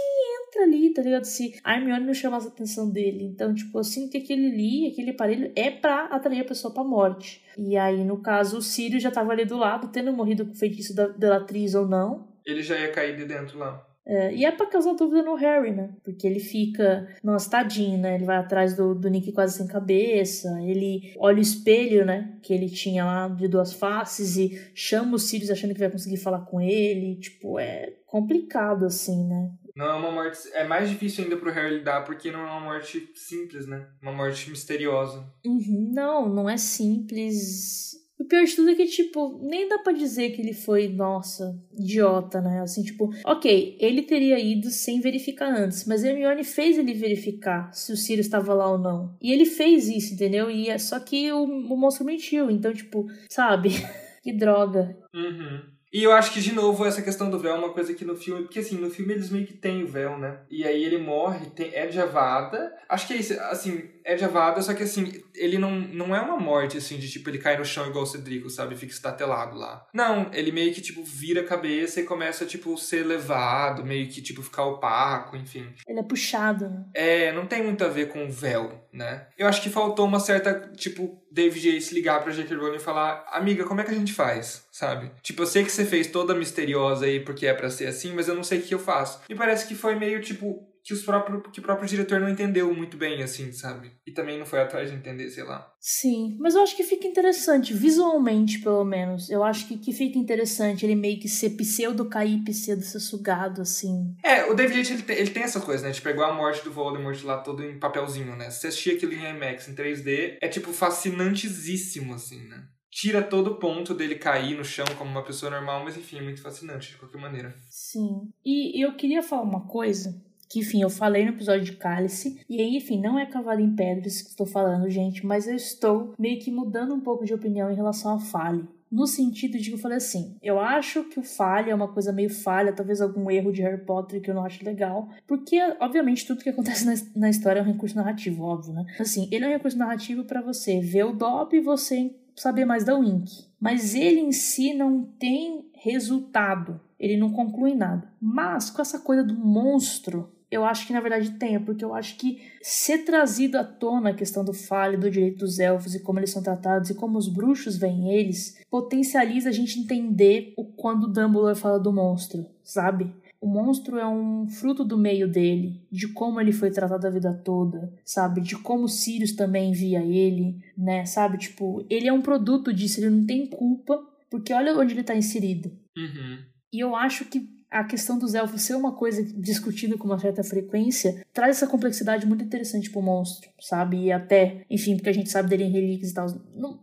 [0.57, 1.25] entra ali, tá ligado?
[1.25, 3.25] Se a Hermione não chamasse a atenção dele.
[3.25, 6.83] Então, tipo, eu sinto que aquele ali, aquele aparelho é pra atrair a pessoa pra
[6.83, 7.45] morte.
[7.59, 10.57] E aí, no caso, o Sirius já tava ali do lado, tendo morrido com o
[10.57, 12.29] feitiço da Bellatrix ou não.
[12.45, 13.85] Ele já ia cair de dentro lá.
[14.09, 15.91] É, e é pra causar dúvida no Harry, né?
[16.05, 18.15] Porque ele fica, nossa, tadinho, né?
[18.15, 22.39] Ele vai atrás do, do Nick quase sem cabeça, ele olha o espelho, né?
[22.41, 26.19] Que ele tinha lá de duas faces e chama o Sirius achando que vai conseguir
[26.19, 27.17] falar com ele.
[27.17, 29.51] Tipo, é complicado, assim, né?
[29.77, 30.39] Não é uma morte.
[30.55, 33.87] É mais difícil ainda pro Harry lidar porque não é uma morte simples, né?
[34.01, 35.23] Uma morte misteriosa.
[35.45, 37.95] Uhum, não, não é simples.
[38.19, 41.55] O pior de tudo é que, tipo, nem dá pra dizer que ele foi, nossa,
[41.79, 42.63] idiota, né?
[42.63, 47.71] Assim, tipo, ok, ele teria ido sem verificar antes, mas a Hermione fez ele verificar
[47.75, 49.15] se o Sirius estava lá ou não.
[49.21, 50.51] E ele fez isso, entendeu?
[50.51, 53.69] E é só que o, o monstro mentiu, então, tipo, sabe?
[54.25, 54.97] que droga.
[55.15, 55.76] Uhum.
[55.97, 58.15] E eu acho que, de novo, essa questão do véu é uma coisa que no
[58.15, 58.43] filme.
[58.43, 60.41] Porque, assim, no filme eles meio que têm o véu, né?
[60.51, 62.71] E aí ele morre, tem, é de Avada.
[62.87, 66.21] Acho que é isso, assim, é de Avada, só que, assim, ele não, não é
[66.21, 68.77] uma morte, assim, de tipo, ele cai no chão igual o Cedrico, sabe?
[68.77, 69.85] Fica estatelado lá.
[69.93, 74.23] Não, ele meio que, tipo, vira a cabeça e começa, tipo, ser levado, meio que,
[74.23, 75.75] tipo, ficar opaco, enfim.
[75.89, 76.85] Ele é puxado, né?
[76.95, 79.27] É, não tem muito a ver com o véu, né?
[79.37, 82.55] Eu acho que faltou uma certa, tipo, David Yates ligar pra J.K.
[82.55, 85.11] Rowling e falar, amiga, como é que a gente faz, sabe?
[85.21, 88.29] Tipo, eu sei que você fez toda misteriosa aí porque é pra ser assim, mas
[88.29, 89.21] eu não sei o que eu faço.
[89.29, 92.73] E parece que foi meio, tipo, que, os próprio, que o próprio diretor não entendeu
[92.73, 93.91] muito bem, assim, sabe?
[94.07, 95.69] E também não foi atrás de entender, sei lá.
[95.81, 99.29] Sim, mas eu acho que fica interessante, visualmente, pelo menos.
[99.29, 103.63] Eu acho que, que fica interessante ele meio que ser pseudo cair, pseudo ser sugado,
[103.63, 104.15] assim.
[104.23, 105.93] É, o David Yates, ele tem, ele tem essa coisa, né?
[105.93, 108.49] De pegar a morte do Voldemort lá todo em papelzinho, né?
[108.51, 112.63] Se você assistir aquilo em IMAX, em 3D, é, tipo, fascinantesíssimo, assim, né?
[112.93, 116.23] Tira todo o ponto dele cair no chão como uma pessoa normal, mas enfim, é
[116.23, 117.57] muito fascinante, de qualquer maneira.
[117.69, 118.31] Sim.
[118.45, 122.61] E eu queria falar uma coisa que, enfim, eu falei no episódio de Cálice, e
[122.61, 126.39] aí, enfim, não é cavalo em pedras que estou falando, gente, mas eu estou meio
[126.39, 128.67] que mudando um pouco de opinião em relação a Fale.
[128.91, 132.13] No sentido de que eu falei assim, eu acho que o falha é uma coisa
[132.13, 136.25] meio falha, talvez algum erro de Harry Potter que eu não acho legal, porque, obviamente,
[136.25, 138.87] tudo que acontece na, na história é um recurso narrativo, óbvio, né?
[139.01, 142.85] Assim, ele é um recurso narrativo para você ver o Dobby e você saber mais
[142.85, 143.47] da Wink.
[143.61, 148.09] Mas ele em si não tem resultado, ele não conclui nada.
[148.21, 152.17] Mas com essa coisa do monstro, eu acho que na verdade tenha, porque eu acho
[152.17, 156.19] que ser trazido à tona a questão do falho, do direito dos elfos e como
[156.19, 161.09] eles são tratados e como os bruxos veem eles, potencializa a gente entender o quando
[161.09, 163.13] Dumbledore fala do monstro, sabe?
[163.41, 167.33] O monstro é um fruto do meio dele, de como ele foi tratado a vida
[167.33, 168.41] toda, sabe?
[168.41, 171.05] De como Sirius também via ele, né?
[171.05, 171.39] Sabe?
[171.39, 175.15] Tipo, ele é um produto disso, ele não tem culpa, porque olha onde ele tá
[175.15, 175.71] inserido.
[175.97, 176.39] Uhum.
[176.73, 180.43] E eu acho que a questão dos elfos ser uma coisa discutida com uma certa
[180.43, 184.05] frequência traz essa complexidade muito interessante pro monstro, sabe?
[184.05, 186.27] E até, enfim, porque a gente sabe dele em relíquias e tal.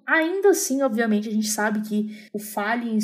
[0.06, 2.98] Ainda assim, obviamente, a gente sabe que o falhe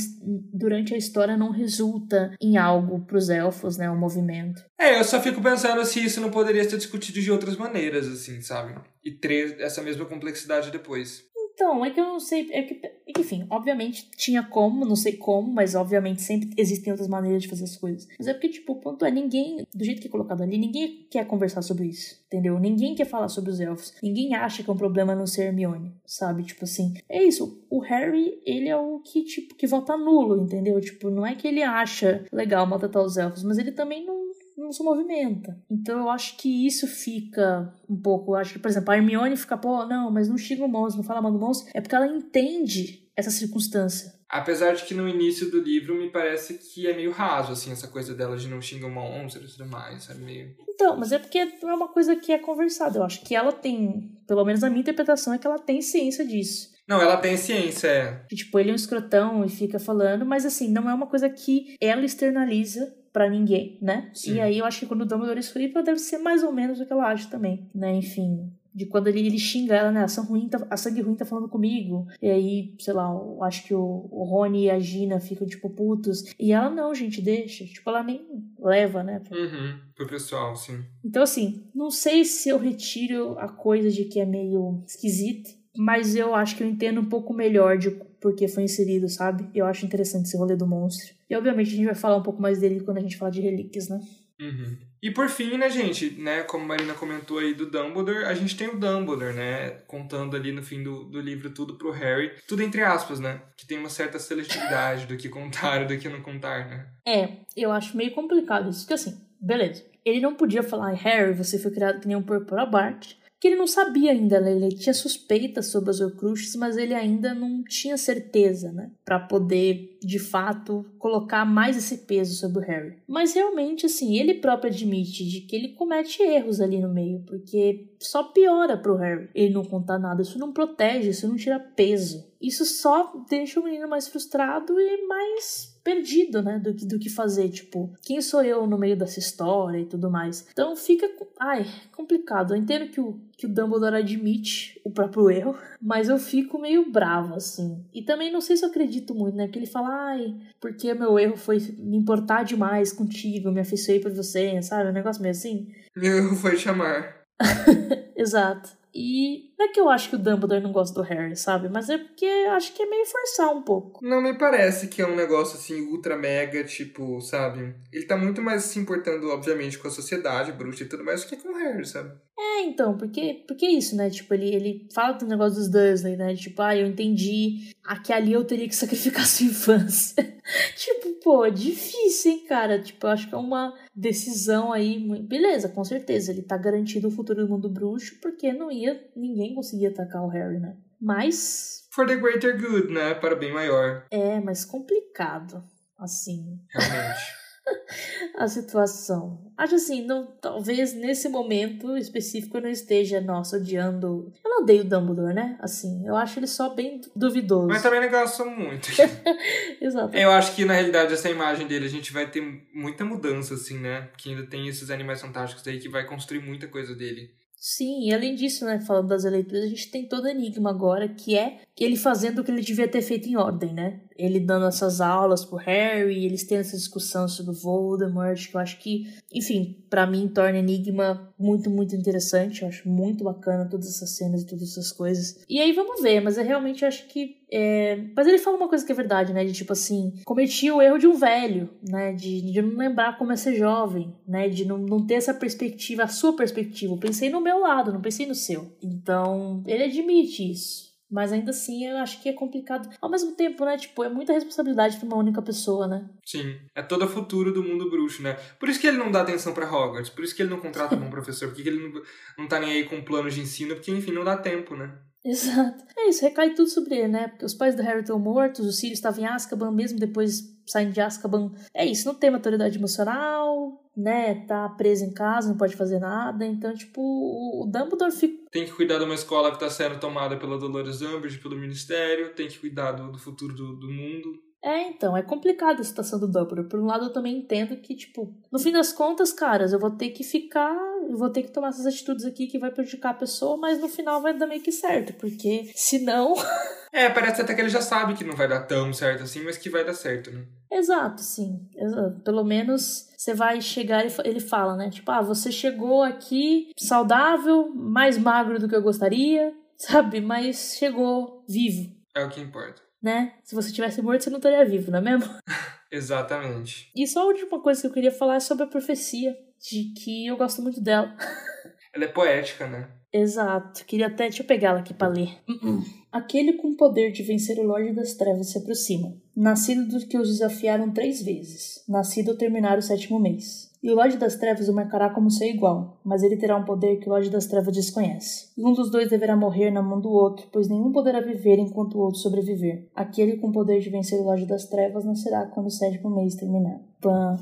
[0.54, 3.90] durante a história não resulta em algo pros elfos, né?
[3.90, 4.64] Um movimento.
[4.78, 8.42] É, eu só fico pensando se isso não poderia ser discutido de outras maneiras, assim,
[8.42, 8.76] sabe?
[9.04, 11.24] E ter essa mesma complexidade depois.
[11.60, 12.48] Então, é que eu não sei.
[12.54, 12.80] É que,
[13.18, 17.66] enfim, obviamente tinha como, não sei como, mas obviamente sempre existem outras maneiras de fazer
[17.66, 18.08] as coisas.
[18.18, 21.06] Mas é porque, tipo, o ponto é: ninguém, do jeito que é colocado ali, ninguém
[21.12, 22.58] quer conversar sobre isso, entendeu?
[22.58, 23.94] Ninguém quer falar sobre os elfos.
[24.02, 26.44] Ninguém acha que é um problema não ser Hermione, sabe?
[26.44, 27.62] Tipo assim, é isso.
[27.70, 30.80] O Harry, ele é o que, tipo, que vota nulo, entendeu?
[30.80, 34.29] Tipo, não é que ele acha legal maltratar os elfos, mas ele também não
[34.60, 35.58] não se movimenta.
[35.70, 38.36] Então eu acho que isso fica um pouco.
[38.36, 41.08] Acho que, por exemplo, a Hermione fica, pô, não, mas não xinga o monstro, não
[41.08, 41.72] fala mal do monstro.
[41.74, 44.14] É porque ela entende essa circunstância.
[44.30, 47.88] Apesar de que no início do livro me parece que é meio raso, assim, essa
[47.88, 50.22] coisa dela de não xingar o monstro e tudo mais, sabe?
[50.22, 50.56] Meio...
[50.70, 53.00] Então, mas é porque não é uma coisa que é conversada.
[53.00, 56.24] Eu acho que ela tem, pelo menos a minha interpretação é que ela tem ciência
[56.24, 56.70] disso.
[56.88, 58.26] Não, ela tem ciência, é.
[58.34, 61.76] Tipo, ele é um escrotão e fica falando, mas assim, não é uma coisa que
[61.80, 64.10] ela externaliza para ninguém, né?
[64.14, 64.36] Sim.
[64.36, 66.86] E aí eu acho que quando o Dumbledore explica, deve ser mais ou menos o
[66.86, 67.96] que ela acha também, né?
[67.96, 70.04] Enfim, de quando ele, ele xinga ela, né?
[70.04, 72.08] A sangue, ruim tá, a sangue ruim tá falando comigo.
[72.22, 75.70] E aí, sei lá, eu acho que o, o Rony e a Gina ficam, tipo,
[75.70, 76.34] putos.
[76.40, 77.66] E ela, não, gente, deixa.
[77.66, 78.26] Tipo, ela nem
[78.60, 79.22] leva, né?
[79.32, 80.84] Uhum, pro pessoal, sim.
[81.04, 86.16] Então, assim, não sei se eu retiro a coisa de que é meio esquisito, mas
[86.16, 89.48] eu acho que eu entendo um pouco melhor de porque foi inserido, sabe?
[89.54, 91.14] Eu acho interessante esse rolê do monstro.
[91.30, 93.42] E obviamente a gente vai falar um pouco mais dele quando a gente falar de
[93.42, 94.00] relíquias, né?
[94.42, 94.78] Uhum.
[95.02, 98.58] E por fim, né, gente, né, como a Marina comentou aí do Dumbledore, a gente
[98.58, 102.62] tem o Dumbledore, né, contando ali no fim do, do livro tudo pro Harry, tudo
[102.62, 106.22] entre aspas, né, que tem uma certa seletividade do que contar e do que não
[106.22, 106.88] contar, né.
[107.06, 111.58] É, eu acho meio complicado isso, porque assim, beleza, ele não podia falar, Harry, você
[111.58, 114.52] foi criado que nem um Purpura Bart, que ele não sabia ainda, né?
[114.52, 119.98] ele tinha suspeitas sobre as Horcruxes, mas ele ainda não tinha certeza, né, para poder
[120.02, 122.98] de fato colocar mais esse peso sobre o Harry.
[123.08, 127.90] Mas realmente, assim, ele próprio admite de que ele comete erros ali no meio, porque
[128.00, 132.28] só piora pro Harry ele não contar nada, isso não protege, isso não tira peso.
[132.42, 137.10] Isso só deixa o menino mais frustrado e mais perdido, né, do que, do que
[137.10, 140.48] fazer, tipo, quem sou eu no meio dessa história e tudo mais.
[140.52, 141.10] Então fica,
[141.40, 142.54] ai, complicado.
[142.54, 146.92] Eu entendo que o, que o Dumbledore admite o próprio erro, mas eu fico meio
[146.92, 147.84] bravo, assim.
[147.94, 151.18] E também não sei se eu acredito muito, né, que ele fala, ai, porque meu
[151.18, 155.74] erro foi me importar demais contigo, me afeiçoei por você, sabe, um negócio meio assim.
[155.96, 157.20] Meu erro foi chamar.
[158.16, 158.79] Exato.
[159.02, 161.70] E não é que eu acho que o Dumbledore não gosta do Harry, sabe?
[161.70, 164.06] Mas é porque acho que é meio forçar um pouco.
[164.06, 167.74] Não me parece que é um negócio assim, ultra mega, tipo, sabe?
[167.94, 171.30] Ele tá muito mais se importando, obviamente, com a sociedade, bruxa e tudo mais, do
[171.30, 172.12] que com o Harry, sabe?
[172.38, 174.10] É, então, porque, porque é isso, né?
[174.10, 176.36] Tipo, ele, ele fala do negócio dos Dursley, né?
[176.36, 177.72] Tipo, ah, eu entendi
[178.04, 180.39] que ali eu teria que sacrificar sua infância.
[180.76, 182.82] tipo, pô, é difícil, hein, cara?
[182.82, 185.00] Tipo, eu acho que é uma decisão aí.
[185.22, 189.54] Beleza, com certeza, ele tá garantido o futuro do mundo bruxo, porque não ia, ninguém
[189.54, 190.76] conseguia atacar o Harry, né?
[191.02, 191.88] Mas.
[191.92, 193.14] For the greater good, né?
[193.14, 194.06] Para o bem maior.
[194.12, 195.64] É, mas complicado,
[195.98, 196.60] assim.
[196.70, 197.40] Realmente.
[198.38, 199.49] a situação.
[199.60, 204.32] Acho assim, não, talvez nesse momento específico eu não esteja, nossa, odiando.
[204.42, 205.58] Eu não odeio o Dumbledore, né?
[205.60, 207.68] Assim, eu acho ele só bem duvidoso.
[207.68, 208.88] Mas também não gosto muito.
[209.82, 210.16] Exato.
[210.16, 212.42] Eu acho que na realidade essa imagem dele a gente vai ter
[212.74, 214.04] muita mudança, assim, né?
[214.04, 217.30] Porque ainda tem esses animais fantásticos aí que vai construir muita coisa dele.
[217.58, 221.38] Sim, e além disso, né, falando das eleituras, a gente tem todo enigma agora, que
[221.38, 224.00] é ele fazendo o que ele devia ter feito em ordem, né?
[224.20, 228.60] Ele dando essas aulas pro Harry, eles tendo essa discussão sobre o Voldemort, que eu
[228.60, 232.62] acho que, enfim, para mim torna Enigma muito, muito interessante.
[232.62, 235.40] Eu acho muito bacana todas essas cenas e todas essas coisas.
[235.48, 237.98] E aí vamos ver, mas eu realmente acho que é...
[238.16, 239.44] Mas ele fala uma coisa que é verdade, né?
[239.44, 242.14] De tipo assim, cometi o erro de um velho, né?
[242.14, 244.48] De, de não lembrar como é ser jovem, né?
[244.50, 246.94] De não, não ter essa perspectiva, a sua perspectiva.
[246.94, 248.72] Eu pensei no meu lado, não pensei no seu.
[248.82, 250.89] Então, ele admite isso.
[251.10, 252.90] Mas ainda assim, eu acho que é complicado.
[253.02, 253.78] Ao mesmo tempo, né?
[253.78, 256.08] Tipo, é muita responsabilidade pra uma única pessoa, né?
[256.26, 256.56] Sim.
[256.76, 258.34] É todo o futuro do mundo bruxo, né?
[258.60, 260.10] Por isso que ele não dá atenção para Hogwarts.
[260.10, 261.50] Por isso que ele não contrata um bom professor.
[261.50, 262.02] Porque ele não,
[262.38, 263.76] não tá nem aí com planos de ensino.
[263.76, 264.94] Porque, enfim, não dá tempo, né?
[265.24, 265.84] Exato.
[265.98, 267.28] É isso, recai tudo sobre ele, né?
[267.28, 270.94] Porque os pais do Harry estão mortos, o Sirius estava em Azkaban, mesmo depois saindo
[270.94, 271.52] de Azkaban.
[271.74, 274.46] É isso, não tem maturidade emocional, né?
[274.46, 276.46] Tá preso em casa, não pode fazer nada.
[276.46, 278.39] Então, tipo, o Dumbledore fica.
[278.52, 282.34] Tem que cuidar de uma escola que tá sendo tomada pela Dolores Umbridge, pelo Ministério,
[282.34, 284.49] tem que cuidar do, do futuro do, do mundo.
[284.62, 286.68] É, então, é complicada a situação do Dumbledore.
[286.68, 289.92] Por um lado, eu também entendo que, tipo, no fim das contas, caras, eu vou
[289.92, 290.76] ter que ficar,
[291.10, 293.88] eu vou ter que tomar essas atitudes aqui que vai prejudicar a pessoa, mas no
[293.88, 296.34] final vai dar meio que certo, porque senão.
[296.92, 299.58] é, parece até que ele já sabe que não vai dar tão certo assim, mas
[299.58, 300.46] que vai dar certo, né?
[300.70, 301.68] Exato, sim.
[301.76, 302.20] Exato.
[302.20, 304.90] Pelo menos você vai chegar, ele fala, né?
[304.90, 310.20] Tipo, ah, você chegou aqui saudável, mais magro do que eu gostaria, sabe?
[310.20, 311.96] Mas chegou vivo.
[312.14, 312.89] É o que importa.
[313.02, 313.34] Né?
[313.44, 315.30] Se você tivesse morto, você não estaria vivo, não é mesmo?
[315.92, 316.92] Exatamente.
[316.96, 320.28] E só a última coisa que eu queria falar é sobre a profecia, de que
[320.28, 321.16] eu gosto muito dela.
[321.94, 322.88] Ela é poética, né?
[323.12, 323.84] Exato.
[323.86, 324.26] Queria até.
[324.26, 325.40] Deixa eu pegar ela aqui pra ler.
[325.50, 325.84] Uh-uh.
[326.12, 329.16] Aquele com o poder de vencer o Lorde das Trevas se aproxima.
[329.36, 331.84] Nascido dos que os desafiaram três vezes.
[331.88, 333.69] Nascido ao terminar o sétimo mês.
[333.82, 336.98] E o Lorde das Trevas o marcará como seu igual, mas ele terá um poder
[336.98, 338.50] que o Lorde das Trevas desconhece.
[338.58, 342.02] Um dos dois deverá morrer na mão do outro, pois nenhum poderá viver enquanto o
[342.02, 342.90] outro sobreviver.
[342.94, 346.36] Aquele com o poder de vencer o Lorde das Trevas nascerá quando o sétimo mês
[346.36, 346.78] terminar.
[347.02, 347.38] Pã.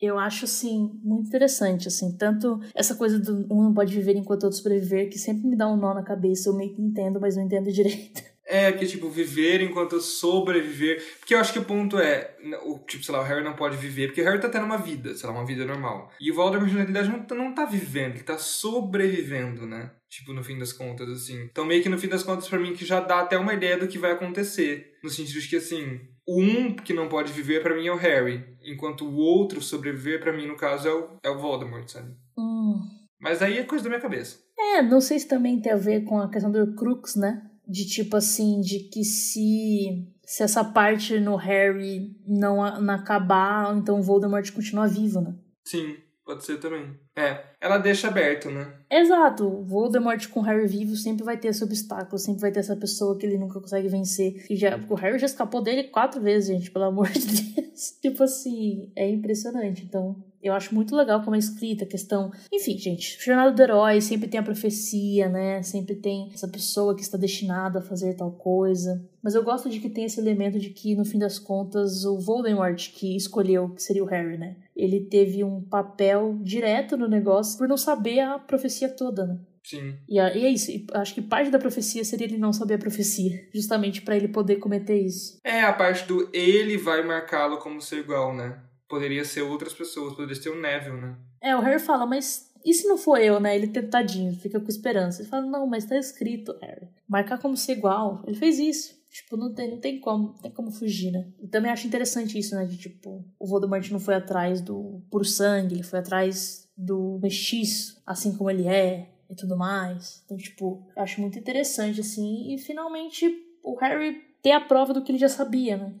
[0.00, 4.42] Eu acho, assim, muito interessante, assim, tanto essa coisa do um não pode viver enquanto
[4.42, 7.18] o outro sobreviver, que sempre me dá um nó na cabeça, eu meio que entendo,
[7.18, 8.22] mas não entendo direito.
[8.48, 11.02] É, que tipo, viver enquanto sobreviver.
[11.18, 13.76] Porque eu acho que o ponto é, o, tipo, sei lá, o Harry não pode
[13.76, 16.12] viver, porque o Harry tá tendo uma vida, sei lá, uma vida normal.
[16.20, 19.90] E o Voldemort, na realidade, não, tá, não tá vivendo, ele tá sobrevivendo, né?
[20.08, 21.42] Tipo, no fim das contas, assim.
[21.42, 23.76] Então, meio que no fim das contas, para mim, que já dá até uma ideia
[23.76, 24.94] do que vai acontecer.
[25.02, 27.96] No sentido de que, assim, o um que não pode viver, para mim, é o
[27.96, 28.44] Harry.
[28.64, 32.14] Enquanto o outro sobreviver, para mim, no caso, é o, é o Voldemort, sabe?
[32.38, 32.80] Hum.
[33.20, 34.38] Mas aí é coisa da minha cabeça.
[34.58, 37.42] É, não sei se também tem a ver com a questão do Crux, né?
[37.66, 43.98] De tipo assim, de que se, se essa parte no Harry não, não acabar, então
[43.98, 45.34] o Voldemort continua vivo, né?
[45.64, 46.94] Sim, pode ser também.
[47.16, 48.72] É, ela deixa aberto, né?
[48.90, 49.64] Exato.
[49.64, 53.18] Voldemort com o Harry vivo sempre vai ter esse obstáculo, sempre vai ter essa pessoa
[53.18, 54.46] que ele nunca consegue vencer.
[54.48, 57.90] E já, o Harry já escapou dele quatro vezes, gente, pelo amor de Deus.
[58.00, 59.82] tipo assim, é impressionante.
[59.84, 62.30] Então, eu acho muito legal como é escrita a questão.
[62.52, 65.62] Enfim, gente, Jornada do Herói sempre tem a profecia, né?
[65.62, 69.04] Sempre tem essa pessoa que está destinada a fazer tal coisa.
[69.22, 72.18] Mas eu gosto de que tem esse elemento de que, no fim das contas, o
[72.18, 74.56] Voldemort que escolheu que seria o Harry, né?
[74.74, 79.38] Ele teve um papel direto no negócio por não saber a profecia toda, né?
[79.66, 79.96] Sim.
[80.08, 80.70] E, é isso.
[80.94, 84.56] Acho que parte da profecia seria ele não saber a profecia, justamente para ele poder
[84.56, 85.40] cometer isso.
[85.42, 88.60] É a parte do ele vai marcá-lo como seu igual, né?
[88.88, 91.16] Poderia ser outras pessoas, poderia ser o Neville, né?
[91.40, 93.54] É, o Harry fala, mas e se não for eu, né?
[93.54, 95.22] Ele tentadinho, fica com esperança.
[95.22, 96.88] Ele fala, não, mas tá escrito, Harry.
[97.08, 98.24] Marcar como ser igual.
[98.26, 98.96] Ele fez isso.
[99.08, 101.28] Tipo, não tem, não tem como, não tem como fugir, né?
[101.40, 102.66] E também acho interessante isso, né?
[102.66, 108.02] De tipo, o Voldemort não foi atrás do puro sangue, ele foi atrás do mestiço,
[108.04, 110.22] assim como ele é e tudo mais.
[110.24, 112.52] Então, tipo, acho muito interessante, assim.
[112.52, 113.32] E finalmente
[113.62, 115.94] o Harry ter a prova do que ele já sabia, né?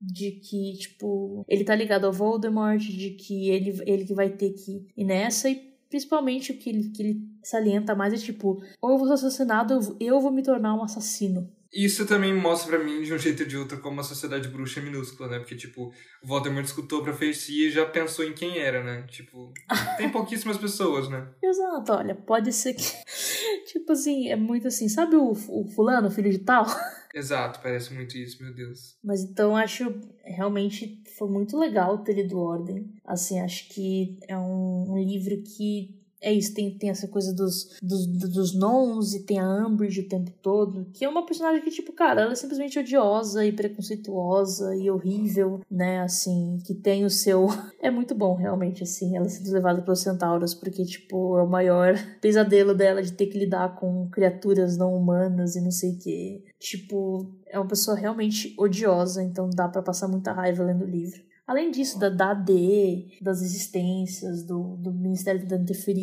[0.00, 4.50] De que, tipo, ele tá ligado ao Voldemort, de que ele, ele que vai ter
[4.50, 5.56] que ir nessa, e
[5.88, 9.96] principalmente o que ele, que ele salienta mais é, tipo, ou eu vou ser assassinado,
[10.00, 11.50] eu vou me tornar um assassino.
[11.72, 14.80] Isso também mostra para mim, de um jeito ou de outro, como a sociedade bruxa
[14.80, 15.38] é minúscula, né?
[15.38, 15.92] Porque, tipo,
[16.22, 19.06] o Voldemort escutou a profecia e já pensou em quem era, né?
[19.08, 19.52] Tipo,
[19.96, 21.28] tem pouquíssimas pessoas, né?
[21.42, 22.82] Exato, olha, pode ser que.
[23.66, 26.66] tipo assim, é muito assim, sabe o, o fulano, filho de tal?
[27.14, 28.96] Exato, parece muito isso, meu Deus.
[29.02, 32.94] Mas então acho realmente foi muito legal ter lido Ordem.
[33.04, 37.76] Assim, acho que é um, um livro que é isso, tem, tem essa coisa dos,
[37.82, 41.70] dos, dos nons e tem a Umbridge o tempo todo, que é uma personagem que,
[41.70, 47.10] tipo, cara, ela é simplesmente odiosa e preconceituosa e horrível, né, assim, que tem o
[47.10, 47.48] seu...
[47.82, 51.94] É muito bom, realmente, assim, ela sendo levada pelos centauros, porque, tipo, é o maior
[52.20, 56.44] pesadelo dela de ter que lidar com criaturas não humanas e não sei o quê.
[56.58, 61.29] Tipo, é uma pessoa realmente odiosa, então dá para passar muita raiva lendo o livro.
[61.46, 65.40] Além disso, da, da AD, das existências, do, do Ministério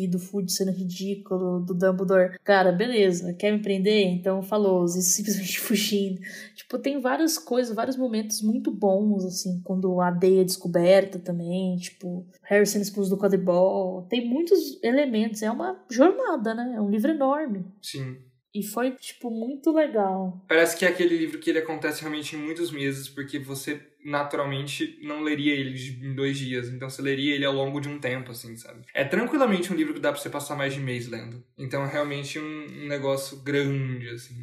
[0.08, 2.38] do Food sendo ridículo, do Dumbledore.
[2.44, 4.06] Cara, beleza, quer me prender?
[4.06, 6.20] Então falou, simplesmente fugindo.
[6.54, 11.76] Tipo, tem várias coisas, vários momentos muito bons, assim, quando a AD é descoberta também,
[11.76, 14.06] tipo, Harry sendo expulso do quadribol.
[14.08, 16.74] Tem muitos elementos, é uma jornada, né?
[16.76, 17.64] É um livro enorme.
[17.82, 18.16] Sim.
[18.54, 20.44] E foi, tipo, muito legal.
[20.48, 24.98] Parece que é aquele livro que ele acontece realmente em muitos meses, porque você naturalmente
[25.02, 26.68] não leria ele em dois dias.
[26.68, 28.82] Então você leria ele ao longo de um tempo, assim, sabe?
[28.94, 31.44] É tranquilamente um livro que dá pra você passar mais de mês lendo.
[31.56, 34.34] Então é realmente um, um negócio grande, assim.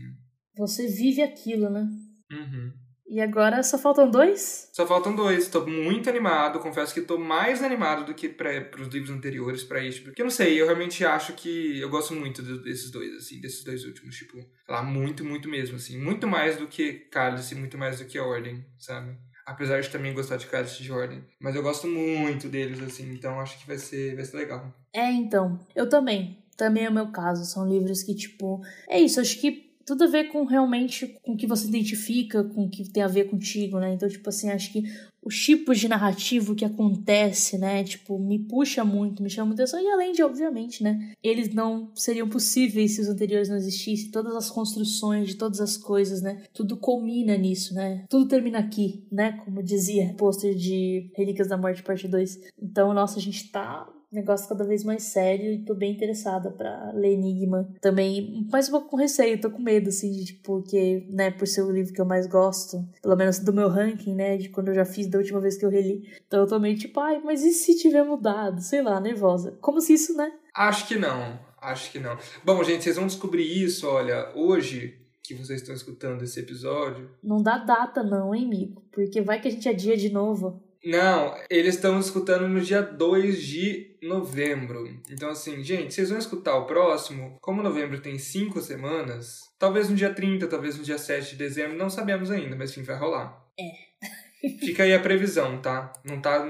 [0.58, 1.88] Você vive aquilo, né?
[2.32, 2.72] Uhum.
[3.08, 4.70] E agora só faltam dois?
[4.74, 5.48] Só faltam dois.
[5.48, 6.60] Tô muito animado.
[6.60, 10.02] Confesso que tô mais animado do que para os livros anteriores, para este.
[10.02, 13.64] Porque eu não sei, eu realmente acho que eu gosto muito desses dois, assim, desses
[13.64, 14.16] dois últimos.
[14.16, 16.00] Tipo, lá, muito, muito mesmo, assim.
[16.00, 19.16] Muito mais do que Cálice, muito mais do que Ordem, sabe?
[19.46, 21.24] Apesar de também gostar de Cálice de Ordem.
[21.40, 23.14] Mas eu gosto muito deles, assim.
[23.14, 24.74] Então acho que vai ser, vai ser legal.
[24.92, 25.60] É, então.
[25.76, 26.44] Eu também.
[26.58, 27.46] Também é o meu caso.
[27.46, 28.62] São livros que, tipo.
[28.90, 32.66] É isso, acho que tudo a ver com realmente com o que você identifica, com
[32.66, 33.94] o que tem a ver contigo, né?
[33.94, 34.84] Então, tipo assim, acho que
[35.26, 37.84] os tipos de narrativo que acontece, né?
[37.84, 39.82] Tipo, me puxa muito, me chama muita atenção.
[39.82, 41.14] E além de, obviamente, né?
[41.24, 44.12] Eles não seriam possíveis se os anteriores não existissem.
[44.12, 46.44] Todas as construções de todas as coisas, né?
[46.54, 48.06] Tudo culmina nisso, né?
[48.08, 49.32] Tudo termina aqui, né?
[49.44, 52.40] Como dizia o pôster de Relíquias da Morte, parte 2.
[52.62, 56.92] Então, nossa, a gente tá negócio cada vez mais sério e tô bem interessada para
[56.94, 57.70] ler Enigma.
[57.82, 61.48] Também, mas um pouco com receio, tô com medo, assim, de, tipo, porque, né, por
[61.48, 64.70] ser o livro que eu mais gosto, pelo menos do meu ranking, né, de quando
[64.70, 66.10] eu já fiz da última vez que eu reli.
[66.28, 68.62] Então eu tô meio tipo, ai, mas e se tiver mudado?
[68.62, 69.58] Sei lá, nervosa.
[69.62, 70.32] Como se isso, né?
[70.54, 72.18] Acho que não, acho que não.
[72.44, 77.10] Bom, gente, vocês vão descobrir isso, olha, hoje que vocês estão escutando esse episódio.
[77.24, 78.84] Não dá data não, hein, amigo?
[78.92, 80.64] Porque vai que a gente adia de novo.
[80.86, 84.88] Não, eles estão escutando no dia 2 de novembro.
[85.10, 87.38] Então, assim, gente, vocês vão escutar o próximo.
[87.42, 91.76] Como novembro tem cinco semanas, talvez no dia 30, talvez no dia 7 de dezembro,
[91.76, 93.44] não sabemos ainda, mas enfim, vai rolar.
[93.60, 94.50] É.
[94.60, 95.92] Fica aí a previsão, tá?
[96.04, 96.46] Não, tá,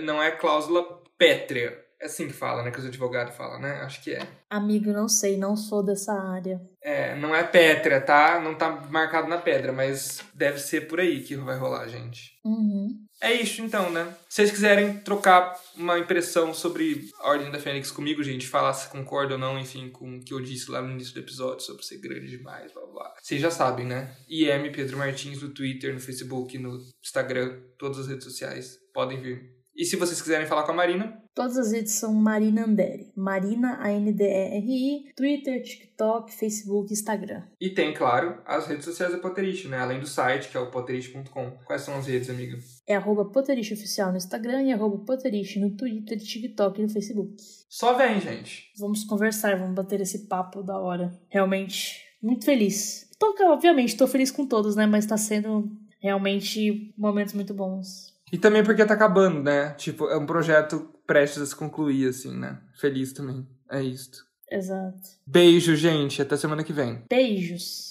[0.00, 1.89] não é cláusula pétrea.
[2.00, 2.70] É assim que fala, né?
[2.70, 3.80] Que os advogados falam, né?
[3.82, 4.26] Acho que é.
[4.48, 6.60] Amigo, não sei, não sou dessa área.
[6.82, 8.40] É, não é pétrea, tá?
[8.40, 12.32] Não tá marcado na pedra, mas deve ser por aí que vai rolar, gente.
[12.42, 13.04] Uhum.
[13.20, 14.16] É isso então, né?
[14.30, 18.88] Se vocês quiserem trocar uma impressão sobre a Ordem da Fênix comigo, gente, falar se
[18.88, 21.84] concorda ou não, enfim, com o que eu disse lá no início do episódio sobre
[21.84, 23.14] ser grande demais, blá blá.
[23.20, 24.16] Vocês já sabem, né?
[24.26, 28.78] IM Pedro Martins no Twitter, no Facebook, no Instagram, todas as redes sociais.
[28.94, 29.59] Podem vir.
[29.74, 31.22] E se vocês quiserem falar com a Marina?
[31.34, 33.12] Todas as redes são Marina Anderi.
[33.16, 37.44] Marina, A-N-D-E-R-I, Twitter, TikTok, Facebook, Instagram.
[37.60, 39.78] E tem, claro, as redes sociais da Potterish, né?
[39.78, 41.52] Além do site, que é o potterish.com.
[41.64, 42.58] Quais são as redes, amiga?
[42.86, 47.36] É arroba Oficial no Instagram e arroba no Twitter, TikTok e no Facebook.
[47.68, 48.72] Só vem, gente.
[48.78, 51.10] Vamos conversar, vamos bater esse papo da hora.
[51.28, 53.08] Realmente, muito feliz.
[53.18, 54.86] Tô, obviamente, tô feliz com todos, né?
[54.86, 55.70] Mas tá sendo
[56.00, 58.10] realmente momentos muito bons.
[58.32, 59.70] E também porque tá acabando, né?
[59.74, 62.60] Tipo, é um projeto prestes a se concluir, assim, né?
[62.74, 63.46] Feliz também.
[63.70, 64.24] É isto.
[64.50, 65.00] Exato.
[65.26, 66.22] Beijo, gente.
[66.22, 67.04] Até semana que vem.
[67.08, 67.89] Beijos.